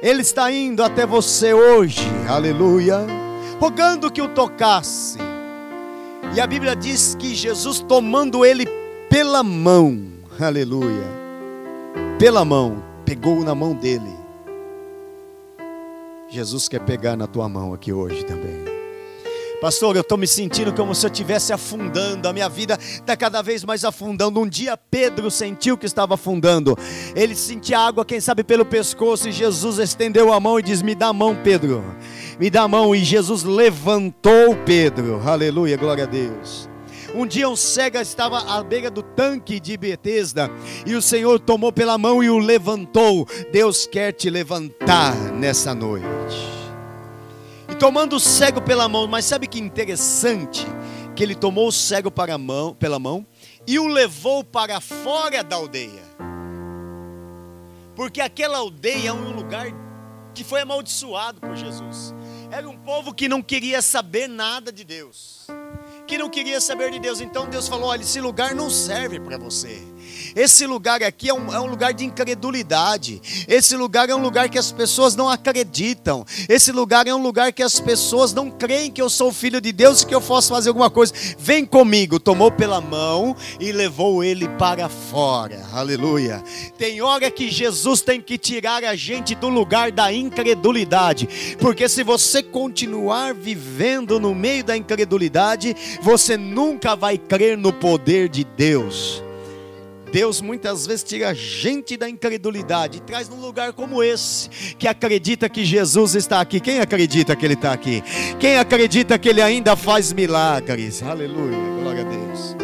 Ele 0.00 0.22
está 0.22 0.50
indo 0.50 0.82
até 0.82 1.04
você 1.04 1.52
hoje, 1.52 2.08
aleluia, 2.26 3.06
rogando 3.60 4.10
que 4.10 4.22
o 4.22 4.28
tocasse 4.28 5.18
e 6.34 6.40
a 6.40 6.46
Bíblia 6.46 6.74
diz 6.74 7.14
que 7.14 7.34
Jesus 7.34 7.80
tomando 7.80 8.46
ele 8.46 8.66
pela 9.10 9.42
mão, 9.42 10.02
aleluia, 10.40 11.21
pela 12.22 12.44
mão, 12.44 12.80
pegou 13.04 13.42
na 13.42 13.52
mão 13.52 13.74
dele. 13.74 14.16
Jesus 16.28 16.68
quer 16.68 16.78
pegar 16.78 17.16
na 17.16 17.26
tua 17.26 17.48
mão 17.48 17.74
aqui 17.74 17.92
hoje 17.92 18.24
também. 18.24 18.62
Pastor, 19.60 19.96
eu 19.96 20.02
estou 20.02 20.16
me 20.16 20.28
sentindo 20.28 20.72
como 20.72 20.94
se 20.94 21.04
eu 21.04 21.10
estivesse 21.10 21.52
afundando, 21.52 22.28
a 22.28 22.32
minha 22.32 22.48
vida 22.48 22.78
está 22.80 23.16
cada 23.16 23.42
vez 23.42 23.64
mais 23.64 23.84
afundando. 23.84 24.38
Um 24.38 24.48
dia 24.48 24.76
Pedro 24.76 25.32
sentiu 25.32 25.76
que 25.76 25.84
estava 25.84 26.14
afundando, 26.14 26.78
ele 27.16 27.34
sentia 27.34 27.80
água, 27.80 28.04
quem 28.04 28.20
sabe, 28.20 28.44
pelo 28.44 28.64
pescoço, 28.64 29.28
e 29.28 29.32
Jesus 29.32 29.80
estendeu 29.80 30.32
a 30.32 30.38
mão 30.38 30.60
e 30.60 30.62
diz: 30.62 30.80
Me 30.80 30.94
dá 30.94 31.08
a 31.08 31.12
mão, 31.12 31.36
Pedro 31.42 31.84
me 32.38 32.48
dá 32.48 32.62
a 32.62 32.68
mão. 32.68 32.94
E 32.94 33.02
Jesus 33.02 33.42
levantou 33.42 34.54
Pedro, 34.64 35.20
aleluia, 35.26 35.76
glória 35.76 36.04
a 36.04 36.06
Deus. 36.06 36.70
Um 37.14 37.26
dia 37.26 37.46
um 37.48 37.56
cego 37.56 37.98
estava 37.98 38.38
à 38.38 38.62
beira 38.62 38.90
do 38.90 39.02
tanque 39.02 39.60
de 39.60 39.76
Betesda 39.76 40.50
e 40.86 40.94
o 40.94 41.02
Senhor 41.02 41.38
tomou 41.38 41.70
pela 41.70 41.98
mão 41.98 42.22
e 42.22 42.30
o 42.30 42.38
levantou. 42.38 43.28
Deus 43.52 43.86
quer 43.86 44.12
te 44.12 44.30
levantar 44.30 45.14
nessa 45.32 45.74
noite. 45.74 46.06
E 47.68 47.74
tomando 47.74 48.16
o 48.16 48.20
cego 48.20 48.62
pela 48.62 48.88
mão, 48.88 49.06
mas 49.06 49.26
sabe 49.26 49.46
que 49.46 49.60
interessante? 49.60 50.66
Que 51.14 51.22
ele 51.22 51.34
tomou 51.34 51.68
o 51.68 51.72
cego 51.72 52.10
para 52.10 52.38
mão, 52.38 52.74
pela 52.74 52.98
mão 52.98 53.26
e 53.66 53.78
o 53.78 53.86
levou 53.86 54.42
para 54.42 54.80
fora 54.80 55.44
da 55.44 55.56
aldeia. 55.56 56.02
Porque 57.94 58.22
aquela 58.22 58.58
aldeia 58.58 59.10
é 59.10 59.12
um 59.12 59.32
lugar 59.32 59.66
que 60.34 60.42
foi 60.42 60.62
amaldiçoado 60.62 61.40
por 61.40 61.54
Jesus. 61.54 62.14
Era 62.50 62.66
um 62.66 62.76
povo 62.76 63.12
que 63.14 63.28
não 63.28 63.42
queria 63.42 63.82
saber 63.82 64.28
nada 64.28 64.72
de 64.72 64.82
Deus. 64.82 65.46
Que 66.12 66.18
não 66.18 66.28
queria 66.28 66.60
saber 66.60 66.90
de 66.90 66.98
Deus. 66.98 67.22
Então 67.22 67.48
Deus 67.48 67.66
falou: 67.66 67.88
olha, 67.88 68.02
esse 68.02 68.20
lugar 68.20 68.54
não 68.54 68.68
serve 68.68 69.18
para 69.18 69.38
você. 69.38 69.82
Esse 70.34 70.66
lugar 70.66 71.02
aqui 71.02 71.28
é 71.28 71.34
um, 71.34 71.52
é 71.52 71.60
um, 71.60 71.66
lugar 71.66 71.92
de 71.92 72.04
incredulidade. 72.04 73.20
Esse 73.46 73.76
lugar 73.76 74.08
é 74.08 74.14
um 74.14 74.20
lugar 74.20 74.48
que 74.48 74.58
as 74.58 74.72
pessoas 74.72 75.14
não 75.14 75.28
acreditam. 75.28 76.24
Esse 76.48 76.72
lugar 76.72 77.06
é 77.06 77.14
um 77.14 77.22
lugar 77.22 77.52
que 77.52 77.62
as 77.62 77.78
pessoas 77.80 78.32
não 78.32 78.50
creem 78.50 78.90
que 78.90 79.02
eu 79.02 79.10
sou 79.10 79.32
filho 79.32 79.60
de 79.60 79.72
Deus 79.72 80.02
e 80.02 80.06
que 80.06 80.14
eu 80.14 80.20
posso 80.20 80.48
fazer 80.48 80.70
alguma 80.70 80.90
coisa. 80.90 81.12
Vem 81.38 81.64
comigo. 81.64 82.18
Tomou 82.18 82.50
pela 82.50 82.80
mão 82.80 83.36
e 83.60 83.72
levou 83.72 84.24
ele 84.24 84.48
para 84.50 84.88
fora. 84.88 85.66
Aleluia. 85.72 86.42
Tem 86.78 87.00
hora 87.02 87.30
que 87.30 87.50
Jesus 87.50 88.00
tem 88.00 88.20
que 88.20 88.38
tirar 88.38 88.84
a 88.84 88.96
gente 88.96 89.34
do 89.34 89.48
lugar 89.48 89.92
da 89.92 90.12
incredulidade. 90.12 91.56
Porque 91.58 91.88
se 91.88 92.02
você 92.02 92.42
continuar 92.42 93.34
vivendo 93.34 94.18
no 94.18 94.34
meio 94.34 94.64
da 94.64 94.76
incredulidade, 94.76 95.76
você 96.00 96.36
nunca 96.36 96.96
vai 96.96 97.18
crer 97.18 97.56
no 97.56 97.72
poder 97.72 98.28
de 98.28 98.44
Deus. 98.44 99.22
Deus 100.12 100.42
muitas 100.42 100.86
vezes 100.86 101.02
tira 101.02 101.30
a 101.30 101.34
gente 101.34 101.96
da 101.96 102.06
incredulidade 102.06 102.98
e 102.98 103.00
traz 103.00 103.30
num 103.30 103.40
lugar 103.40 103.72
como 103.72 104.02
esse, 104.02 104.50
que 104.78 104.86
acredita 104.86 105.48
que 105.48 105.64
Jesus 105.64 106.14
está 106.14 106.38
aqui. 106.38 106.60
Quem 106.60 106.80
acredita 106.80 107.34
que 107.34 107.46
Ele 107.46 107.54
está 107.54 107.72
aqui? 107.72 108.04
Quem 108.38 108.58
acredita 108.58 109.18
que 109.18 109.30
Ele 109.30 109.40
ainda 109.40 109.74
faz 109.74 110.12
milagres? 110.12 111.02
Aleluia, 111.02 111.56
glória 111.80 112.02
a 112.02 112.04
Deus. 112.04 112.56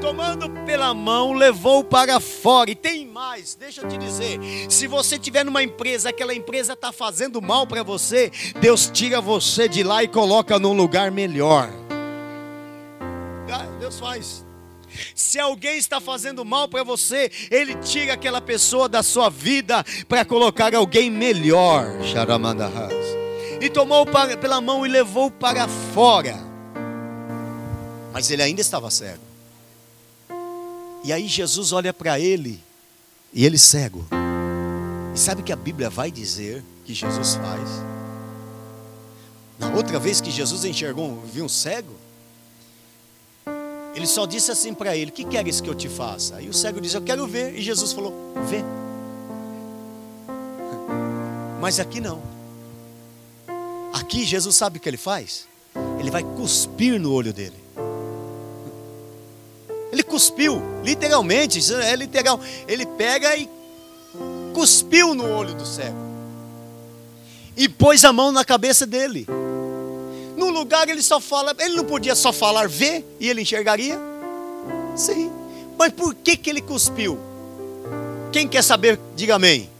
Tomando 0.00 0.48
pela 0.64 0.94
mão, 0.94 1.34
levou 1.34 1.84
para 1.84 2.18
fora. 2.18 2.70
E 2.70 2.74
tem 2.74 3.06
mais, 3.06 3.54
deixa 3.54 3.82
eu 3.82 3.88
te 3.88 3.98
dizer: 3.98 4.40
se 4.70 4.86
você 4.86 5.18
tiver 5.18 5.44
numa 5.44 5.62
empresa, 5.62 6.08
aquela 6.08 6.32
empresa 6.32 6.72
está 6.72 6.92
fazendo 6.92 7.42
mal 7.42 7.66
para 7.66 7.82
você, 7.82 8.32
Deus 8.58 8.88
tira 8.90 9.20
você 9.20 9.68
de 9.68 9.82
lá 9.82 10.02
e 10.02 10.08
coloca 10.08 10.58
num 10.58 10.72
lugar 10.72 11.10
melhor. 11.10 11.68
Ah, 13.52 13.66
Deus 13.78 14.00
faz. 14.00 14.45
Se 15.14 15.38
alguém 15.38 15.78
está 15.78 16.00
fazendo 16.00 16.44
mal 16.44 16.68
para 16.68 16.82
você, 16.82 17.30
Ele 17.50 17.74
tira 17.76 18.14
aquela 18.14 18.40
pessoa 18.40 18.88
da 18.88 19.02
sua 19.02 19.28
vida 19.28 19.84
para 20.08 20.24
colocar 20.24 20.74
alguém 20.74 21.10
melhor. 21.10 21.98
E 23.60 23.70
tomou 23.70 24.06
pela 24.40 24.60
mão 24.60 24.86
e 24.86 24.88
levou 24.88 25.30
para 25.30 25.66
fora. 25.66 26.36
Mas 28.12 28.30
ele 28.30 28.42
ainda 28.42 28.60
estava 28.60 28.90
cego. 28.90 29.22
E 31.04 31.12
aí 31.12 31.28
Jesus 31.28 31.72
olha 31.72 31.92
para 31.92 32.18
ele 32.18 32.62
e 33.32 33.44
ele 33.44 33.58
cego. 33.58 34.06
E 35.14 35.18
sabe 35.18 35.40
o 35.40 35.44
que 35.44 35.52
a 35.52 35.56
Bíblia 35.56 35.88
vai 35.88 36.10
dizer 36.10 36.64
que 36.84 36.92
Jesus 36.92 37.36
faz? 37.36 37.68
Na 39.58 39.70
outra 39.74 39.98
vez 39.98 40.20
que 40.20 40.30
Jesus 40.30 40.64
enxergou, 40.64 41.22
viu 41.32 41.44
um 41.44 41.48
cego, 41.48 41.94
ele 43.96 44.06
só 44.06 44.26
disse 44.26 44.52
assim 44.52 44.74
para 44.74 44.94
ele: 44.94 45.10
Que 45.10 45.24
queres 45.24 45.58
que 45.58 45.70
eu 45.70 45.74
te 45.74 45.88
faça? 45.88 46.42
E 46.42 46.50
o 46.50 46.52
cego 46.52 46.82
disse: 46.82 46.94
Eu 46.94 47.00
quero 47.00 47.26
ver. 47.26 47.58
E 47.58 47.62
Jesus 47.62 47.94
falou: 47.94 48.12
Vê. 48.46 48.62
Mas 51.58 51.80
aqui 51.80 51.98
não. 51.98 52.22
Aqui 53.94 54.22
Jesus 54.22 54.54
sabe 54.54 54.76
o 54.76 54.80
que 54.80 54.88
ele 54.88 54.98
faz? 54.98 55.48
Ele 55.98 56.10
vai 56.10 56.22
cuspir 56.22 57.00
no 57.00 57.10
olho 57.10 57.32
dele. 57.32 57.56
Ele 59.90 60.02
cuspiu, 60.02 60.60
literalmente, 60.84 61.58
é 61.72 61.96
literal. 61.96 62.38
Ele 62.68 62.84
pega 62.84 63.34
e 63.34 63.48
cuspiu 64.52 65.14
no 65.14 65.24
olho 65.24 65.54
do 65.54 65.64
cego. 65.64 65.96
E 67.56 67.66
pôs 67.66 68.04
a 68.04 68.12
mão 68.12 68.30
na 68.30 68.44
cabeça 68.44 68.84
dele. 68.84 69.26
No 70.36 70.50
lugar 70.50 70.88
ele 70.88 71.02
só 71.02 71.20
fala, 71.20 71.54
ele 71.58 71.74
não 71.74 71.84
podia 71.84 72.14
só 72.14 72.32
falar 72.32 72.68
ver 72.68 73.04
e 73.18 73.28
ele 73.28 73.42
enxergaria? 73.42 73.98
Sim. 74.94 75.32
Mas 75.78 75.92
por 75.92 76.14
que 76.14 76.36
que 76.36 76.50
ele 76.50 76.60
cuspiu? 76.60 77.18
Quem 78.32 78.46
quer 78.46 78.62
saber, 78.62 78.98
diga 79.14 79.36
amém. 79.36 79.70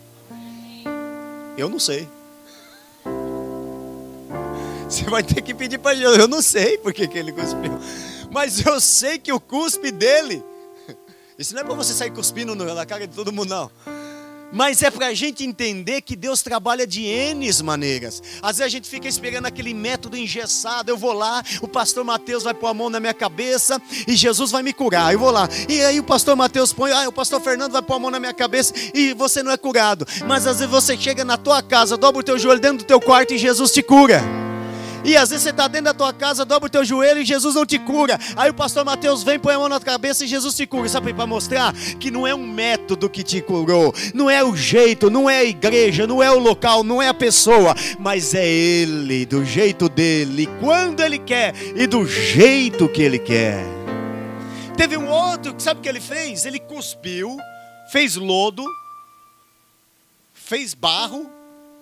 Eu 1.57 1.69
não 1.69 1.79
sei. 1.79 2.09
Você 4.89 5.05
vai 5.05 5.23
ter 5.23 5.43
que 5.43 5.53
pedir 5.53 5.79
para 5.79 5.97
Jesus. 5.97 6.19
Eu 6.19 6.29
não 6.29 6.41
sei 6.41 6.79
por 6.79 6.93
que, 6.93 7.09
que 7.09 7.19
ele 7.19 7.33
cuspiu. 7.33 7.73
Mas 8.31 8.65
eu 8.65 8.81
sei 8.81 9.19
que 9.19 9.33
o 9.33 9.41
cuspe 9.41 9.91
dele. 9.91 10.43
Isso 11.39 11.55
não 11.55 11.63
é 11.63 11.65
para 11.65 11.75
você 11.75 11.93
sair 11.93 12.11
cuspindo 12.11 12.55
na 12.55 12.87
cara 12.87 13.07
de 13.07 13.15
todo 13.15 13.33
mundo, 13.33 13.49
não. 13.49 13.71
Mas 14.53 14.83
é 14.83 14.91
para 14.91 15.09
a 15.09 15.15
gente 15.15 15.45
entender 15.45 16.01
que 16.01 16.17
Deus 16.17 16.43
trabalha 16.43 16.87
de 16.87 17.05
N 17.05 17.47
maneiras. 17.63 18.23
Às 18.43 18.59
vezes 18.59 18.63
a 18.63 18.69
gente 18.69 18.89
fica 18.89 19.09
esperando 19.09 19.47
aquele 19.47 19.75
método 19.75 20.17
engessado. 20.17 20.91
Eu 20.91 20.97
vou 20.97 21.13
lá, 21.13 21.43
o 21.61 21.69
pastor 21.69 22.05
Mateus 22.05 22.45
vai 22.45 22.55
pôr 22.55 22.69
a 22.69 22.75
mão 22.75 22.91
na 22.91 23.01
minha 23.01 23.15
cabeça 23.15 23.81
e 24.07 24.15
Jesus 24.15 24.51
vai 24.51 24.63
me 24.63 24.73
curar. 24.73 25.13
Eu 25.13 25.19
vou 25.19 25.31
lá. 25.31 25.49
E 25.69 25.81
aí 25.83 25.99
o 25.99 26.05
pastor 26.05 26.37
Mateus 26.37 26.73
põe, 26.73 26.93
ah, 26.93 27.09
o 27.09 27.13
pastor 27.13 27.41
Fernando 27.41 27.73
vai 27.73 27.83
pôr 27.83 27.95
a 27.95 27.99
mão 27.99 28.11
na 28.11 28.21
minha 28.21 28.35
cabeça 28.35 28.73
e 28.95 29.15
você 29.15 29.43
não 29.43 29.53
é 29.53 29.57
curado. 29.57 30.07
Mas 30.27 30.47
às 30.47 30.59
vezes 30.59 30.71
você 30.71 30.97
chega 30.97 31.25
na 31.25 31.37
tua 31.37 31.63
casa, 31.63 31.97
dobra 31.97 32.21
o 32.21 32.25
teu 32.25 32.39
joelho 32.39 32.61
dentro 32.61 32.79
do 32.79 32.85
teu 32.85 33.01
quarto 33.01 33.35
e 33.35 33.39
Jesus 33.39 33.73
te 33.73 33.83
cura. 33.83 34.46
E 35.05 35.17
às 35.17 35.31
vezes 35.31 35.45
você 35.45 35.51
está 35.51 35.69
dentro 35.69 35.87
da 35.87 35.95
tua 35.95 36.13
casa, 36.13 36.45
dobra 36.45 36.67
o 36.67 36.71
teu 36.71 36.85
joelho 36.85 37.21
e 37.21 37.25
Jesus 37.25 37.55
não 37.55 37.65
te 37.65 37.79
cura. 37.79 38.19
Aí 38.37 38.51
o 38.51 38.55
pastor 38.55 38.85
Mateus 38.85 39.23
vem, 39.23 39.39
põe 39.39 39.55
a 39.55 39.59
mão 39.59 39.69
na 39.69 39.81
cabeça 39.81 40.25
e 40.25 40.29
Jesus 40.29 40.55
te 40.55 40.67
cura. 40.67 40.89
Sabe 40.89 41.13
para 41.13 41.27
mostrar 41.27 41.73
que 42.01 42.11
não 42.11 42.27
é 42.27 42.35
um 42.35 42.47
método 42.47 43.09
que 43.09 43.23
te 43.23 43.41
curou, 43.41 43.95
não 44.15 44.29
é 44.29 44.43
o 44.45 44.57
jeito, 44.57 45.11
não 45.11 45.29
é 45.29 45.39
a 45.39 45.45
igreja, 45.45 46.07
não 46.07 46.23
é 46.23 46.31
o 46.31 46.39
local, 46.39 46.83
não 46.83 47.01
é 47.01 47.09
a 47.09 47.15
pessoa, 47.15 47.75
mas 47.99 48.35
é 48.35 48.47
Ele, 48.47 49.27
do 49.27 49.45
jeito 49.45 49.89
dele, 49.89 50.49
quando 50.61 51.01
Ele 51.01 51.19
quer 51.19 51.55
e 51.75 51.87
do 51.87 52.07
jeito 52.07 52.89
que 52.89 53.03
Ele 53.03 53.19
quer. 53.19 53.65
Teve 54.77 54.97
um 54.99 55.09
outro 55.09 55.55
sabe 55.59 55.81
o 55.81 55.83
que 55.83 55.89
ele 55.89 56.01
fez? 56.01 56.45
Ele 56.45 56.59
cuspiu, 56.59 57.37
fez 57.91 58.17
lodo, 58.17 58.65
fez 60.33 60.75
barro, 60.75 61.31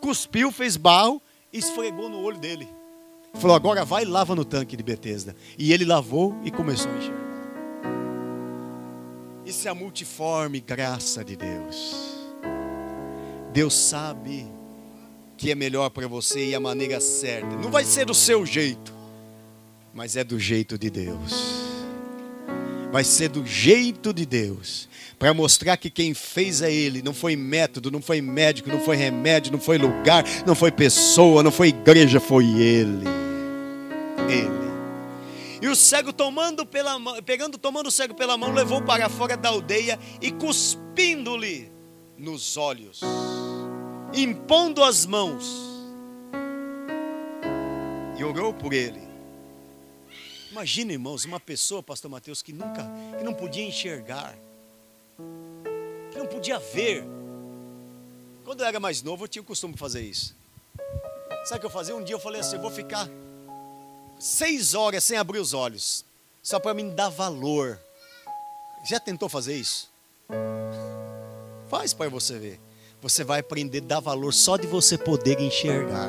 cuspiu, 0.01 0.53
fez 0.53 0.77
barro 0.77 1.21
e 1.53 1.59
esfregou 1.59 2.09
no 2.09 2.23
olho 2.23 2.39
dele. 2.39 2.69
Falou, 3.35 3.57
agora 3.57 3.85
vai 3.85 4.05
e 4.05 4.07
lava 4.07 4.35
no 4.35 4.45
tanque 4.45 4.77
de 4.77 4.83
Betesda. 4.83 5.35
E 5.59 5.73
ele 5.73 5.85
lavou 5.85 6.37
e 6.45 6.51
começou 6.51 6.91
a 6.91 6.97
enxergar. 6.97 7.25
Isso 9.45 9.69
é 9.69 9.71
a 9.71 9.75
multiforme 9.75 10.61
graça 10.61 11.25
de 11.25 11.37
Deus. 11.37 11.95
Deus 13.53 13.75
sabe 13.75 14.47
que 15.37 15.51
é 15.51 15.55
melhor 15.55 15.91
para 15.91 16.09
você 16.09 16.49
e 16.49 16.55
a 16.55 16.61
maneira 16.61 17.01
certa. 17.01 17.55
Não 17.57 17.71
vai 17.71 17.85
ser 17.85 18.07
do 18.07 18.15
seu 18.15 18.47
jeito, 18.47 18.95
mas 19.93 20.17
é 20.17 20.25
do 20.25 20.39
jeito 20.39 20.79
de 20.79 20.89
Deus. 20.89 21.65
Vai 22.91 23.05
ser 23.05 23.29
do 23.29 23.45
jeito 23.45 24.15
de 24.15 24.25
Deus 24.25 24.89
para 25.19 25.35
mostrar 25.35 25.77
que 25.77 25.91
quem 25.91 26.15
fez 26.15 26.63
é 26.63 26.73
Ele, 26.73 27.03
não 27.03 27.13
foi 27.13 27.35
método, 27.35 27.91
não 27.91 28.01
foi 28.01 28.21
médico, 28.21 28.69
não 28.71 28.81
foi 28.81 28.97
remédio, 28.97 29.53
não 29.53 29.61
foi 29.61 29.79
lugar, 29.79 30.25
não 30.47 30.55
foi 30.55 30.71
pessoa, 30.71 31.43
não 31.43 31.51
foi 31.51 31.69
igreja, 31.69 32.21
foi 32.21 32.45
Ele 32.45 33.24
ele. 34.29 34.75
E 35.61 35.69
o 35.69 35.75
cego 35.75 36.13
tomando 36.13 36.67
pela 36.67 36.99
mão, 36.99 37.23
pegando, 37.23 37.57
tomando 37.57 37.87
o 37.87 37.91
cego 37.91 38.15
pela 38.15 38.37
mão, 38.37 38.53
levou 38.53 38.83
para 38.83 39.09
fora 39.09 39.37
da 39.37 39.49
aldeia 39.49 39.99
e 40.21 40.31
cuspindo-lhe 40.31 41.73
nos 42.19 42.57
olhos, 42.57 43.01
impondo 44.13 44.85
as 44.85 45.07
mãos, 45.07 45.45
e 48.19 48.23
orou 48.25 48.53
por 48.53 48.73
ele. 48.73 49.01
Imagina, 50.51 50.93
irmãos, 50.93 51.25
uma 51.25 51.41
pessoa, 51.41 51.83
pastor 51.83 52.11
Mateus, 52.11 52.43
que 52.43 52.53
nunca, 52.53 52.87
que 53.19 53.25
não 53.25 53.35
podia 53.35 53.65
enxergar, 53.65 54.37
que 56.13 56.19
não 56.19 56.27
podia 56.27 56.59
ver. 56.59 57.05
Quando 58.45 58.61
eu 58.61 58.67
era 58.67 58.79
mais 58.79 59.03
novo, 59.03 59.25
eu 59.25 59.29
tinha 59.29 59.43
o 59.43 59.45
costume 59.47 59.73
de 59.73 59.81
fazer 59.81 60.03
isso. 60.03 60.37
Sabe 61.45 61.57
o 61.57 61.61
que 61.61 61.67
eu 61.67 61.71
fazia? 61.71 61.97
Um 61.97 62.05
dia 62.05 62.15
eu 62.15 62.21
falei 62.21 62.41
assim: 62.41 62.57
eu 62.57 62.63
vou 62.63 62.71
ficar 62.71 63.09
seis 64.25 64.73
horas 64.73 65.05
sem 65.05 65.19
abrir 65.19 65.39
os 65.39 65.53
olhos, 65.53 66.03
só 66.43 66.59
para 66.59 66.73
me 66.73 66.83
dar 66.85 67.11
valor. 67.11 67.79
Já 68.89 68.99
tentou 68.99 69.29
fazer 69.29 69.55
isso? 69.55 69.87
Faz 71.69 71.93
para 71.93 72.09
você 72.09 72.39
ver. 72.39 72.61
Você 73.03 73.23
vai 73.23 73.41
aprender 73.41 73.83
a 73.83 73.87
dar 73.87 74.01
valor 74.01 74.33
só 74.33 74.57
de 74.57 74.67
você 74.67 74.97
poder 74.97 75.39
enxergar. 75.41 76.09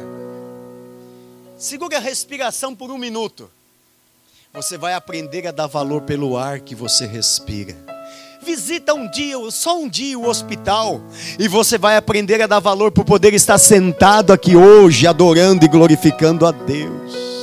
Segura 1.58 1.98
a 1.98 2.00
respiração 2.00 2.74
por 2.74 2.90
um 2.90 2.98
minuto. 2.98 3.52
Você 4.54 4.78
vai 4.78 4.94
aprender 4.94 5.46
a 5.46 5.52
dar 5.52 5.68
valor 5.68 6.04
pelo 6.04 6.38
ar 6.38 6.62
que 6.62 6.74
você 6.74 7.06
respira. 7.06 7.76
Visita 8.42 8.94
um 8.94 9.12
dia, 9.12 9.36
só 9.52 9.78
um 9.78 9.90
dia 9.90 10.18
o 10.18 10.30
hospital, 10.30 11.02
e 11.38 11.50
você 11.50 11.78
vai 11.78 11.98
aprender 11.98 12.42
a 12.42 12.48
dar 12.48 12.60
valor 12.60 12.94
por 12.94 13.04
poder 13.04 13.34
estar 13.34 13.58
sentado 13.58 14.32
aqui 14.32 14.56
hoje, 14.56 15.06
adorando 15.06 15.66
e 15.66 15.68
glorificando 15.68 16.46
a 16.46 16.52
Deus 16.52 17.35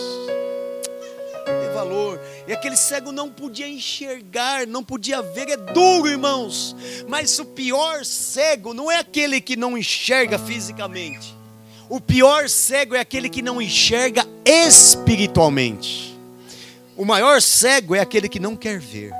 aquele 2.52 2.76
cego 2.76 3.12
não 3.12 3.30
podia 3.30 3.68
enxergar, 3.68 4.66
não 4.66 4.82
podia 4.82 5.22
ver, 5.22 5.48
é 5.48 5.56
duro, 5.56 6.08
irmãos. 6.08 6.74
Mas 7.08 7.38
o 7.38 7.44
pior 7.44 8.04
cego 8.04 8.74
não 8.74 8.90
é 8.90 8.98
aquele 8.98 9.40
que 9.40 9.56
não 9.56 9.76
enxerga 9.76 10.38
fisicamente. 10.38 11.36
O 11.88 12.00
pior 12.00 12.48
cego 12.48 12.94
é 12.94 13.00
aquele 13.00 13.28
que 13.28 13.42
não 13.42 13.60
enxerga 13.60 14.26
espiritualmente. 14.44 16.18
O 16.96 17.04
maior 17.04 17.40
cego 17.42 17.94
é 17.94 18.00
aquele 18.00 18.28
que 18.28 18.40
não 18.40 18.56
quer 18.56 18.78
ver. 18.78 19.12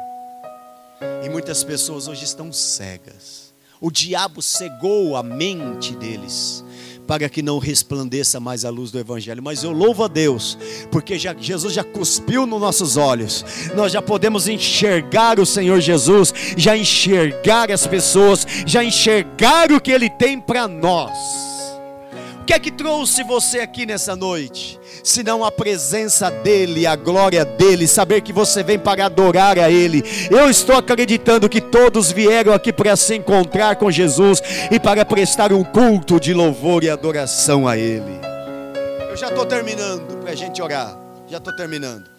E 1.24 1.28
muitas 1.28 1.64
pessoas 1.64 2.09
hoje 2.09 2.24
estão 2.24 2.53
cegas. 2.53 3.53
O 3.80 3.91
diabo 3.91 4.41
cegou 4.41 5.16
a 5.16 5.22
mente 5.22 5.95
deles 5.97 6.64
para 7.07 7.28
que 7.28 7.42
não 7.42 7.59
resplandeça 7.59 8.40
mais 8.40 8.64
a 8.64 8.70
luz 8.70 8.90
do 8.90 8.98
Evangelho. 8.98 9.42
Mas 9.42 9.62
eu 9.62 9.72
louvo 9.72 10.05
a 10.05 10.09
Deus, 10.09 10.59
porque 10.90 11.18
já, 11.18 11.34
Jesus 11.34 11.74
já 11.74 11.84
cuspiu 11.84 12.46
nos 12.46 12.61
nossos 12.61 12.96
olhos, 12.96 13.44
nós 13.74 13.92
já 13.92 14.03
podemos 14.03 14.48
enxergar 14.48 15.38
o 15.38 15.46
Senhor 15.46 15.80
Jesus, 15.80 16.32
já 16.57 16.76
enxergar 16.76 17.70
as 17.70 17.86
pessoas, 17.86 18.46
já 18.66 18.82
enxergar 18.84 19.70
o 19.72 19.80
que 19.80 19.90
Ele 19.90 20.11
tem 20.11 20.40
para 20.40 20.66
nós. 20.68 21.61
O 22.43 22.45
que 22.45 22.53
é 22.53 22.59
que 22.59 22.72
trouxe 22.72 23.22
você 23.22 23.61
aqui 23.61 23.86
nessa 23.86 24.14
noite? 24.16 24.80
senão 25.03 25.45
a 25.45 25.51
presença 25.51 26.30
dEle, 26.30 26.86
a 26.86 26.95
glória 26.95 27.45
dEle, 27.45 27.88
saber 27.88 28.20
que 28.20 28.32
você 28.32 28.62
vem 28.62 28.78
para 28.78 29.07
adorar 29.07 29.59
a 29.59 29.70
Ele. 29.70 30.03
Eu 30.30 30.49
estou 30.49 30.76
acreditando 30.76 31.49
que 31.49 31.61
todos 31.61 32.12
vieram 32.12 32.53
aqui 32.53 32.72
para 32.72 32.97
se 32.97 33.16
encontrar 33.16 33.76
com 33.76 33.90
Jesus 33.90 34.40
e 34.70 34.78
para 34.78 35.05
prestar 35.05 35.53
um 35.53 35.64
culto 35.64 36.20
de 36.20 36.32
louvor 36.32 36.84
e 36.84 36.90
adoração 36.90 37.66
a 37.66 37.76
Ele. 37.76 38.20
Eu 39.11 39.16
já 39.16 39.28
estou 39.28 39.45
terminando 39.45 40.18
para 40.18 40.32
a 40.32 40.34
gente 40.34 40.62
orar, 40.62 40.99
já 41.28 41.38
estou 41.38 41.55
terminando. 41.55 42.11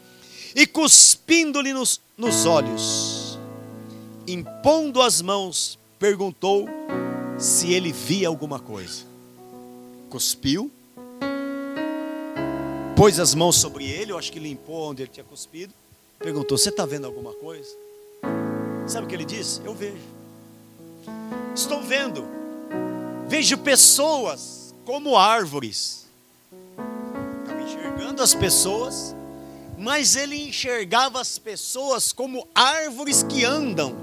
E 0.56 0.68
cuspindo-lhe 0.68 1.74
nos, 1.74 2.00
nos 2.18 2.46
olhos, 2.46 3.40
impondo 4.28 5.02
as 5.02 5.22
mãos, 5.22 5.80
perguntou 5.98 6.70
se 7.38 7.74
ele 7.74 7.92
via 7.92 8.28
alguma 8.28 8.60
coisa. 8.60 9.13
Cuspiu 10.14 10.72
pôs 12.96 13.20
as 13.20 13.34
mãos 13.34 13.56
sobre 13.56 13.84
ele, 13.84 14.12
eu 14.12 14.18
acho 14.20 14.32
que 14.32 14.38
limpou 14.38 14.92
onde 14.92 15.02
ele 15.02 15.10
tinha 15.12 15.24
cuspido, 15.24 15.74
perguntou: 16.20 16.56
Você 16.56 16.70
está 16.70 16.86
vendo 16.86 17.08
alguma 17.08 17.34
coisa? 17.34 17.76
Sabe 18.86 19.08
o 19.08 19.10
que 19.10 19.16
ele 19.16 19.26
disse? 19.26 19.60
Eu 19.66 19.74
vejo. 19.74 19.98
Estou 21.56 21.82
vendo. 21.82 22.24
Vejo 23.28 23.58
pessoas 23.58 24.76
como 24.86 25.18
árvores. 25.18 26.06
Estava 27.42 27.64
enxergando 27.64 28.22
as 28.22 28.36
pessoas, 28.36 29.16
mas 29.80 30.16
ele 30.16 30.48
enxergava 30.48 31.20
as 31.20 31.40
pessoas 31.40 32.14
como 32.14 32.48
árvores 32.54 33.24
que 33.24 33.44
andam. 33.44 33.98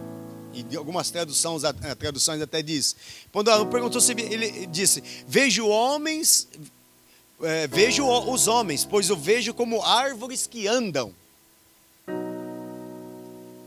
E 0.53 0.77
algumas 0.77 1.11
traduções, 1.11 1.63
eh, 1.65 1.95
traduções 1.95 2.43
até 2.43 2.63
diz. 2.63 2.97
Quando 3.33 3.67
perguntou 3.67 4.01
se 4.01 4.13
ele 4.13 4.67
disse: 4.67 5.03
Vejo 5.27 5.67
homens, 5.67 6.49
é, 7.43 7.67
vejo 7.67 8.07
os 8.07 8.49
homens, 8.49 8.85
pois 8.85 9.09
eu 9.09 9.17
vejo 9.17 9.55
como 9.55 9.83
árvores 9.83 10.47
que 10.47 10.67
andam. 10.67 11.15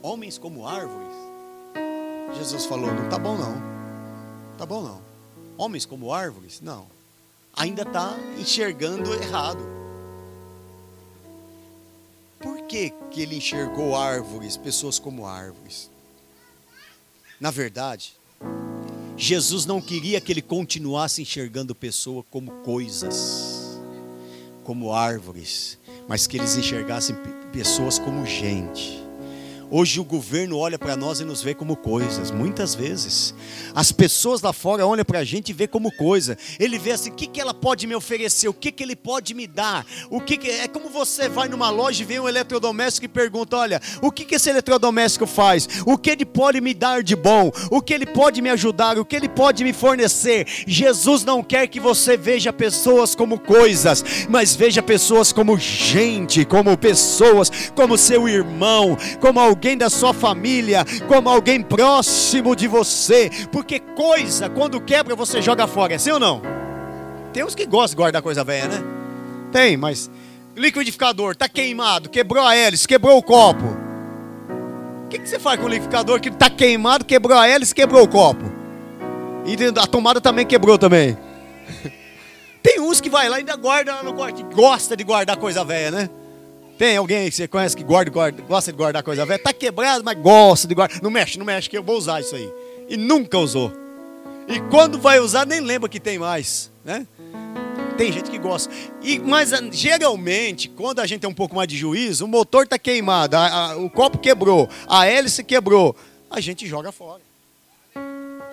Homens 0.02 0.38
como 0.38 0.66
árvores. 0.66 1.14
Jesus 2.36 2.66
falou: 2.66 2.92
não 2.92 3.08
tá 3.08 3.18
bom 3.18 3.36
não. 3.36 3.54
Tá 4.58 4.66
bom 4.66 4.82
não. 4.82 5.02
Homens 5.56 5.86
como 5.86 6.12
árvores? 6.12 6.60
Não. 6.60 6.86
Ainda 7.56 7.82
está 7.82 8.16
enxergando 8.38 9.12
errado. 9.14 9.64
Por 12.38 12.62
que, 12.66 12.90
que 13.10 13.22
ele 13.22 13.36
enxergou 13.36 13.96
árvores, 13.96 14.56
pessoas 14.56 14.98
como 14.98 15.26
árvores? 15.26 15.90
Na 17.40 17.50
verdade, 17.50 18.14
Jesus 19.16 19.66
não 19.66 19.80
queria 19.80 20.20
que 20.20 20.32
ele 20.32 20.42
continuasse 20.42 21.22
enxergando 21.22 21.74
pessoa 21.74 22.24
como 22.30 22.50
coisas 22.62 23.64
como 24.64 24.92
árvores, 24.92 25.78
mas 26.08 26.26
que 26.26 26.38
eles 26.38 26.56
enxergassem 26.56 27.14
pessoas 27.52 27.98
como 27.98 28.26
gente. 28.26 29.03
Hoje 29.76 29.98
o 29.98 30.04
governo 30.04 30.56
olha 30.56 30.78
para 30.78 30.96
nós 30.96 31.18
e 31.18 31.24
nos 31.24 31.42
vê 31.42 31.52
como 31.52 31.74
coisas, 31.74 32.30
muitas 32.30 32.76
vezes. 32.76 33.34
As 33.74 33.90
pessoas 33.90 34.40
lá 34.40 34.52
fora 34.52 34.86
olham 34.86 35.04
para 35.04 35.18
a 35.18 35.24
gente 35.24 35.48
e 35.48 35.52
vê 35.52 35.66
como 35.66 35.90
coisa. 35.90 36.38
Ele 36.60 36.78
vê 36.78 36.92
assim, 36.92 37.10
o 37.10 37.12
que, 37.12 37.26
que 37.26 37.40
ela 37.40 37.52
pode 37.52 37.84
me 37.84 37.92
oferecer, 37.96 38.46
o 38.46 38.54
que, 38.54 38.70
que 38.70 38.84
ele 38.84 38.94
pode 38.94 39.34
me 39.34 39.48
dar. 39.48 39.84
O 40.10 40.20
que, 40.20 40.36
que 40.36 40.48
É 40.48 40.68
como 40.68 40.88
você 40.88 41.28
vai 41.28 41.48
numa 41.48 41.70
loja 41.70 42.04
e 42.04 42.06
vê 42.06 42.20
um 42.20 42.28
eletrodoméstico 42.28 43.06
e 43.06 43.08
pergunta: 43.08 43.56
olha, 43.56 43.82
o 44.00 44.12
que, 44.12 44.24
que 44.24 44.36
esse 44.36 44.48
eletrodoméstico 44.48 45.26
faz? 45.26 45.68
O 45.84 45.98
que 45.98 46.10
ele 46.10 46.24
pode 46.24 46.60
me 46.60 46.72
dar 46.72 47.02
de 47.02 47.16
bom? 47.16 47.50
O 47.68 47.82
que 47.82 47.94
ele 47.94 48.06
pode 48.06 48.40
me 48.40 48.50
ajudar? 48.50 48.96
O 48.96 49.04
que 49.04 49.16
ele 49.16 49.28
pode 49.28 49.64
me 49.64 49.72
fornecer? 49.72 50.46
Jesus 50.68 51.24
não 51.24 51.42
quer 51.42 51.66
que 51.66 51.80
você 51.80 52.16
veja 52.16 52.52
pessoas 52.52 53.16
como 53.16 53.40
coisas, 53.40 54.04
mas 54.28 54.54
veja 54.54 54.80
pessoas 54.80 55.32
como 55.32 55.58
gente, 55.58 56.44
como 56.44 56.78
pessoas, 56.78 57.50
como 57.74 57.98
seu 57.98 58.28
irmão, 58.28 58.96
como 59.20 59.40
alguém 59.40 59.63
alguém 59.64 59.78
da 59.78 59.88
sua 59.88 60.12
família, 60.12 60.84
como 61.08 61.26
alguém 61.26 61.62
próximo 61.62 62.54
de 62.54 62.68
você, 62.68 63.30
porque 63.50 63.80
coisa, 63.80 64.50
quando 64.50 64.78
quebra, 64.78 65.16
você 65.16 65.40
joga 65.40 65.66
fora, 65.66 65.94
é 65.94 65.98
sim 65.98 66.10
ou 66.10 66.20
não? 66.20 66.42
Tem 67.32 67.42
uns 67.42 67.54
que 67.54 67.64
gostam 67.64 67.88
de 67.88 67.96
guardar 67.96 68.20
coisa 68.20 68.44
velha, 68.44 68.68
né? 68.68 68.84
Tem, 69.50 69.74
mas 69.74 70.10
liquidificador 70.54 71.32
está 71.32 71.48
queimado, 71.48 72.10
quebrou 72.10 72.46
a 72.46 72.54
hélice, 72.54 72.86
quebrou 72.86 73.16
o 73.16 73.22
copo. 73.22 73.64
O 75.06 75.08
que, 75.08 75.18
que 75.18 75.26
você 75.26 75.38
faz 75.38 75.58
com 75.58 75.64
o 75.64 75.68
liquidificador 75.68 76.20
que 76.20 76.28
está 76.28 76.50
queimado, 76.50 77.02
quebrou 77.02 77.38
a 77.38 77.48
hélice, 77.48 77.74
quebrou 77.74 78.02
o 78.02 78.08
copo? 78.08 78.44
E 79.46 79.56
a 79.80 79.86
tomada 79.86 80.20
também 80.20 80.44
quebrou 80.44 80.76
também. 80.76 81.16
Tem 82.62 82.80
uns 82.80 83.00
que 83.00 83.08
vai 83.08 83.30
lá 83.30 83.36
e 83.36 83.38
ainda 83.38 83.56
guarda 83.56 83.94
lá 83.94 84.02
no 84.02 84.14
que 84.34 84.42
gosta 84.54 84.94
de 84.94 85.04
guardar 85.04 85.38
coisa 85.38 85.64
velha, 85.64 85.90
né? 85.90 86.10
Tem 86.76 86.96
alguém 86.96 87.30
que 87.30 87.36
você 87.36 87.46
conhece 87.46 87.76
que 87.76 87.84
guarda, 87.84 88.10
guarda, 88.10 88.42
gosta 88.42 88.72
de 88.72 88.76
guardar 88.76 89.02
coisa 89.02 89.24
velha? 89.24 89.36
Está 89.36 89.52
quebrado, 89.52 90.02
mas 90.04 90.18
gosta 90.18 90.66
de 90.66 90.74
guardar. 90.74 91.00
Não 91.00 91.10
mexe, 91.10 91.38
não 91.38 91.46
mexe, 91.46 91.70
que 91.70 91.78
eu 91.78 91.82
vou 91.82 91.96
usar 91.96 92.20
isso 92.20 92.34
aí. 92.34 92.52
E 92.88 92.96
nunca 92.96 93.38
usou. 93.38 93.72
E 94.48 94.60
quando 94.70 94.98
vai 94.98 95.20
usar, 95.20 95.46
nem 95.46 95.60
lembra 95.60 95.88
que 95.88 96.00
tem 96.00 96.18
mais. 96.18 96.70
Né? 96.84 97.06
Tem 97.96 98.12
gente 98.12 98.28
que 98.28 98.38
gosta. 98.38 98.72
E, 99.00 99.20
mas 99.20 99.50
geralmente, 99.72 100.68
quando 100.68 100.98
a 100.98 101.06
gente 101.06 101.20
tem 101.20 101.30
um 101.30 101.34
pouco 101.34 101.54
mais 101.54 101.68
de 101.68 101.76
juízo, 101.76 102.24
o 102.24 102.28
motor 102.28 102.64
está 102.64 102.78
queimado, 102.78 103.36
a, 103.36 103.46
a, 103.46 103.76
o 103.76 103.88
copo 103.88 104.18
quebrou, 104.18 104.68
a 104.88 105.06
hélice 105.06 105.44
quebrou, 105.44 105.94
a 106.28 106.40
gente 106.40 106.66
joga 106.66 106.90
fora. 106.90 107.22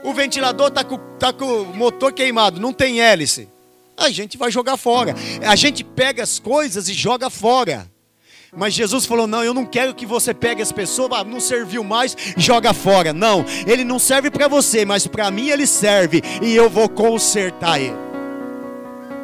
O 0.04 0.14
ventilador 0.14 0.68
está 0.68 0.84
com, 0.84 0.98
tá 1.18 1.34
com 1.34 1.46
o 1.46 1.76
motor 1.76 2.14
queimado, 2.14 2.60
não 2.60 2.72
tem 2.72 3.02
hélice. 3.02 3.50
A 3.98 4.10
gente 4.10 4.38
vai 4.38 4.52
jogar 4.52 4.78
fora. 4.78 5.14
A 5.46 5.56
gente 5.56 5.84
pega 5.84 6.24
as 6.24 6.40
coisas 6.40 6.88
e 6.88 6.94
joga 6.94 7.30
fora. 7.30 7.91
Mas 8.56 8.74
Jesus 8.74 9.06
falou: 9.06 9.26
Não, 9.26 9.44
eu 9.44 9.54
não 9.54 9.66
quero 9.66 9.96
que 9.96 10.06
você 10.06 10.34
pegue 10.34 10.62
as 10.62 10.72
pessoas, 10.72 11.12
ah, 11.14 11.24
não 11.24 11.40
serviu 11.40 11.84
mais, 11.84 12.16
joga 12.36 12.74
fora. 12.74 13.14
Não, 13.14 13.46
ele 13.66 13.86
não 13.86 13.98
serve 13.98 14.30
para 14.30 14.48
você, 14.48 14.84
mas 14.84 15.08
para 15.08 15.32
mim 15.32 15.50
ele 15.50 15.66
serve 15.66 16.22
e 16.42 16.54
eu 16.54 16.70
vou 16.70 16.90
consertar 16.90 17.80
ele. 17.80 17.96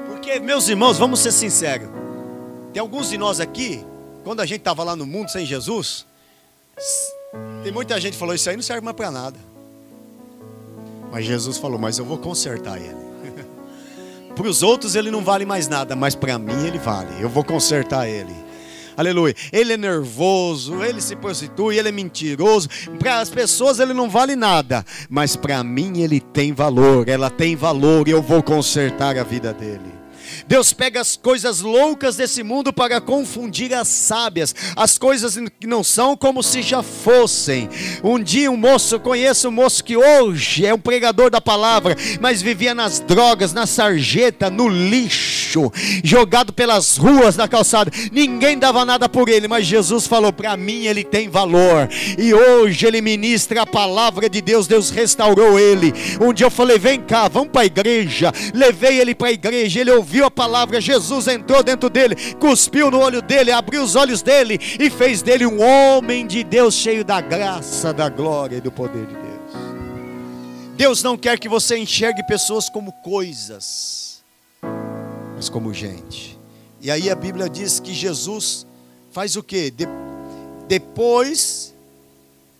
Porque, 0.07 0.39
meus 0.39 0.69
irmãos, 0.69 0.97
vamos 0.97 1.19
ser 1.19 1.34
sinceros: 1.34 1.89
tem 2.71 2.80
alguns 2.80 3.09
de 3.09 3.17
nós 3.17 3.41
aqui, 3.41 3.86
quando 4.23 4.39
a 4.39 4.45
gente 4.45 4.59
estava 4.59 4.82
lá 4.84 4.95
no 4.95 5.05
mundo 5.05 5.30
sem 5.30 5.45
Jesus, 5.45 6.05
tem 7.63 7.71
muita 7.71 7.99
gente 7.99 8.13
que 8.13 8.19
falou: 8.19 8.34
Isso 8.34 8.49
aí 8.49 8.55
não 8.55 8.63
serve 8.63 8.82
mais 8.82 8.95
para 8.95 9.11
nada. 9.11 9.38
Mas 11.11 11.25
Jesus 11.25 11.57
falou: 11.57 11.78
Mas 11.78 11.97
eu 11.97 12.05
vou 12.05 12.17
consertar 12.17 12.78
ele. 12.78 13.43
para 14.34 14.47
os 14.47 14.63
outros 14.63 14.95
ele 14.95 15.11
não 15.11 15.21
vale 15.21 15.45
mais 15.45 15.67
nada, 15.67 15.97
mas 15.97 16.15
para 16.15 16.39
mim 16.39 16.65
ele 16.65 16.80
vale. 16.80 17.21
Eu 17.21 17.28
vou 17.28 17.43
consertar 17.43 18.07
ele. 18.07 18.46
Aleluia. 18.97 19.35
Ele 19.53 19.73
é 19.73 19.77
nervoso, 19.77 20.83
ele 20.83 20.99
se 20.99 21.15
prostitui, 21.15 21.77
ele 21.77 21.89
é 21.89 21.91
mentiroso. 21.91 22.67
Para 22.97 23.19
as 23.19 23.29
pessoas 23.29 23.79
ele 23.79 23.93
não 23.93 24.09
vale 24.09 24.35
nada, 24.35 24.83
mas 25.07 25.35
para 25.35 25.63
mim 25.63 26.01
ele 26.01 26.19
tem 26.19 26.51
valor. 26.51 27.07
Ela 27.07 27.29
tem 27.29 27.55
valor 27.55 28.07
e 28.07 28.11
eu 28.11 28.23
vou 28.23 28.41
consertar 28.41 29.15
a 29.15 29.23
vida 29.23 29.53
dele. 29.53 29.97
Deus 30.47 30.73
pega 30.73 31.01
as 31.01 31.15
coisas 31.15 31.61
loucas 31.61 32.15
desse 32.15 32.43
mundo 32.43 32.71
para 32.71 33.01
confundir 33.01 33.73
as 33.73 33.87
sábias, 33.87 34.53
as 34.75 34.97
coisas 34.97 35.37
que 35.59 35.67
não 35.67 35.83
são 35.83 36.15
como 36.15 36.43
se 36.43 36.61
já 36.61 36.83
fossem. 36.83 37.69
Um 38.03 38.19
dia 38.19 38.51
um 38.51 38.57
moço, 38.57 38.99
conheço 38.99 39.49
um 39.49 39.51
moço 39.51 39.83
que 39.83 39.97
hoje 39.97 40.65
é 40.65 40.73
um 40.73 40.79
pregador 40.79 41.29
da 41.29 41.41
palavra, 41.41 41.95
mas 42.19 42.41
vivia 42.41 42.73
nas 42.73 42.99
drogas, 42.99 43.53
na 43.53 43.65
sarjeta, 43.65 44.49
no 44.49 44.67
lixo, 44.67 45.36
jogado 46.03 46.51
pelas 46.53 46.97
ruas 46.97 47.35
da 47.35 47.47
calçada. 47.47 47.91
Ninguém 48.11 48.57
dava 48.57 48.83
nada 48.85 49.07
por 49.07 49.29
ele, 49.29 49.47
mas 49.47 49.65
Jesus 49.65 50.07
falou: 50.07 50.33
para 50.33 50.55
mim 50.57 50.85
ele 50.85 51.03
tem 51.03 51.29
valor. 51.29 51.89
E 52.17 52.33
hoje 52.33 52.85
ele 52.85 53.01
ministra 53.01 53.61
a 53.61 53.65
palavra 53.65 54.29
de 54.29 54.41
Deus, 54.41 54.67
Deus 54.67 54.89
restaurou 54.89 55.59
ele. 55.59 55.93
Um 56.21 56.33
dia 56.33 56.45
eu 56.45 56.51
falei: 56.51 56.77
vem 56.77 56.99
cá, 56.99 57.27
vamos 57.27 57.49
para 57.49 57.61
a 57.61 57.65
igreja. 57.65 58.31
Levei 58.53 58.99
ele 58.99 59.15
para 59.15 59.29
a 59.29 59.31
igreja, 59.31 59.81
ele 59.81 59.91
ouviu 59.91 60.25
a 60.25 60.31
palavra, 60.31 60.81
Jesus 60.81 61.27
entrou 61.27 61.63
dentro 61.63 61.89
dele, 61.89 62.15
cuspiu 62.39 62.91
no 62.91 62.99
olho 62.99 63.21
dele, 63.21 63.51
abriu 63.51 63.81
os 63.83 63.95
olhos 63.95 64.21
dele 64.21 64.59
e 64.79 64.89
fez 64.89 65.21
dele 65.21 65.45
um 65.45 65.61
homem 65.61 66.25
de 66.25 66.43
Deus 66.43 66.75
cheio 66.75 67.03
da 67.03 67.21
graça, 67.21 67.93
da 67.93 68.09
glória 68.09 68.57
e 68.57 68.61
do 68.61 68.71
poder 68.71 69.05
de 69.05 69.13
Deus. 69.13 69.27
Deus 70.75 71.01
não 71.01 71.17
quer 71.17 71.39
que 71.39 71.49
você 71.49 71.75
enxergue 71.77 72.23
pessoas 72.23 72.69
como 72.69 72.91
coisas, 72.91 74.06
mas 75.38 75.49
como 75.49 75.71
gente. 75.71 76.38
E 76.81 76.89
aí 76.89 77.11
a 77.11 77.15
Bíblia 77.15 77.47
diz 77.47 77.79
que 77.79 77.93
Jesus 77.93 78.65
faz 79.11 79.35
o 79.35 79.43
que? 79.43 79.69
De, 79.69 79.88
depois 80.67 81.75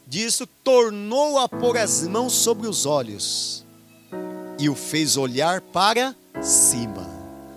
disso, 0.06 0.48
tornou 0.64 1.40
a 1.40 1.50
pôr 1.50 1.76
as 1.76 2.08
mãos 2.08 2.34
sobre 2.34 2.68
os 2.68 2.86
olhos 2.86 3.66
e 4.60 4.70
o 4.70 4.76
fez 4.76 5.18
olhar 5.18 5.60
para 5.60 6.16
cima. 6.40 7.10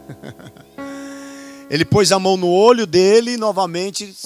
Ele 1.70 1.84
pôs 1.84 2.10
a 2.12 2.18
mão 2.18 2.38
no 2.38 2.48
olho 2.48 2.86
dele 2.86 3.36
novamente 3.36 4.16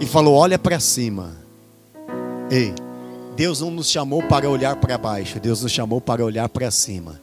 e 0.00 0.06
falou: 0.06 0.34
Olha 0.34 0.58
para 0.58 0.80
cima. 0.80 1.36
Ei, 2.50 2.74
Deus 3.36 3.60
não 3.60 3.70
nos 3.70 3.90
chamou 3.90 4.22
para 4.22 4.48
olhar 4.48 4.76
para 4.76 4.96
baixo, 4.96 5.38
Deus 5.38 5.62
nos 5.62 5.70
chamou 5.70 6.00
para 6.00 6.24
olhar 6.24 6.48
para 6.48 6.70
cima. 6.70 7.20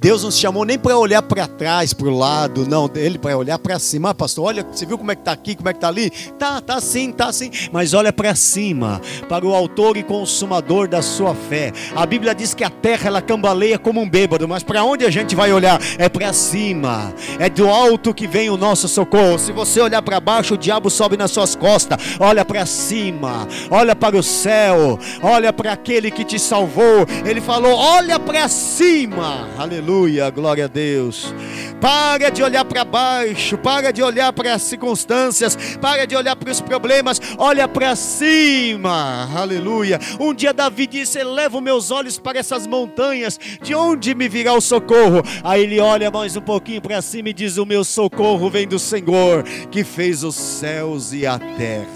Deus 0.00 0.22
não 0.22 0.30
chamou 0.30 0.64
nem 0.64 0.78
para 0.78 0.96
olhar 0.96 1.20
para 1.22 1.48
trás, 1.48 1.92
para 1.92 2.06
o 2.06 2.16
lado, 2.16 2.64
não, 2.68 2.88
ele 2.94 3.18
para 3.18 3.36
olhar 3.36 3.58
para 3.58 3.80
cima. 3.80 4.10
Ah, 4.10 4.14
pastor, 4.14 4.46
olha, 4.46 4.62
você 4.62 4.86
viu 4.86 4.96
como 4.96 5.10
é 5.10 5.16
que 5.16 5.22
está 5.22 5.32
aqui, 5.32 5.56
como 5.56 5.68
é 5.68 5.72
que 5.72 5.78
está 5.78 5.88
ali? 5.88 6.08
Tá, 6.38 6.60
tá 6.60 6.80
sim, 6.80 7.10
tá 7.10 7.32
sim. 7.32 7.50
Mas 7.72 7.94
olha 7.94 8.12
para 8.12 8.32
cima, 8.36 9.00
para 9.28 9.44
o 9.44 9.52
autor 9.52 9.96
e 9.96 10.04
consumador 10.04 10.86
da 10.86 11.02
sua 11.02 11.34
fé. 11.34 11.72
A 11.96 12.06
Bíblia 12.06 12.32
diz 12.32 12.54
que 12.54 12.62
a 12.62 12.70
terra 12.70 13.08
ela 13.08 13.20
cambaleia 13.20 13.76
como 13.76 14.00
um 14.00 14.08
bêbado, 14.08 14.46
mas 14.46 14.62
para 14.62 14.84
onde 14.84 15.04
a 15.04 15.10
gente 15.10 15.34
vai 15.34 15.52
olhar? 15.52 15.80
É 15.98 16.08
para 16.08 16.32
cima. 16.32 17.12
É 17.40 17.50
do 17.50 17.68
alto 17.68 18.14
que 18.14 18.28
vem 18.28 18.48
o 18.50 18.56
nosso 18.56 18.86
socorro. 18.86 19.36
Se 19.36 19.50
você 19.50 19.80
olhar 19.80 20.00
para 20.02 20.20
baixo, 20.20 20.54
o 20.54 20.58
diabo 20.58 20.90
sobe 20.90 21.16
nas 21.16 21.32
suas 21.32 21.56
costas. 21.56 21.98
Olha 22.20 22.44
para 22.44 22.64
cima. 22.66 23.48
Olha 23.68 23.96
para 23.96 24.16
o 24.16 24.22
céu. 24.22 24.96
Olha 25.20 25.52
para 25.52 25.72
aquele 25.72 26.12
que 26.12 26.24
te 26.24 26.38
salvou. 26.38 27.04
Ele 27.24 27.40
falou: 27.40 27.74
"Olha 27.76 28.20
para 28.20 28.46
cima". 28.46 29.48
Aleluia, 29.58 29.87
glória 30.30 30.66
a 30.66 30.68
Deus. 30.68 31.34
Para 31.80 32.28
de 32.28 32.42
olhar 32.42 32.64
para 32.64 32.84
baixo, 32.84 33.56
para 33.56 33.90
de 33.90 34.02
olhar 34.02 34.32
para 34.32 34.54
as 34.54 34.62
circunstâncias, 34.62 35.56
para 35.80 36.06
de 36.06 36.14
olhar 36.14 36.36
para 36.36 36.50
os 36.50 36.60
problemas, 36.60 37.20
olha 37.38 37.66
para 37.66 37.96
cima. 37.96 39.28
Aleluia. 39.34 39.98
Um 40.20 40.34
dia 40.34 40.52
Davi 40.52 40.86
disse: 40.86 41.18
"Elevo 41.18 41.60
meus 41.60 41.90
olhos 41.90 42.18
para 42.18 42.38
essas 42.38 42.66
montanhas, 42.66 43.38
de 43.62 43.74
onde 43.74 44.14
me 44.14 44.28
virá 44.28 44.52
o 44.52 44.60
socorro?" 44.60 45.22
Aí 45.42 45.62
ele 45.62 45.80
olha 45.80 46.10
mais 46.10 46.36
um 46.36 46.42
pouquinho 46.42 46.82
para 46.82 47.00
cima 47.00 47.30
e 47.30 47.32
diz: 47.32 47.56
"O 47.56 47.64
meu 47.64 47.82
socorro 47.82 48.50
vem 48.50 48.68
do 48.68 48.78
Senhor, 48.78 49.42
que 49.70 49.84
fez 49.84 50.22
os 50.22 50.34
céus 50.34 51.12
e 51.12 51.26
a 51.26 51.38
terra." 51.38 51.86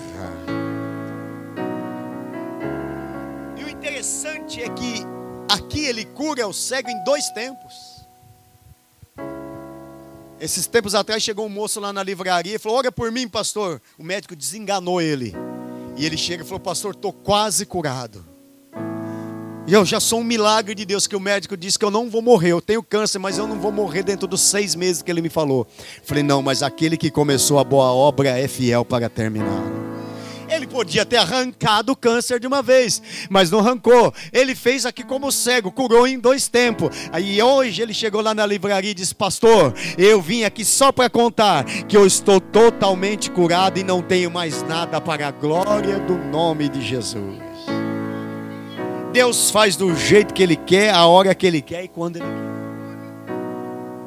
E 3.57 3.65
o 3.65 3.69
interessante 3.69 4.63
é 4.63 4.69
que 4.69 5.02
aqui 5.73 5.87
ele 5.87 6.05
cura 6.05 6.47
o 6.47 6.53
cego 6.53 6.91
em 6.91 7.03
dois 7.03 7.31
tempos. 7.31 8.03
Esses 10.39 10.67
tempos 10.67 10.95
atrás 10.95 11.23
chegou 11.23 11.47
um 11.47 11.49
moço 11.49 11.81
lá 11.81 11.93
na 11.93 12.03
livraria 12.03 12.57
e 12.57 12.59
falou: 12.59 12.79
Olha 12.79 12.93
por 12.93 13.11
mim, 13.11 13.27
pastor. 13.27 13.81
O 13.99 14.05
médico 14.05 14.37
desenganou 14.37 15.01
ele. 15.01 15.35
E 15.97 16.05
ele 16.05 16.19
chega 16.19 16.43
e 16.43 16.47
falou: 16.47 16.61
Pastor, 16.61 16.95
estou 16.95 17.13
quase 17.13 17.65
curado. 17.65 18.25
E 19.67 19.73
eu 19.73 19.85
já 19.85 20.01
sou 20.01 20.19
um 20.19 20.25
milagre 20.25 20.75
de 20.75 20.85
Deus, 20.85 21.07
que 21.07 21.15
o 21.15 21.21
médico 21.21 21.57
disse 21.57 21.79
que 21.79 21.85
eu 21.85 21.91
não 21.91 22.11
vou 22.11 22.21
morrer. 22.21 22.51
Eu 22.51 22.61
tenho 22.61 22.83
câncer, 22.83 23.21
mas 23.21 23.39
eu 23.39 23.47
não 23.47 23.61
vou 23.61 23.71
morrer 23.71 24.03
dentro 24.03 24.27
dos 24.27 24.41
seis 24.41 24.75
meses 24.75 25.01
que 25.01 25.11
ele 25.11 25.23
me 25.23 25.31
falou. 25.31 25.67
Falei: 26.03 26.25
Não, 26.25 26.43
mas 26.43 26.63
aquele 26.63 26.97
que 26.97 27.11
começou 27.11 27.59
a 27.59 27.65
boa 27.65 27.93
obra 27.93 28.37
é 28.37 28.49
fiel 28.49 28.85
para 28.85 29.09
terminar. 29.09 29.82
Ele 30.55 30.67
podia 30.67 31.07
ter 31.07 31.17
arrancado 31.17 31.93
o 31.93 31.97
câncer 31.97 32.39
de 32.39 32.47
uma 32.47 32.63
vez, 32.63 33.03
mas 33.31 33.51
não 33.51 33.61
arrancou. 33.61 34.13
Ele 34.33 34.55
fez 34.55 34.85
aqui 34.85 35.03
como 35.03 35.33
cego, 35.33 35.73
curou 35.73 36.07
em 36.07 36.19
dois 36.19 36.49
tempos. 36.49 36.91
Aí 37.11 37.43
hoje 37.43 37.81
ele 37.81 37.95
chegou 37.95 38.21
lá 38.21 38.35
na 38.35 38.45
livraria 38.45 38.91
e 38.91 38.95
disse: 38.95 39.15
Pastor, 39.15 39.75
eu 39.97 40.21
vim 40.21 40.45
aqui 40.45 40.65
só 40.65 40.93
para 40.93 41.09
contar 41.09 41.65
que 41.65 41.97
eu 41.97 42.07
estou 42.07 42.41
totalmente 42.41 43.31
curado 43.31 43.79
e 43.79 43.83
não 43.83 44.03
tenho 44.03 44.31
mais 44.31 44.63
nada 44.63 45.01
para 45.01 45.29
a 45.29 45.31
glória 45.31 45.99
do 46.01 46.19
nome 46.19 46.69
de 46.69 46.83
Jesus. 46.83 47.39
Deus 49.13 49.51
faz 49.51 49.77
do 49.77 49.95
jeito 49.95 50.33
que 50.33 50.43
Ele 50.43 50.57
quer, 50.57 50.95
a 50.95 51.07
hora 51.07 51.35
que 51.35 51.47
Ele 51.47 51.61
quer 51.61 51.85
e 51.85 51.89
quando 51.89 52.17
Ele 52.17 52.25
quer. 52.25 52.53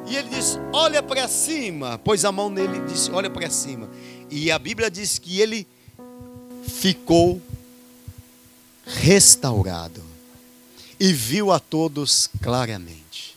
E 0.08 0.16
ele 0.16 0.28
diz: 0.28 0.58
Olha 0.72 1.02
para 1.02 1.26
cima. 1.26 1.98
Pôs 1.98 2.24
a 2.24 2.30
mão 2.30 2.48
nele 2.48 2.78
e 2.78 2.92
disse: 2.92 3.10
Olha 3.10 3.28
para 3.28 3.50
cima. 3.50 3.88
E 4.30 4.50
a 4.50 4.58
Bíblia 4.58 4.90
diz 4.90 5.18
que 5.18 5.40
ele 5.40 5.66
ficou 6.68 7.40
restaurado 8.84 10.02
e 10.98 11.12
viu 11.12 11.52
a 11.52 11.58
todos 11.58 12.28
claramente. 12.42 13.36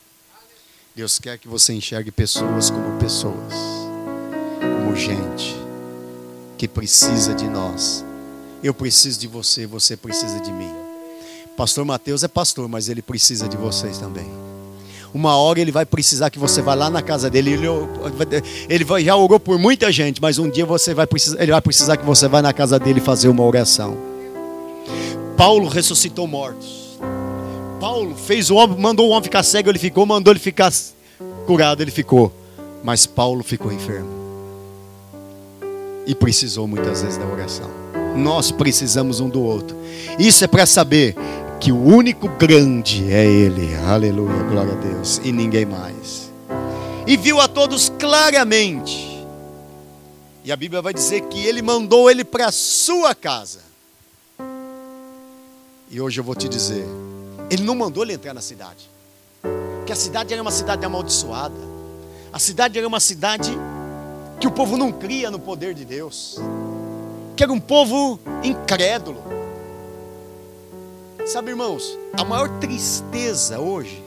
Deus 0.95 1.19
quer 1.19 1.37
que 1.37 1.47
você 1.47 1.73
enxergue 1.73 2.11
pessoas 2.11 2.69
como 2.69 2.99
pessoas, 2.99 3.53
como 4.59 4.95
gente 4.95 5.55
que 6.57 6.67
precisa 6.67 7.33
de 7.33 7.47
nós. 7.47 8.03
Eu 8.61 8.73
preciso 8.73 9.19
de 9.19 9.27
você, 9.27 9.65
você 9.65 9.95
precisa 9.95 10.39
de 10.41 10.51
mim. 10.51 10.73
Pastor 11.55 11.85
Mateus 11.85 12.23
é 12.23 12.27
pastor, 12.27 12.67
mas 12.67 12.89
ele 12.89 13.01
precisa 13.01 13.47
de 13.47 13.55
vocês 13.55 13.97
também. 13.97 14.48
Uma 15.13 15.35
hora 15.37 15.59
ele 15.59 15.71
vai 15.71 15.85
precisar 15.85 16.29
que 16.29 16.37
você 16.37 16.61
vá 16.61 16.73
lá 16.73 16.89
na 16.89 17.01
casa 17.01 17.29
dele. 17.29 17.53
Ele, 17.53 17.65
ele 18.69 19.03
já 19.03 19.15
orou 19.15 19.39
por 19.39 19.57
muita 19.57 19.91
gente, 19.91 20.21
mas 20.21 20.37
um 20.37 20.49
dia 20.49 20.65
você 20.65 20.93
vai 20.93 21.07
precisar, 21.07 21.41
ele 21.41 21.51
vai 21.51 21.61
precisar 21.61 21.97
que 21.97 22.05
você 22.05 22.27
vá 22.27 22.41
na 22.41 22.53
casa 22.53 22.77
dele 22.79 22.99
fazer 22.99 23.27
uma 23.27 23.43
oração. 23.43 23.97
Paulo 25.35 25.67
ressuscitou 25.67 26.27
mortos. 26.27 26.99
Paulo 27.79 28.13
fez 28.13 28.51
o 28.51 28.55
homem, 28.55 28.77
mandou 28.77 29.07
o 29.07 29.09
homem 29.11 29.23
ficar 29.23 29.41
cego, 29.41 29.69
ele 29.69 29.79
ficou, 29.79 30.05
mandou 30.05 30.33
ele 30.33 30.39
ficar 30.39 30.71
curado, 31.47 31.81
ele 31.81 31.91
ficou. 31.91 32.31
Mas 32.83 33.05
Paulo 33.05 33.41
ficou 33.41 33.71
enfermo. 33.71 34.09
E 36.05 36.13
precisou 36.13 36.67
muitas 36.67 37.01
vezes 37.01 37.17
da 37.17 37.25
oração. 37.25 37.69
Nós 38.15 38.51
precisamos 38.51 39.19
um 39.19 39.29
do 39.29 39.41
outro. 39.41 39.77
Isso 40.17 40.43
é 40.43 40.47
para 40.47 40.65
saber 40.65 41.15
que 41.59 41.71
o 41.71 41.77
único 41.77 42.29
grande 42.29 43.11
é 43.11 43.25
Ele. 43.25 43.75
Aleluia, 43.75 44.43
glória 44.43 44.73
a 44.73 44.75
Deus. 44.75 45.19
E 45.23 45.31
ninguém 45.31 45.65
mais. 45.65 46.31
E 47.05 47.17
viu 47.17 47.41
a 47.41 47.47
todos 47.47 47.89
claramente. 47.99 49.25
E 50.43 50.51
a 50.51 50.55
Bíblia 50.55 50.81
vai 50.81 50.93
dizer 50.93 51.21
que 51.23 51.45
ele 51.45 51.61
mandou 51.61 52.09
ele 52.09 52.23
para 52.23 52.47
a 52.47 52.51
sua 52.51 53.13
casa. 53.13 53.59
E 55.91 55.99
hoje 55.99 56.19
eu 56.19 56.23
vou 56.23 56.33
te 56.33 56.47
dizer, 56.47 56.85
ele 57.51 57.63
não 57.63 57.75
mandou 57.75 58.03
ele 58.03 58.13
entrar 58.13 58.33
na 58.33 58.41
cidade. 58.41 58.89
Que 59.85 59.91
a 59.91 59.95
cidade 59.95 60.33
era 60.33 60.41
uma 60.41 60.51
cidade 60.51 60.85
amaldiçoada. 60.85 61.59
A 62.31 62.39
cidade 62.39 62.77
era 62.77 62.87
uma 62.87 62.99
cidade 62.99 63.51
que 64.39 64.47
o 64.47 64.51
povo 64.51 64.77
não 64.77 64.91
cria 64.91 65.29
no 65.29 65.39
poder 65.39 65.73
de 65.73 65.83
Deus. 65.83 66.37
Que 67.35 67.43
era 67.43 67.51
um 67.51 67.59
povo 67.59 68.19
incrédulo 68.43 69.28
Sabe, 71.29 71.51
irmãos, 71.51 71.95
a 72.13 72.25
maior 72.25 72.49
tristeza 72.59 73.59
hoje 73.59 74.03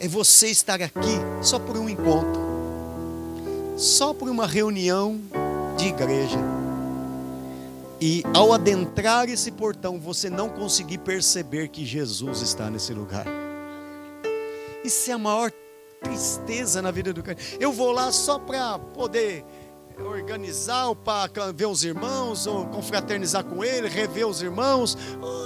é 0.00 0.08
você 0.08 0.48
estar 0.48 0.82
aqui 0.82 1.20
só 1.40 1.56
por 1.56 1.76
um 1.76 1.88
encontro, 1.88 2.40
só 3.76 4.12
por 4.12 4.28
uma 4.28 4.44
reunião 4.44 5.20
de 5.76 5.86
igreja. 5.86 6.36
E 8.00 8.24
ao 8.34 8.52
adentrar 8.52 9.28
esse 9.28 9.52
portão, 9.52 10.00
você 10.00 10.28
não 10.28 10.48
conseguir 10.48 10.98
perceber 10.98 11.68
que 11.68 11.86
Jesus 11.86 12.42
está 12.42 12.68
nesse 12.68 12.92
lugar. 12.92 13.26
Isso 14.84 15.12
é 15.12 15.14
a 15.14 15.18
maior 15.18 15.52
tristeza 16.02 16.82
na 16.82 16.90
vida 16.90 17.12
do 17.12 17.22
cara. 17.22 17.38
Eu 17.60 17.70
vou 17.70 17.92
lá 17.92 18.10
só 18.10 18.36
para 18.36 18.80
poder 18.80 19.44
organizar 20.04 20.94
para 20.94 21.52
ver 21.52 21.66
os 21.66 21.82
irmãos, 21.82 22.46
ou 22.46 22.66
confraternizar 22.66 23.44
com 23.44 23.64
ele, 23.64 23.88
rever 23.88 24.26
os 24.26 24.40
irmãos, 24.42 24.96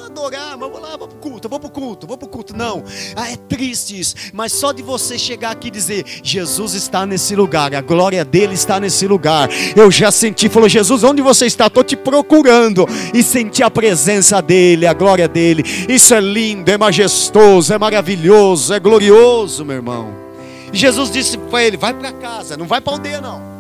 adorar, 0.07 0.57
vamos 0.59 0.81
lá, 0.81 0.91
vamos 0.91 1.15
pro 1.15 1.17
culto, 1.17 1.49
vamos 1.49 1.71
pro 1.71 1.81
culto, 1.81 2.07
vamos 2.07 2.19
pro 2.19 2.29
culto. 2.29 2.57
Não, 2.57 2.83
ah, 3.17 3.31
é 3.31 3.37
triste 3.37 3.99
isso, 3.99 4.15
mas 4.33 4.53
só 4.53 4.73
de 4.73 4.83
você 4.83 5.19
chegar 5.19 5.53
aqui 5.53 5.69
e 5.69 5.71
dizer: 5.71 6.05
Jesus 6.23 6.75
está 6.75 7.07
nesse 7.07 7.35
lugar, 7.35 7.75
a 7.75 7.81
glória 7.81 8.25
dele 8.25 8.55
está 8.55 8.79
nesse 8.79 9.07
lugar. 9.07 9.49
Eu 9.75 9.91
já 9.91 10.11
senti, 10.11 10.49
falou: 10.49 10.69
Jesus, 10.69 11.03
onde 11.03 11.23
você 11.23 11.47
está? 11.47 11.67
Estou 11.67 11.85
te 11.85 11.97
procurando 11.97 12.87
e 13.15 13.23
senti 13.23 13.63
a 13.63 13.71
presença 13.71 14.43
dele, 14.43 14.87
a 14.87 14.93
glória 14.93 15.29
dele. 15.29 15.63
Isso 15.89 16.15
é 16.15 16.21
lindo, 16.21 16.71
é 16.71 16.77
majestoso, 16.77 17.73
é 17.73 17.79
maravilhoso, 17.79 18.75
é 18.75 18.81
glorioso, 18.81 19.65
meu 19.65 19.77
irmão. 19.77 20.13
Jesus 20.73 21.11
disse 21.11 21.39
para 21.39 21.65
ele: 21.65 21.77
vai 21.77 21.95
para 21.95 22.13
casa, 22.13 22.57
não 22.57 22.67
vai 22.67 22.81
para 22.81 22.95
aldeia 22.95 23.21
não. 23.21 23.52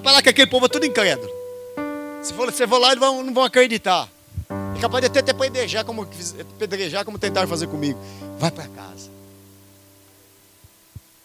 Para 0.00 0.12
lá 0.12 0.22
que 0.22 0.28
aquele 0.28 0.50
povo 0.50 0.66
é 0.66 0.68
tudo 0.68 0.86
incrédulo. 0.86 1.30
Se 2.22 2.32
você 2.32 2.66
for 2.66 2.78
lá, 2.78 2.88
eles 2.88 3.00
vão, 3.00 3.22
não 3.22 3.34
vão 3.34 3.44
acreditar. 3.44 4.08
É 4.76 4.80
capaz 4.80 5.02
de 5.02 5.06
até, 5.06 5.20
até 5.20 5.32
pedrejar 5.32 5.84
como, 5.84 6.06
pedrejar 6.58 7.04
como 7.04 7.18
tentaram 7.18 7.48
fazer 7.48 7.66
comigo. 7.66 7.98
Vai 8.38 8.50
para 8.50 8.68
casa. 8.68 9.10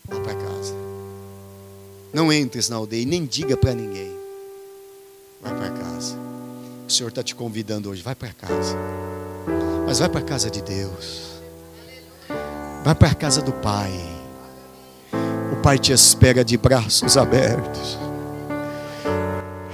Vai 0.05 0.19
para 0.21 0.33
casa. 0.33 0.73
Não 2.13 2.33
entres 2.33 2.67
na 2.67 2.77
aldeia 2.77 3.03
e 3.03 3.05
nem 3.05 3.25
diga 3.25 3.55
para 3.55 3.73
ninguém. 3.73 4.15
Vai 5.41 5.55
para 5.55 5.69
casa. 5.69 6.17
O 6.87 6.91
Senhor 6.91 7.09
está 7.09 7.21
te 7.21 7.35
convidando 7.35 7.89
hoje. 7.89 8.01
Vai 8.01 8.15
para 8.15 8.33
casa. 8.33 8.75
Mas 9.85 9.99
vai 9.99 10.09
para 10.09 10.19
a 10.19 10.23
casa 10.23 10.49
de 10.49 10.61
Deus. 10.61 11.37
Vai 12.83 12.95
para 12.95 13.11
a 13.11 13.15
casa 13.15 13.41
do 13.41 13.53
Pai. 13.53 13.91
O 15.53 15.61
Pai 15.61 15.77
te 15.77 15.91
espera 15.91 16.43
de 16.43 16.57
braços 16.57 17.17
abertos. 17.17 18.06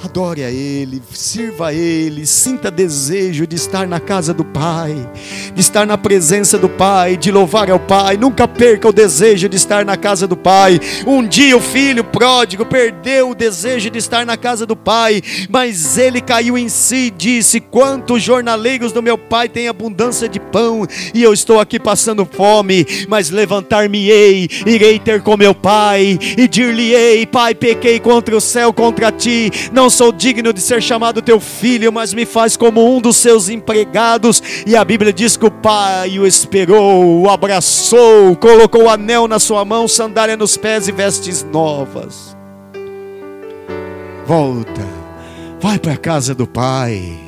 Adore 0.04 0.44
a 0.44 0.52
Ele, 0.52 1.02
sirva 1.14 1.68
a 1.68 1.74
Ele, 1.74 2.26
sinta 2.26 2.70
desejo 2.70 3.48
de 3.48 3.56
estar 3.56 3.88
na 3.88 4.02
casa 4.02 4.34
do 4.34 4.44
Pai, 4.44 4.94
de 5.56 5.62
estar 5.62 5.88
na 5.88 5.98
presença 5.98 6.58
do 6.58 6.68
Pai, 6.68 7.16
de 7.16 7.32
louvar 7.32 7.72
ao 7.72 7.80
Pai. 7.80 8.18
Nunca 8.18 8.46
perca 8.46 8.90
o 8.90 8.92
desejo 8.92 9.48
de 9.48 9.56
estar 9.56 9.86
na 9.86 9.96
casa 9.96 10.28
do 10.28 10.36
Pai. 10.36 10.78
Um 11.08 11.26
dia 11.26 11.56
o 11.56 11.62
filho 11.62 12.04
pródigo 12.04 12.66
perdeu 12.66 13.30
o 13.30 13.36
desejo 13.36 13.90
de 13.90 13.98
estar 13.98 14.26
na 14.26 14.36
casa 14.36 14.66
do 14.66 14.76
Pai, 14.76 15.22
mas 15.50 15.98
ele 15.98 16.20
caiu 16.20 16.58
em 16.58 16.68
si 16.68 17.06
e 17.08 17.10
disse: 17.10 17.62
Quantos 17.62 18.22
jornaleiros 18.22 18.92
do 18.92 19.02
meu 19.02 19.18
Pai 19.18 19.48
têm 19.48 19.70
abundância 19.70 20.28
de 20.28 20.38
pão 20.38 20.86
e 21.14 21.24
eu 21.24 21.32
estou 21.32 21.62
aqui 21.62 21.80
passando 21.80 22.26
fome, 22.30 22.86
mas 23.08 23.30
levantar-me-ei, 23.30 24.50
irei 24.66 25.00
ter 25.00 25.22
com 25.22 25.38
meu 25.38 25.56
Pai 25.56 26.20
e 26.38 26.46
dir-lhe-ei: 26.46 27.26
Pai, 27.26 27.56
pequei 27.56 28.02
contra 28.02 28.36
o 28.36 28.42
céu, 28.42 28.74
contra 28.74 29.10
ti, 29.10 29.50
não 29.72 29.93
sou 29.94 30.12
digno 30.12 30.52
de 30.52 30.60
ser 30.60 30.82
chamado 30.82 31.22
teu 31.22 31.40
filho, 31.40 31.92
mas 31.92 32.14
me 32.14 32.26
faz 32.26 32.58
como 32.58 32.96
um 32.96 33.00
dos 33.00 33.18
seus 33.18 33.48
empregados. 33.48 34.42
E 34.66 34.76
a 34.76 34.84
Bíblia 34.84 35.14
diz 35.14 35.38
que 35.38 35.46
o 35.46 35.52
pai 35.52 36.20
o 36.20 36.26
esperou, 36.26 37.22
o 37.22 37.30
abraçou, 37.30 38.36
colocou 38.36 38.84
o 38.84 38.90
anel 38.90 39.28
na 39.28 39.40
sua 39.40 39.64
mão, 39.64 39.88
sandália 39.88 40.36
nos 40.36 40.58
pés 40.58 40.88
e 40.88 40.92
vestes 40.92 41.44
novas. 41.44 42.36
Volta, 44.26 44.88
vai 45.60 45.78
para 45.78 45.94
a 45.94 45.98
casa 45.98 46.34
do 46.34 46.48
pai. 46.48 47.20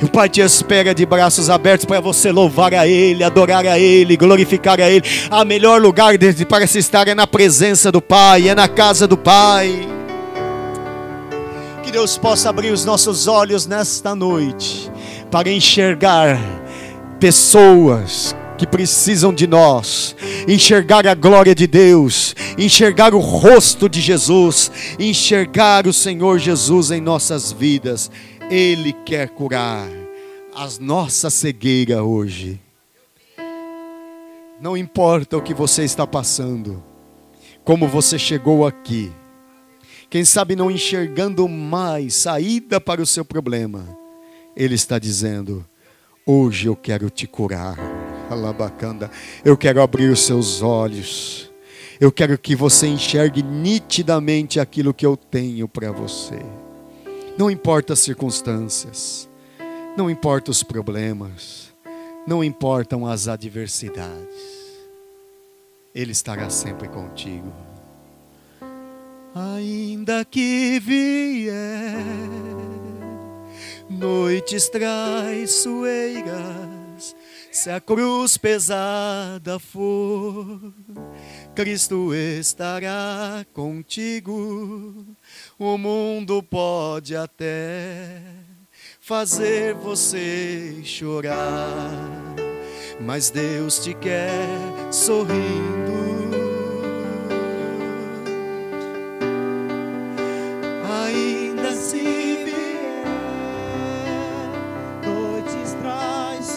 E 0.00 0.04
o 0.06 0.08
Pai 0.08 0.30
te 0.30 0.40
espera 0.40 0.94
de 0.94 1.04
braços 1.04 1.50
abertos 1.50 1.84
para 1.84 2.00
você 2.00 2.32
louvar 2.32 2.72
a 2.72 2.88
Ele, 2.88 3.22
adorar 3.22 3.66
a 3.66 3.78
Ele, 3.78 4.16
glorificar 4.16 4.80
a 4.80 4.90
Ele. 4.90 5.04
A 5.30 5.44
melhor 5.44 5.78
lugar 5.78 6.14
para 6.48 6.66
se 6.66 6.78
estar 6.78 7.06
é 7.06 7.14
na 7.14 7.26
presença 7.26 7.92
do 7.92 8.00
Pai, 8.00 8.48
é 8.48 8.54
na 8.54 8.66
casa 8.66 9.06
do 9.06 9.18
Pai. 9.18 9.99
Que 11.82 11.90
Deus 11.90 12.16
possa 12.16 12.50
abrir 12.50 12.72
os 12.72 12.84
nossos 12.84 13.26
olhos 13.26 13.66
nesta 13.66 14.14
noite 14.14 14.90
para 15.30 15.50
enxergar 15.50 16.38
pessoas 17.18 18.34
que 18.56 18.66
precisam 18.66 19.32
de 19.32 19.46
nós, 19.46 20.14
enxergar 20.46 21.06
a 21.06 21.14
glória 21.14 21.54
de 21.54 21.66
Deus, 21.66 22.34
enxergar 22.58 23.14
o 23.14 23.18
rosto 23.18 23.88
de 23.88 24.00
Jesus, 24.00 24.70
enxergar 24.98 25.86
o 25.86 25.92
Senhor 25.92 26.38
Jesus 26.38 26.90
em 26.90 27.00
nossas 27.00 27.50
vidas. 27.50 28.10
Ele 28.50 28.92
quer 28.92 29.30
curar 29.30 29.88
a 30.54 30.68
nossa 30.78 31.30
cegueira 31.30 32.04
hoje. 32.04 32.60
Não 34.60 34.76
importa 34.76 35.38
o 35.38 35.42
que 35.42 35.54
você 35.54 35.84
está 35.84 36.06
passando, 36.06 36.82
como 37.64 37.88
você 37.88 38.18
chegou 38.18 38.66
aqui, 38.66 39.10
quem 40.10 40.24
sabe 40.24 40.56
não 40.56 40.68
enxergando 40.68 41.48
mais 41.48 42.14
saída 42.14 42.80
para 42.80 43.00
o 43.00 43.06
seu 43.06 43.24
problema, 43.24 43.86
Ele 44.56 44.74
está 44.74 44.98
dizendo: 44.98 45.64
Hoje 46.26 46.66
eu 46.66 46.74
quero 46.74 47.08
te 47.08 47.28
curar, 47.28 47.78
Alabacanda, 48.28 49.08
eu 49.44 49.56
quero 49.56 49.80
abrir 49.80 50.10
os 50.10 50.26
seus 50.26 50.60
olhos, 50.60 51.48
eu 52.00 52.10
quero 52.10 52.36
que 52.36 52.56
você 52.56 52.88
enxergue 52.88 53.40
nitidamente 53.40 54.58
aquilo 54.58 54.92
que 54.92 55.06
eu 55.06 55.16
tenho 55.16 55.68
para 55.68 55.92
você. 55.92 56.40
Não 57.38 57.48
importa 57.48 57.92
as 57.92 58.00
circunstâncias, 58.00 59.28
não 59.96 60.10
importa 60.10 60.50
os 60.50 60.64
problemas, 60.64 61.72
não 62.26 62.42
importam 62.42 63.06
as 63.06 63.28
adversidades, 63.28 64.34
Ele 65.94 66.10
estará 66.10 66.50
sempre 66.50 66.88
contigo. 66.88 67.69
Ainda 69.34 70.24
que 70.24 70.78
vier 70.80 72.04
noites 73.88 74.68
traiçoeiras, 74.68 77.14
se 77.52 77.70
a 77.70 77.80
cruz 77.80 78.36
pesada 78.36 79.60
for, 79.60 80.72
Cristo 81.54 82.12
estará 82.12 83.46
contigo 83.52 85.06
o 85.58 85.78
mundo 85.78 86.42
pode 86.42 87.14
até 87.14 88.20
fazer 89.00 89.74
você 89.74 90.80
chorar, 90.82 92.34
mas 93.00 93.30
Deus 93.30 93.78
te 93.78 93.94
quer 93.94 94.48
sorrindo. 94.90 96.29
Ainda 100.90 101.72
se 101.72 101.98
vier 102.44 103.04
noites 105.06 105.74
traiçoeiras, 105.80 106.54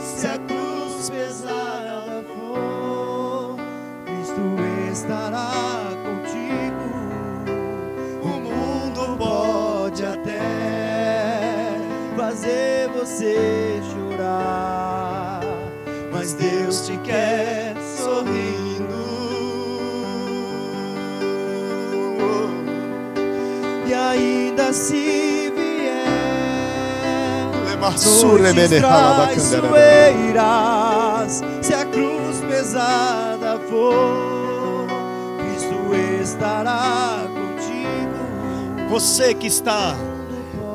se 0.00 0.26
a 0.26 0.38
cruz 0.38 1.10
pesada 1.10 2.24
for, 2.36 3.56
Cristo 4.04 4.42
estará 4.92 5.68
fazer 12.28 12.88
você 12.90 13.80
chorar, 13.90 15.40
mas 16.12 16.34
Deus 16.34 16.86
te 16.86 16.96
quer 16.98 17.47
se 24.72 25.52
vier 25.54 26.08
noites 28.54 29.50
traiçoeiras, 29.50 31.42
se 31.62 31.74
a 31.74 31.84
cruz 31.84 32.40
pesada 32.48 33.60
for, 33.68 34.86
Cristo 35.38 35.94
estará 36.22 37.26
contigo. 37.26 38.88
Você 38.90 39.34
que 39.34 39.46
está 39.46 39.96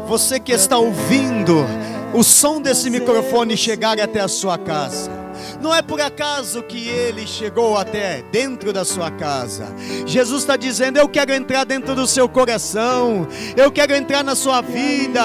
você 0.08 0.40
que 0.40 0.52
está 0.52 0.78
ouvindo 0.78 1.66
o 2.14 2.24
som 2.24 2.62
desse 2.62 2.90
microfone 2.90 3.58
chegar 3.58 4.00
até 4.00 4.20
a 4.20 4.28
sua 4.28 4.58
casa. 4.58 5.23
Não 5.64 5.74
é 5.74 5.82
por 5.82 6.02
acaso 6.02 6.62
que 6.62 6.90
ele 6.90 7.26
chegou 7.26 7.78
até 7.78 8.22
dentro 8.24 8.74
da 8.74 8.84
sua 8.84 9.10
casa. 9.10 9.74
Jesus 10.06 10.42
está 10.42 10.58
dizendo: 10.58 11.00
Eu 11.00 11.08
quero 11.08 11.34
entrar 11.34 11.64
dentro 11.64 11.96
do 11.96 12.06
seu 12.06 12.28
coração, 12.28 13.26
eu 13.56 13.72
quero 13.72 13.96
entrar 13.96 14.26
na 14.26 14.36
sua 14.36 14.60
vida, 14.60 15.24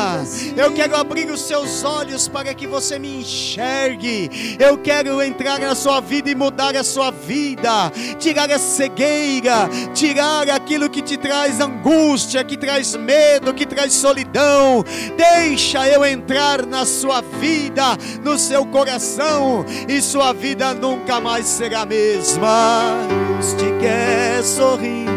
eu 0.56 0.72
quero 0.72 0.94
abrir 0.94 1.28
os 1.28 1.40
seus 1.40 1.82
olhos 1.82 2.28
para 2.28 2.54
que 2.54 2.68
você 2.68 3.00
me 3.00 3.18
enxergue. 3.18 4.56
Eu 4.60 4.78
quero 4.78 5.20
entrar 5.20 5.58
na 5.58 5.74
sua 5.74 6.00
vida 6.00 6.30
e 6.30 6.36
mudar 6.36 6.76
a 6.76 6.84
sua 6.84 7.10
vida, 7.10 7.90
tirar 8.20 8.48
a 8.48 8.60
cegueira, 8.60 9.68
tirar 9.92 10.48
aquilo 10.50 10.88
que 10.88 11.02
te 11.02 11.16
traz 11.16 11.60
angústia, 11.60 12.44
que 12.44 12.56
traz 12.56 12.94
medo, 12.94 13.52
que 13.52 13.66
traz 13.66 13.92
solidão. 13.92 14.84
Deixa 15.16 15.88
eu 15.88 16.04
entrar 16.04 16.64
na 16.64 16.86
sua 16.86 17.22
vida, 17.22 17.98
no 18.22 18.38
seu 18.38 18.64
coração 18.64 19.66
e 19.88 20.00
sua 20.00 20.27
sua 20.28 20.34
vida 20.34 20.74
nunca 20.74 21.20
mais 21.20 21.46
será 21.46 21.80
a 21.82 21.86
mesma. 21.86 22.98
Deus 23.08 23.54
te 23.54 23.72
quer 23.80 24.42
sorrindo. 24.42 25.08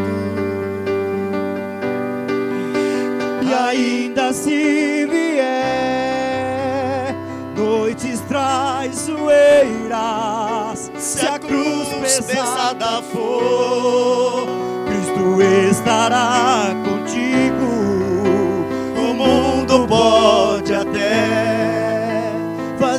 E 3.41 3.53
ainda 3.53 4.31
se 4.31 5.05
vier 5.07 5.43
noites 7.57 8.21
traiçoeiras, 8.21 9.19
se 10.97 11.25
a 11.25 11.37
cruz 11.37 11.89
pesada 12.25 13.01
for, 13.11 14.47
Cristo 14.85 15.41
estará 15.41 16.67
contigo. 16.85 17.00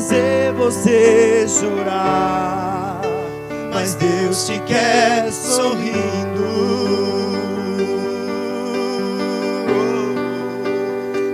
Fazer 0.02 0.52
você 0.54 1.46
chorar, 1.48 3.00
mas 3.72 3.94
Deus 3.94 4.46
te 4.46 4.58
quer 4.60 5.30
sorrindo. 5.32 6.02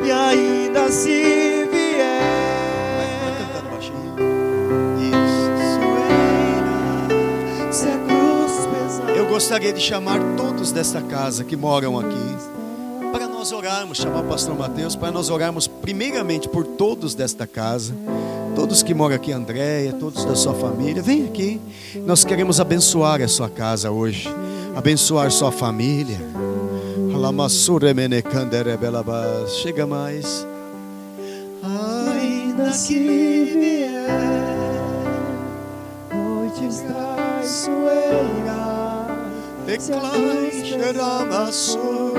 E 0.05 0.11
ainda 0.11 0.91
se 0.91 1.67
vier, 1.73 2.21
vai 2.97 3.33
cantando 3.39 3.71
baixinho. 3.71 4.15
Isso. 7.71 7.89
Eu 9.17 9.27
gostaria 9.27 9.73
de 9.73 9.81
chamar 9.81 10.21
todos 10.37 10.73
desta 10.73 11.01
casa 11.01 11.43
que 11.43 11.57
moram 11.57 11.99
aqui 11.99 12.37
para 13.13 13.27
nós 13.27 13.51
orarmos, 13.51 13.97
chamar 13.97 14.21
o 14.21 14.25
pastor 14.25 14.55
Mateus, 14.55 14.95
para 14.95 15.11
nós 15.11 15.31
orarmos 15.31 15.67
primeiramente 15.67 16.47
por 16.47 16.67
todos 16.67 17.15
desta 17.15 17.47
casa 17.47 17.95
todos 18.59 18.83
que 18.83 18.93
moram 18.93 19.15
aqui, 19.15 19.31
Andréia, 19.31 19.93
todos 19.93 20.25
da 20.25 20.35
sua 20.35 20.53
família, 20.53 21.01
vem 21.01 21.27
aqui. 21.27 21.61
Nós 22.05 22.25
queremos 22.25 22.59
abençoar 22.59 23.23
a 23.23 23.29
sua 23.29 23.49
casa 23.49 23.89
hoje, 23.89 24.29
abençoar 24.75 25.31
sua 25.31 25.53
família. 25.53 26.19
Chega 29.63 29.87
mais. 29.87 30.45
Ainda 31.63 32.73
que 32.73 33.45
vier 33.45 34.09
noites 36.13 36.81
traiçoeiras, 36.81 37.79
declare 39.67 40.51
xeramassur. 40.65 42.13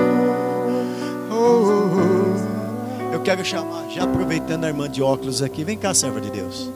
Oh, 1.30 1.34
oh, 1.34 2.16
oh. 2.16 2.19
Eu 3.20 3.24
quero 3.24 3.44
chamar, 3.44 3.86
já 3.90 4.04
aproveitando 4.04 4.64
a 4.64 4.68
irmã 4.68 4.88
de 4.88 5.02
óculos 5.02 5.42
aqui, 5.42 5.62
vem 5.62 5.76
cá, 5.76 5.92
serva 5.92 6.22
de 6.22 6.30
Deus. 6.30 6.70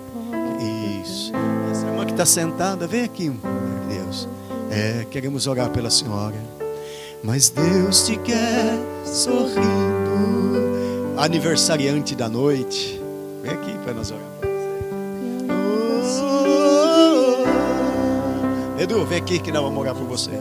Isso. 1.00 1.32
Essa 1.72 1.86
irmã 1.86 2.04
que 2.04 2.12
está 2.12 2.26
sentada, 2.26 2.86
vem 2.86 3.02
aqui, 3.02 3.32
Deus. 3.88 4.28
É, 4.70 5.06
queremos 5.10 5.46
orar 5.46 5.70
pela 5.70 5.88
senhora. 5.88 6.36
Mas 7.22 7.48
Deus 7.48 8.04
te 8.04 8.18
quer 8.18 8.78
sorrindo. 9.06 9.64
Aniversariante 11.16 12.14
da 12.14 12.28
noite. 12.28 13.00
Vem 13.42 13.50
aqui 13.50 13.72
para 13.82 13.94
nós 13.94 14.10
orar. 14.10 14.22
Oh, 18.76 18.82
Edu, 18.82 19.06
vem 19.06 19.16
aqui 19.16 19.38
que 19.38 19.50
nós 19.50 19.62
vamos 19.62 19.80
orar 19.80 19.94
por 19.94 20.04
você. 20.04 20.32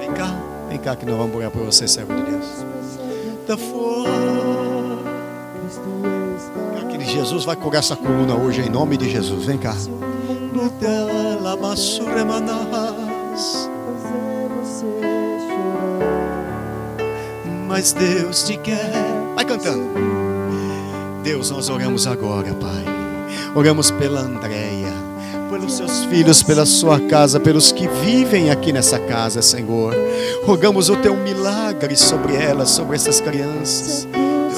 Vem 0.00 0.10
cá, 0.12 0.36
vem 0.68 0.78
cá 0.78 0.96
que 0.96 1.06
nós 1.06 1.16
vamos 1.16 1.36
orar 1.36 1.52
por 1.52 1.64
você, 1.64 1.86
servo 1.86 2.16
de 2.16 2.22
Deus. 2.22 2.46
Da 3.46 3.56
que 6.98 7.04
Jesus 7.04 7.44
vai 7.44 7.56
curar 7.56 7.78
essa 7.78 7.96
coluna 7.96 8.34
hoje 8.34 8.60
em 8.60 8.68
nome 8.68 8.96
de 8.96 9.10
Jesus. 9.10 9.44
Vem 9.44 9.58
cá. 9.58 9.74
Mas 17.66 17.92
Deus 17.92 18.42
te 18.42 18.56
quer. 18.56 18.92
Vai 19.34 19.44
cantando. 19.44 19.88
Deus, 21.22 21.50
nós 21.50 21.68
oramos 21.68 22.06
agora, 22.06 22.52
Pai. 22.54 22.84
Oramos 23.54 23.90
pela 23.90 24.20
Andréia, 24.20 24.92
pelos 25.50 25.76
seus 25.76 26.04
filhos, 26.06 26.42
pela 26.42 26.64
sua 26.64 27.00
casa, 27.00 27.38
pelos 27.38 27.70
que 27.72 27.86
vivem 27.88 28.50
aqui 28.50 28.72
nessa 28.72 28.98
casa, 28.98 29.42
Senhor. 29.42 29.94
Rogamos 30.44 30.88
o 30.88 30.96
teu 30.96 31.14
milagre 31.16 31.96
sobre 31.96 32.34
elas, 32.34 32.70
sobre 32.70 32.96
essas 32.96 33.20
crianças. 33.20 34.08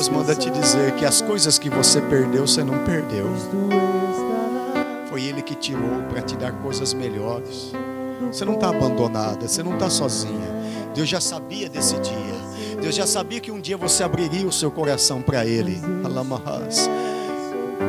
Deus 0.00 0.08
manda 0.08 0.34
te 0.34 0.48
dizer 0.48 0.94
que 0.94 1.04
as 1.04 1.20
coisas 1.20 1.58
que 1.58 1.68
você 1.68 2.00
perdeu, 2.00 2.46
você 2.46 2.64
não 2.64 2.82
perdeu. 2.86 3.26
Foi 5.10 5.22
Ele 5.22 5.42
que 5.42 5.54
tirou 5.54 6.04
para 6.08 6.22
te 6.22 6.38
dar 6.38 6.52
coisas 6.52 6.94
melhores. 6.94 7.70
Você 8.32 8.46
não 8.46 8.54
está 8.54 8.70
abandonada, 8.70 9.46
você 9.46 9.62
não 9.62 9.74
está 9.74 9.90
sozinha. 9.90 10.48
Deus 10.94 11.06
já 11.06 11.20
sabia 11.20 11.68
desse 11.68 11.98
dia. 11.98 12.80
Deus 12.80 12.94
já 12.94 13.06
sabia 13.06 13.40
que 13.40 13.50
um 13.50 13.60
dia 13.60 13.76
você 13.76 14.02
abriria 14.02 14.46
o 14.46 14.52
seu 14.52 14.70
coração 14.70 15.20
para 15.20 15.44
Ele. 15.44 15.78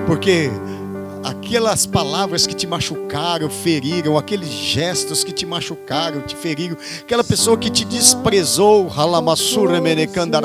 Porque 0.05 0.49
aquelas 1.23 1.85
palavras 1.85 2.47
que 2.47 2.55
te 2.55 2.67
machucaram, 2.67 3.49
feriram, 3.49 4.17
aqueles 4.17 4.49
gestos 4.49 5.23
que 5.23 5.31
te 5.31 5.45
machucaram, 5.45 6.21
te 6.21 6.35
feriram, 6.35 6.77
aquela 7.01 7.23
pessoa 7.23 7.57
que 7.57 7.69
te 7.69 7.85
desprezou, 7.85 8.89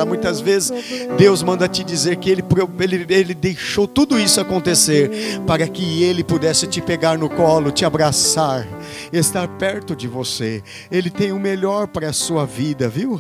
muitas 0.07 0.40
vezes 0.40 0.73
Deus 1.16 1.43
manda 1.43 1.69
te 1.69 1.82
dizer 1.85 2.16
que 2.16 2.31
ele, 2.31 2.44
ele, 2.81 3.07
ele 3.09 3.35
deixou 3.35 3.86
tudo 3.86 4.19
isso 4.19 4.40
acontecer 4.40 5.40
para 5.47 5.66
que 5.69 6.03
Ele 6.03 6.23
pudesse 6.23 6.66
te 6.66 6.81
pegar 6.81 7.19
no 7.19 7.28
colo, 7.28 7.70
te 7.70 7.85
abraçar, 7.85 8.66
estar 9.12 9.48
perto 9.57 9.94
de 9.94 10.07
você. 10.07 10.62
Ele 10.90 11.11
tem 11.11 11.32
o 11.32 11.39
melhor 11.39 11.86
para 11.86 12.09
a 12.09 12.12
sua 12.12 12.44
vida, 12.44 12.89
viu? 12.89 13.19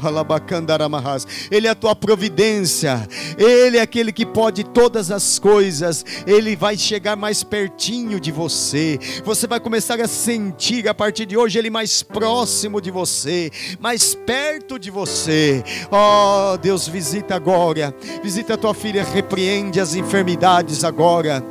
Ele 1.50 1.66
é 1.66 1.70
a 1.70 1.74
tua 1.74 1.94
providência, 1.94 3.06
Ele 3.38 3.78
é 3.78 3.80
aquele 3.80 4.12
que 4.12 4.26
pode 4.26 4.64
todas 4.64 5.10
as 5.10 5.38
coisas, 5.38 6.04
Ele 6.26 6.56
vai 6.56 6.76
chegar 6.76 7.16
mais 7.16 7.42
pertinho 7.46 8.20
de 8.20 8.30
você. 8.30 8.98
Você 9.24 9.46
vai 9.46 9.60
começar 9.60 10.00
a 10.00 10.08
sentir 10.08 10.88
a 10.88 10.94
partir 10.94 11.26
de 11.26 11.36
hoje 11.36 11.58
Ele 11.58 11.70
mais 11.70 12.02
próximo 12.02 12.80
de 12.80 12.90
você, 12.90 13.50
mais 13.80 14.14
perto 14.14 14.78
de 14.78 14.90
você. 14.90 15.62
Oh, 15.90 16.56
Deus, 16.58 16.88
visita 16.88 17.34
agora, 17.34 17.94
visita 18.22 18.54
a 18.54 18.56
tua 18.56 18.74
filha, 18.74 19.04
repreende 19.04 19.80
as 19.80 19.94
enfermidades 19.94 20.84
agora. 20.84 21.44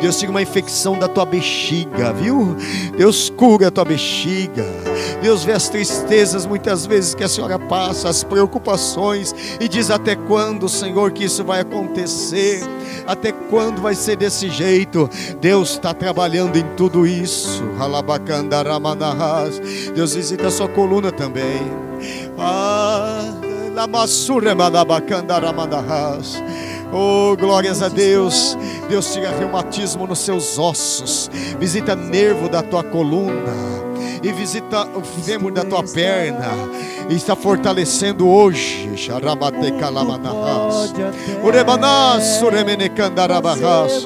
Deus, 0.00 0.18
tira 0.18 0.30
uma 0.30 0.42
infecção 0.42 0.98
da 0.98 1.08
tua 1.08 1.24
bexiga, 1.24 2.12
viu? 2.12 2.56
Deus 2.96 3.30
cura 3.30 3.68
a 3.68 3.70
tua 3.70 3.84
bexiga. 3.84 4.64
Deus 5.22 5.44
vê 5.44 5.52
as 5.52 5.68
tristezas 5.68 6.46
muitas 6.46 6.86
vezes 6.86 7.14
que 7.14 7.24
a 7.24 7.28
senhora 7.28 7.58
passa, 7.58 8.08
as 8.08 8.24
preocupações, 8.24 9.34
e 9.60 9.68
diz 9.68 9.90
até 9.90 10.16
quando, 10.16 10.68
Senhor, 10.68 11.12
que 11.12 11.24
isso 11.24 11.43
vai 11.44 11.60
acontecer? 11.60 12.60
Até 13.06 13.32
quando 13.32 13.80
vai 13.80 13.94
ser 13.94 14.16
desse 14.16 14.48
jeito? 14.48 15.08
Deus 15.40 15.72
está 15.72 15.92
trabalhando 15.92 16.56
em 16.56 16.64
tudo 16.76 17.06
isso. 17.06 17.62
Deus 19.94 20.14
visita 20.14 20.48
a 20.48 20.50
sua 20.50 20.68
coluna 20.68 21.12
também. 21.12 21.60
Oh, 26.92 27.36
glórias 27.36 27.82
a 27.82 27.88
Deus. 27.88 28.56
Deus 28.88 29.12
tira 29.12 29.30
reumatismo 29.30 30.06
nos 30.06 30.20
seus 30.20 30.58
ossos. 30.58 31.30
Visita 31.58 31.94
nervo 31.96 32.48
da 32.48 32.62
tua 32.62 32.84
coluna 32.84 33.83
e 34.22 34.32
visita 34.32 34.86
o 34.94 35.02
fêmur 35.02 35.52
da 35.52 35.64
tua 35.64 35.82
perna 35.82 36.50
e 37.08 37.14
está 37.14 37.36
fortalecendo 37.36 38.28
hoje. 38.28 38.90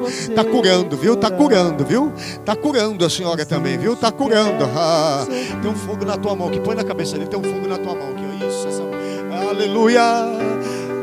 Está 0.03 0.45
curando, 0.45 0.97
viu? 0.97 1.15
Está 1.15 1.31
curando, 1.31 1.85
viu? 1.85 2.13
Está 2.17 2.57
curando 2.57 3.05
a 3.05 3.11
senhora 3.11 3.45
também, 3.47 3.79
viu? 3.79 3.95
Está 3.95 4.11
curando. 4.11 4.65
Ah, 4.77 5.27
tem 5.63 5.71
um 5.71 5.75
fogo 5.75 6.05
na 6.05 6.17
tua 6.17 6.35
mão 6.35 6.51
que 6.51 6.61
põe 6.61 6.75
na 6.75 6.85
cabeça 6.85 7.17
dele. 7.17 7.29
Tem 7.29 7.39
um 7.39 7.43
fogo 7.43 7.67
na 7.67 7.79
tua 7.79 7.95
mão 7.95 8.15
que 8.15 8.47
isso. 8.47 8.69
Essa... 8.69 8.83
Aleluia. 9.49 10.03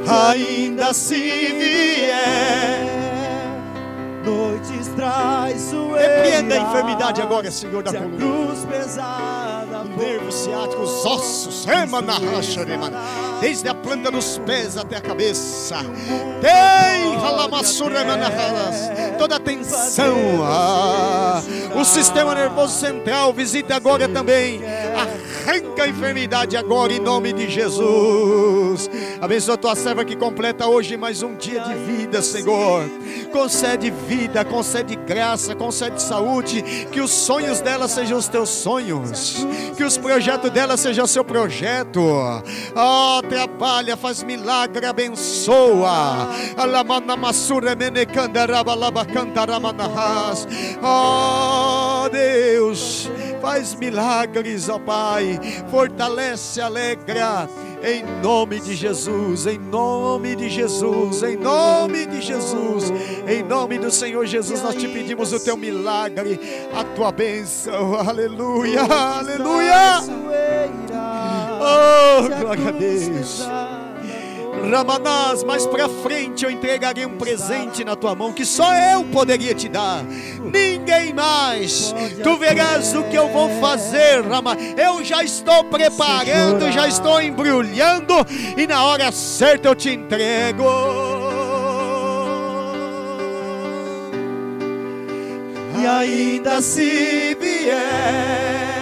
Ainda 0.07 0.93
se 0.93 1.15
vier 1.15 3.04
noites 4.25 4.87
traiçoeiras. 4.89 6.23
Repreenda 6.23 6.55
a 6.55 6.57
enfermidade 6.57 7.21
agora, 7.21 7.51
Senhor 7.51 7.83
da 7.83 7.93
coluna. 7.93 8.17
Cruz 9.95 9.95
pesada, 9.95 10.01
o 10.01 10.05
nervo 10.05 10.31
ciático, 10.31 10.81
os 10.81 11.05
ossos, 11.05 11.65
desde 13.41 13.67
a 13.69 13.75
planta 13.75 14.11
dos 14.11 14.37
pés 14.39 14.77
até 14.77 14.97
a 14.97 15.01
cabeça. 15.01 15.77
Toda 19.17 19.35
a 19.35 19.39
tensão. 19.39 20.15
Ah, 20.43 21.41
o 21.75 21.83
sistema 21.85 22.35
nervoso 22.35 22.79
central 22.79 23.33
visita 23.33 23.75
agora 23.75 24.07
também. 24.07 24.61
Arranca 24.95 25.83
a 25.83 25.87
enfermidade 25.87 26.57
agora 26.57 26.93
em 26.93 26.99
nome 26.99 27.33
de 27.33 27.49
Jesus. 27.49 28.89
Abençoa 29.21 29.55
a 29.55 29.57
tua 29.57 29.75
serva 29.75 30.03
que 30.03 30.15
completa 30.15 30.67
hoje 30.67 30.97
mais 30.97 31.23
um 31.23 31.35
dia 31.35 31.61
de 31.61 31.73
vida, 31.73 32.21
Senhor. 32.21 32.89
Concede 33.31 33.91
vida, 33.91 34.43
concede 34.45 34.95
graça, 34.95 35.55
concede 35.55 36.01
saúde, 36.01 36.61
que 36.91 37.01
os 37.01 37.11
sonhos 37.11 37.61
dela 37.61 37.87
sejam 37.87 38.17
os 38.17 38.27
teus 38.27 38.49
sonhos, 38.49 39.45
que 39.75 39.83
os 39.85 39.97
projetos 39.97 40.49
dela 40.51 40.77
sejam 40.77 41.05
o 41.05 41.07
seu 41.07 41.23
projeto. 41.23 42.01
Oh, 42.75 43.21
trabalha, 43.27 43.95
faz 43.95 44.23
milagre, 44.23 44.85
abençoa. 44.85 46.29
Oh, 50.81 52.09
Deus, 52.09 53.09
faz 53.45 53.75
milagres, 53.75 54.69
ó 54.69 54.79
Pai, 54.79 55.39
fortalece, 55.69 56.59
alegra 56.59 57.47
em 57.83 58.03
nome 58.19 58.59
de 58.59 58.73
Jesus, 58.73 59.45
em 59.45 59.59
nome 59.59 60.35
de 60.35 60.49
Jesus, 60.49 61.21
em 61.21 61.37
nome 61.37 62.07
de 62.07 62.21
Jesus, 62.23 62.91
em 63.27 63.43
nome 63.43 63.77
do 63.77 63.91
Senhor 63.91 64.25
Jesus, 64.25 64.63
nós 64.63 64.73
te 64.73 64.87
pedimos 64.87 65.31
o 65.31 65.39
teu 65.39 65.55
milagre, 65.55 66.39
a 66.73 66.83
tua 66.95 67.11
bênção, 67.11 67.93
aleluia, 67.93 68.81
aleluia. 68.81 70.01
Oh, 71.61 72.27
glória 72.41 72.69
a 72.69 72.71
Deus. 72.71 73.84
Ramanás, 74.71 75.43
mais 75.43 75.65
para 75.67 75.87
frente 75.87 76.43
eu 76.43 76.51
entregarei 76.51 77.05
um 77.05 77.17
presente 77.17 77.83
na 77.83 77.95
tua 77.95 78.15
mão 78.15 78.33
que 78.33 78.45
só 78.45 78.73
eu 78.73 79.03
poderia 79.05 79.53
te 79.53 79.69
dar, 79.69 80.03
ninguém 80.03 81.13
mais. 81.13 81.93
Tu 82.23 82.37
verás 82.37 82.93
o 82.95 83.03
que 83.03 83.15
eu 83.15 83.29
vou 83.29 83.49
fazer, 83.61 84.21
Rama. 84.23 84.57
Eu 84.77 85.03
já 85.03 85.23
estou 85.23 85.63
preparando, 85.65 86.71
já 86.71 86.87
estou 86.87 87.21
embrulhando 87.21 88.13
e 88.57 88.65
na 88.65 88.83
hora 88.83 89.11
certa 89.11 89.69
eu 89.69 89.75
te 89.75 89.91
entrego. 89.91 90.63
E 95.79 95.87
ainda 95.87 96.61
se 96.61 97.35
vier 97.39 98.75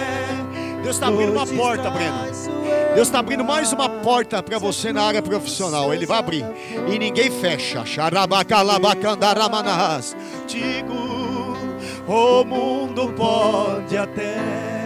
Deus 0.84 0.96
está 0.96 1.08
abrindo 1.08 1.32
uma 1.32 1.46
porta, 1.46 1.90
Breno. 1.90 2.63
Deus 2.94 3.08
está 3.08 3.18
abrindo 3.18 3.42
mais 3.42 3.72
uma 3.72 3.88
porta 3.88 4.40
para 4.40 4.56
você 4.56 4.92
na 4.92 5.02
área 5.02 5.20
profissional. 5.20 5.92
Ele 5.92 6.06
vai 6.06 6.18
abrir. 6.18 6.44
E 6.88 6.96
ninguém 6.96 7.28
fecha. 7.28 7.84
Xarabacalabacandaramanas. 7.84 10.16
Digo, 10.46 11.56
o 12.06 12.44
mundo 12.44 13.12
pode 13.16 13.96
até. 13.96 14.83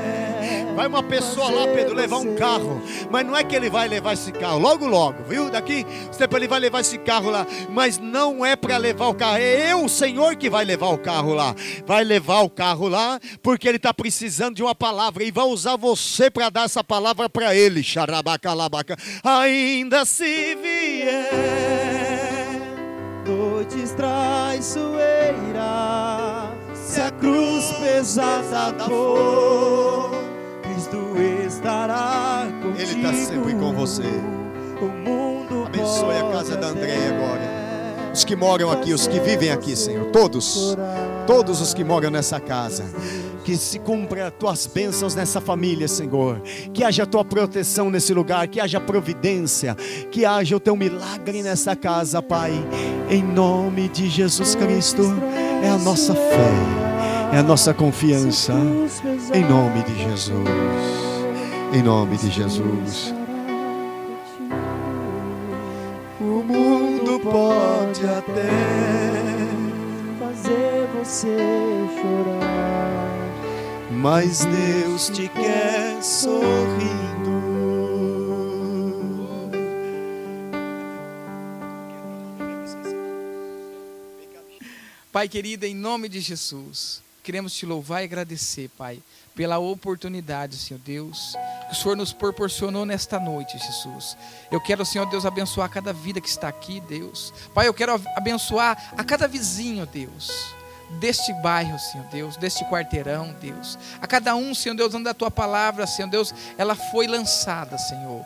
Vai 0.79 0.87
uma 0.87 1.03
pessoa 1.03 1.51
lá, 1.51 1.67
Pedro, 1.75 1.93
levar 1.93 2.19
um 2.19 2.37
carro. 2.37 2.81
Mas 3.11 3.27
não 3.27 3.37
é 3.37 3.43
que 3.43 3.57
ele 3.57 3.69
vai 3.69 3.89
levar 3.89 4.13
esse 4.13 4.31
carro. 4.31 4.61
Logo, 4.61 4.87
logo, 4.87 5.25
viu? 5.25 5.51
Daqui, 5.51 5.85
tempo 6.17 6.37
ele 6.37 6.47
vai 6.47 6.61
levar 6.61 6.83
esse 6.83 6.97
carro 6.99 7.31
lá. 7.31 7.45
Mas 7.69 7.99
não 7.99 8.47
é 8.47 8.55
para 8.55 8.77
levar 8.77 9.09
o 9.09 9.15
carro. 9.15 9.39
É 9.39 9.73
eu, 9.73 9.85
o 9.85 9.89
Senhor, 9.89 10.37
que 10.37 10.49
vai 10.49 10.65
levar 10.65 10.91
o 10.91 10.99
carro 10.99 11.35
lá. 11.35 11.53
Vai 11.85 12.05
levar 12.05 12.43
o 12.43 12.49
carro 12.49 12.87
lá, 12.87 13.19
porque 13.43 13.67
ele 13.67 13.79
está 13.79 13.93
precisando 13.93 14.55
de 14.55 14.63
uma 14.63 14.73
palavra. 14.73 15.25
E 15.25 15.33
vai 15.33 15.47
usar 15.47 15.75
você 15.75 16.31
para 16.31 16.49
dar 16.49 16.67
essa 16.67 16.85
palavra 16.85 17.29
para 17.29 17.57
ele. 17.57 17.83
Xarabacalabaca. 17.83 18.97
Ainda 19.25 20.05
se 20.05 20.55
vier 20.55 21.89
noites 23.27 23.91
traiçoeiras, 23.95 25.59
se 26.73 27.01
a 27.01 27.11
cruz 27.11 27.73
pesada 27.81 28.85
for, 28.85 30.28
Cristo 30.89 31.47
estará 31.47 32.47
contigo. 32.63 32.81
Ele 32.81 33.07
está 33.07 33.13
sempre 33.13 33.55
com 33.55 33.73
você. 33.73 34.03
O 34.81 34.87
mundo 34.87 35.67
Abençoe 35.67 36.17
a 36.17 36.31
casa 36.31 36.57
da 36.57 36.69
Andréia 36.69 37.15
agora. 37.15 37.59
Os 38.13 38.25
que 38.25 38.35
moram 38.35 38.71
aqui, 38.71 38.93
os 38.93 39.07
que 39.07 39.21
vivem 39.21 39.51
aqui, 39.51 39.77
Senhor. 39.77 40.11
Todos. 40.11 40.77
Todos 41.27 41.61
os 41.61 41.75
que 41.75 41.85
moram 41.85 42.11
nessa 42.11 42.41
casa. 42.41 42.85
Que 43.45 43.57
se 43.57 43.79
cumpra 43.79 44.29
as 44.29 44.33
tuas 44.35 44.67
bênçãos 44.67 45.15
nessa 45.15 45.41
família, 45.41 45.89
Senhor. 45.89 46.41
Que 46.73 46.85
haja 46.85 47.03
a 47.03 47.07
tua 47.07 47.25
proteção 47.25 47.91
nesse 47.91 48.15
lugar. 48.15 48.47
Que 48.49 48.61
haja 48.61 48.81
providência. 48.81 49.75
Que 50.11 50.25
haja 50.25 50.57
o 50.57 50.61
teu 50.61 50.75
milagre 50.75 51.43
nessa 51.43 51.77
casa, 51.77 52.23
Pai. 52.23 52.53
Em 53.11 53.23
nome 53.23 53.89
de 53.89 54.09
Jesus 54.09 54.55
Cristo. 54.55 55.03
É 55.63 55.69
a 55.69 55.79
nossa 55.79 56.15
fé. 56.15 56.78
É 57.33 57.39
a 57.39 57.43
nossa 57.43 57.75
confiança. 57.75 58.55
Em 59.35 59.45
nome 59.45 59.83
de 59.85 60.03
Jesus. 60.03 60.49
Em 61.73 61.83
nome 61.83 62.17
de 62.17 62.31
Jesus. 62.31 63.15
O 66.21 66.43
mundo 66.43 67.21
pode 67.21 68.07
até 68.07 68.49
fazer 70.19 70.89
você 70.99 71.37
chorar. 72.01 73.09
Mas 73.91 74.45
Deus 74.47 75.11
te 75.11 75.29
quer 75.29 76.03
sorrindo. 76.03 76.99
Pai 85.13 85.29
querido, 85.29 85.67
em 85.67 85.75
nome 85.75 86.09
de 86.09 86.21
Jesus, 86.21 87.03
queremos 87.23 87.53
te 87.55 87.67
louvar 87.67 88.03
e 88.03 88.05
agradecer, 88.05 88.71
Pai, 88.77 89.03
pela 89.35 89.59
oportunidade, 89.59 90.57
Senhor 90.57 90.81
Deus, 90.81 91.37
que 91.69 91.73
o 91.73 91.77
Senhor 91.77 91.97
nos 91.97 92.13
proporcionou 92.13 92.85
nesta 92.85 93.21
noite, 93.21 93.57
Jesus. 93.59 94.17
Eu 94.51 94.61
quero, 94.61 94.85
Senhor 94.85 95.07
Deus, 95.07 95.25
abençoar 95.25 95.71
cada 95.71 95.93
vida 95.93 96.21
que 96.21 96.29
está 96.29 96.49
aqui, 96.49 96.81
Deus. 96.81 97.33
Pai, 97.55 97.69
eu 97.69 97.75
quero 97.75 98.01
abençoar 98.17 98.95
a 98.97 99.05
cada 99.05 99.29
vizinho, 99.29 99.87
Deus. 99.87 100.55
Deste 100.99 101.33
bairro, 101.35 101.79
Senhor 101.79 102.07
Deus, 102.07 102.37
deste 102.37 102.65
quarteirão, 102.65 103.35
Deus. 103.41 103.79
A 104.01 104.07
cada 104.07 104.35
um, 104.35 104.55
Senhor 104.55 104.75
Deus, 104.75 104.95
onde 104.95 105.09
a 105.09 105.15
tua 105.15 105.31
palavra, 105.31 105.87
Senhor 105.87 106.09
Deus, 106.09 106.35
ela 106.57 106.75
foi 106.75 107.07
lançada, 107.07 107.77
Senhor. 107.79 108.25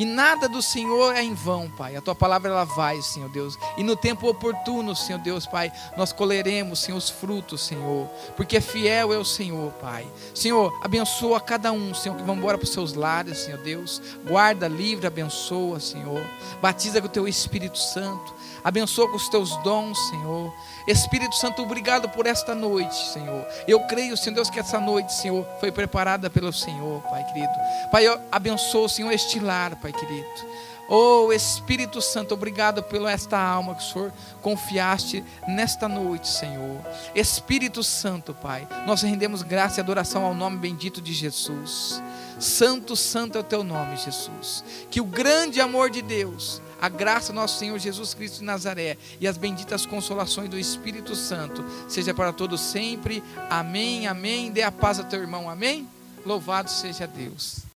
E 0.00 0.04
nada 0.06 0.48
do 0.48 0.62
Senhor 0.62 1.14
é 1.14 1.22
em 1.22 1.34
vão, 1.34 1.68
Pai. 1.68 1.94
A 1.94 2.00
tua 2.00 2.14
palavra 2.14 2.50
ela 2.50 2.64
vai, 2.64 3.02
Senhor 3.02 3.28
Deus. 3.28 3.58
E 3.76 3.84
no 3.84 3.94
tempo 3.94 4.30
oportuno, 4.30 4.96
Senhor 4.96 5.18
Deus, 5.18 5.44
Pai, 5.44 5.70
nós 5.94 6.10
colheremos, 6.10 6.78
Senhor, 6.78 6.96
os 6.96 7.10
frutos, 7.10 7.60
Senhor. 7.60 8.08
Porque 8.34 8.62
fiel 8.62 9.12
é 9.12 9.18
o 9.18 9.24
Senhor, 9.26 9.70
Pai. 9.72 10.08
Senhor, 10.34 10.72
abençoa 10.82 11.38
cada 11.38 11.70
um, 11.70 11.92
Senhor, 11.92 12.16
que 12.16 12.22
vão 12.22 12.36
embora 12.36 12.56
para 12.56 12.64
os 12.64 12.72
seus 12.72 12.94
lares, 12.94 13.40
Senhor 13.40 13.60
Deus. 13.60 14.00
Guarda, 14.26 14.66
livre, 14.66 15.06
abençoa, 15.06 15.78
Senhor. 15.78 16.26
Batiza 16.62 17.02
com 17.02 17.06
o 17.06 17.10
teu 17.10 17.28
Espírito 17.28 17.76
Santo. 17.76 18.34
Abençoa 18.64 19.06
com 19.06 19.16
os 19.16 19.28
teus 19.28 19.54
dons, 19.58 19.98
Senhor. 20.08 20.50
Espírito 20.90 21.36
Santo, 21.36 21.62
obrigado 21.62 22.08
por 22.08 22.26
esta 22.26 22.54
noite, 22.54 22.96
Senhor. 23.12 23.46
Eu 23.66 23.80
creio, 23.86 24.16
Senhor 24.16 24.34
Deus, 24.34 24.50
que 24.50 24.58
essa 24.58 24.80
noite, 24.80 25.12
Senhor, 25.14 25.46
foi 25.60 25.70
preparada 25.70 26.28
pelo 26.28 26.52
Senhor, 26.52 27.00
Pai 27.02 27.24
querido. 27.24 27.52
Pai, 27.92 28.06
eu 28.06 28.20
abençoo, 28.30 28.88
Senhor, 28.88 29.12
este 29.12 29.38
lar, 29.38 29.76
Pai 29.76 29.92
querido. 29.92 30.28
Oh 30.92 31.32
Espírito 31.32 32.02
Santo, 32.02 32.34
obrigado 32.34 32.82
pela 32.82 33.12
esta 33.12 33.38
alma 33.38 33.76
que 33.76 33.82
o 33.84 33.86
Senhor 33.86 34.12
confiaste 34.42 35.22
nesta 35.46 35.88
noite, 35.88 36.26
Senhor. 36.26 36.80
Espírito 37.14 37.84
Santo, 37.84 38.34
Pai, 38.34 38.66
nós 38.84 39.02
rendemos 39.02 39.42
graça 39.42 39.78
e 39.78 39.82
adoração 39.82 40.24
ao 40.24 40.34
nome 40.34 40.56
bendito 40.56 41.00
de 41.00 41.12
Jesus. 41.12 42.02
Santo, 42.40 42.96
santo 42.96 43.38
é 43.38 43.40
o 43.40 43.44
teu 43.44 43.62
nome, 43.62 43.96
Jesus. 43.98 44.64
Que 44.90 45.00
o 45.00 45.04
grande 45.04 45.60
amor 45.60 45.90
de 45.90 46.02
Deus, 46.02 46.60
a 46.80 46.88
graça 46.88 47.32
nosso 47.32 47.58
Senhor 47.58 47.78
Jesus 47.78 48.14
Cristo 48.14 48.38
de 48.38 48.44
Nazaré 48.44 48.96
e 49.20 49.28
as 49.28 49.36
benditas 49.36 49.84
consolações 49.84 50.48
do 50.48 50.58
Espírito 50.58 51.14
Santo 51.14 51.64
seja 51.88 52.14
para 52.14 52.32
todos 52.32 52.60
sempre. 52.60 53.22
Amém, 53.48 54.06
amém. 54.06 54.50
Dê 54.50 54.62
a 54.62 54.72
paz 54.72 54.98
ao 54.98 55.04
teu 55.04 55.20
irmão, 55.20 55.50
amém. 55.50 55.88
Louvado 56.24 56.70
seja 56.70 57.06
Deus. 57.06 57.60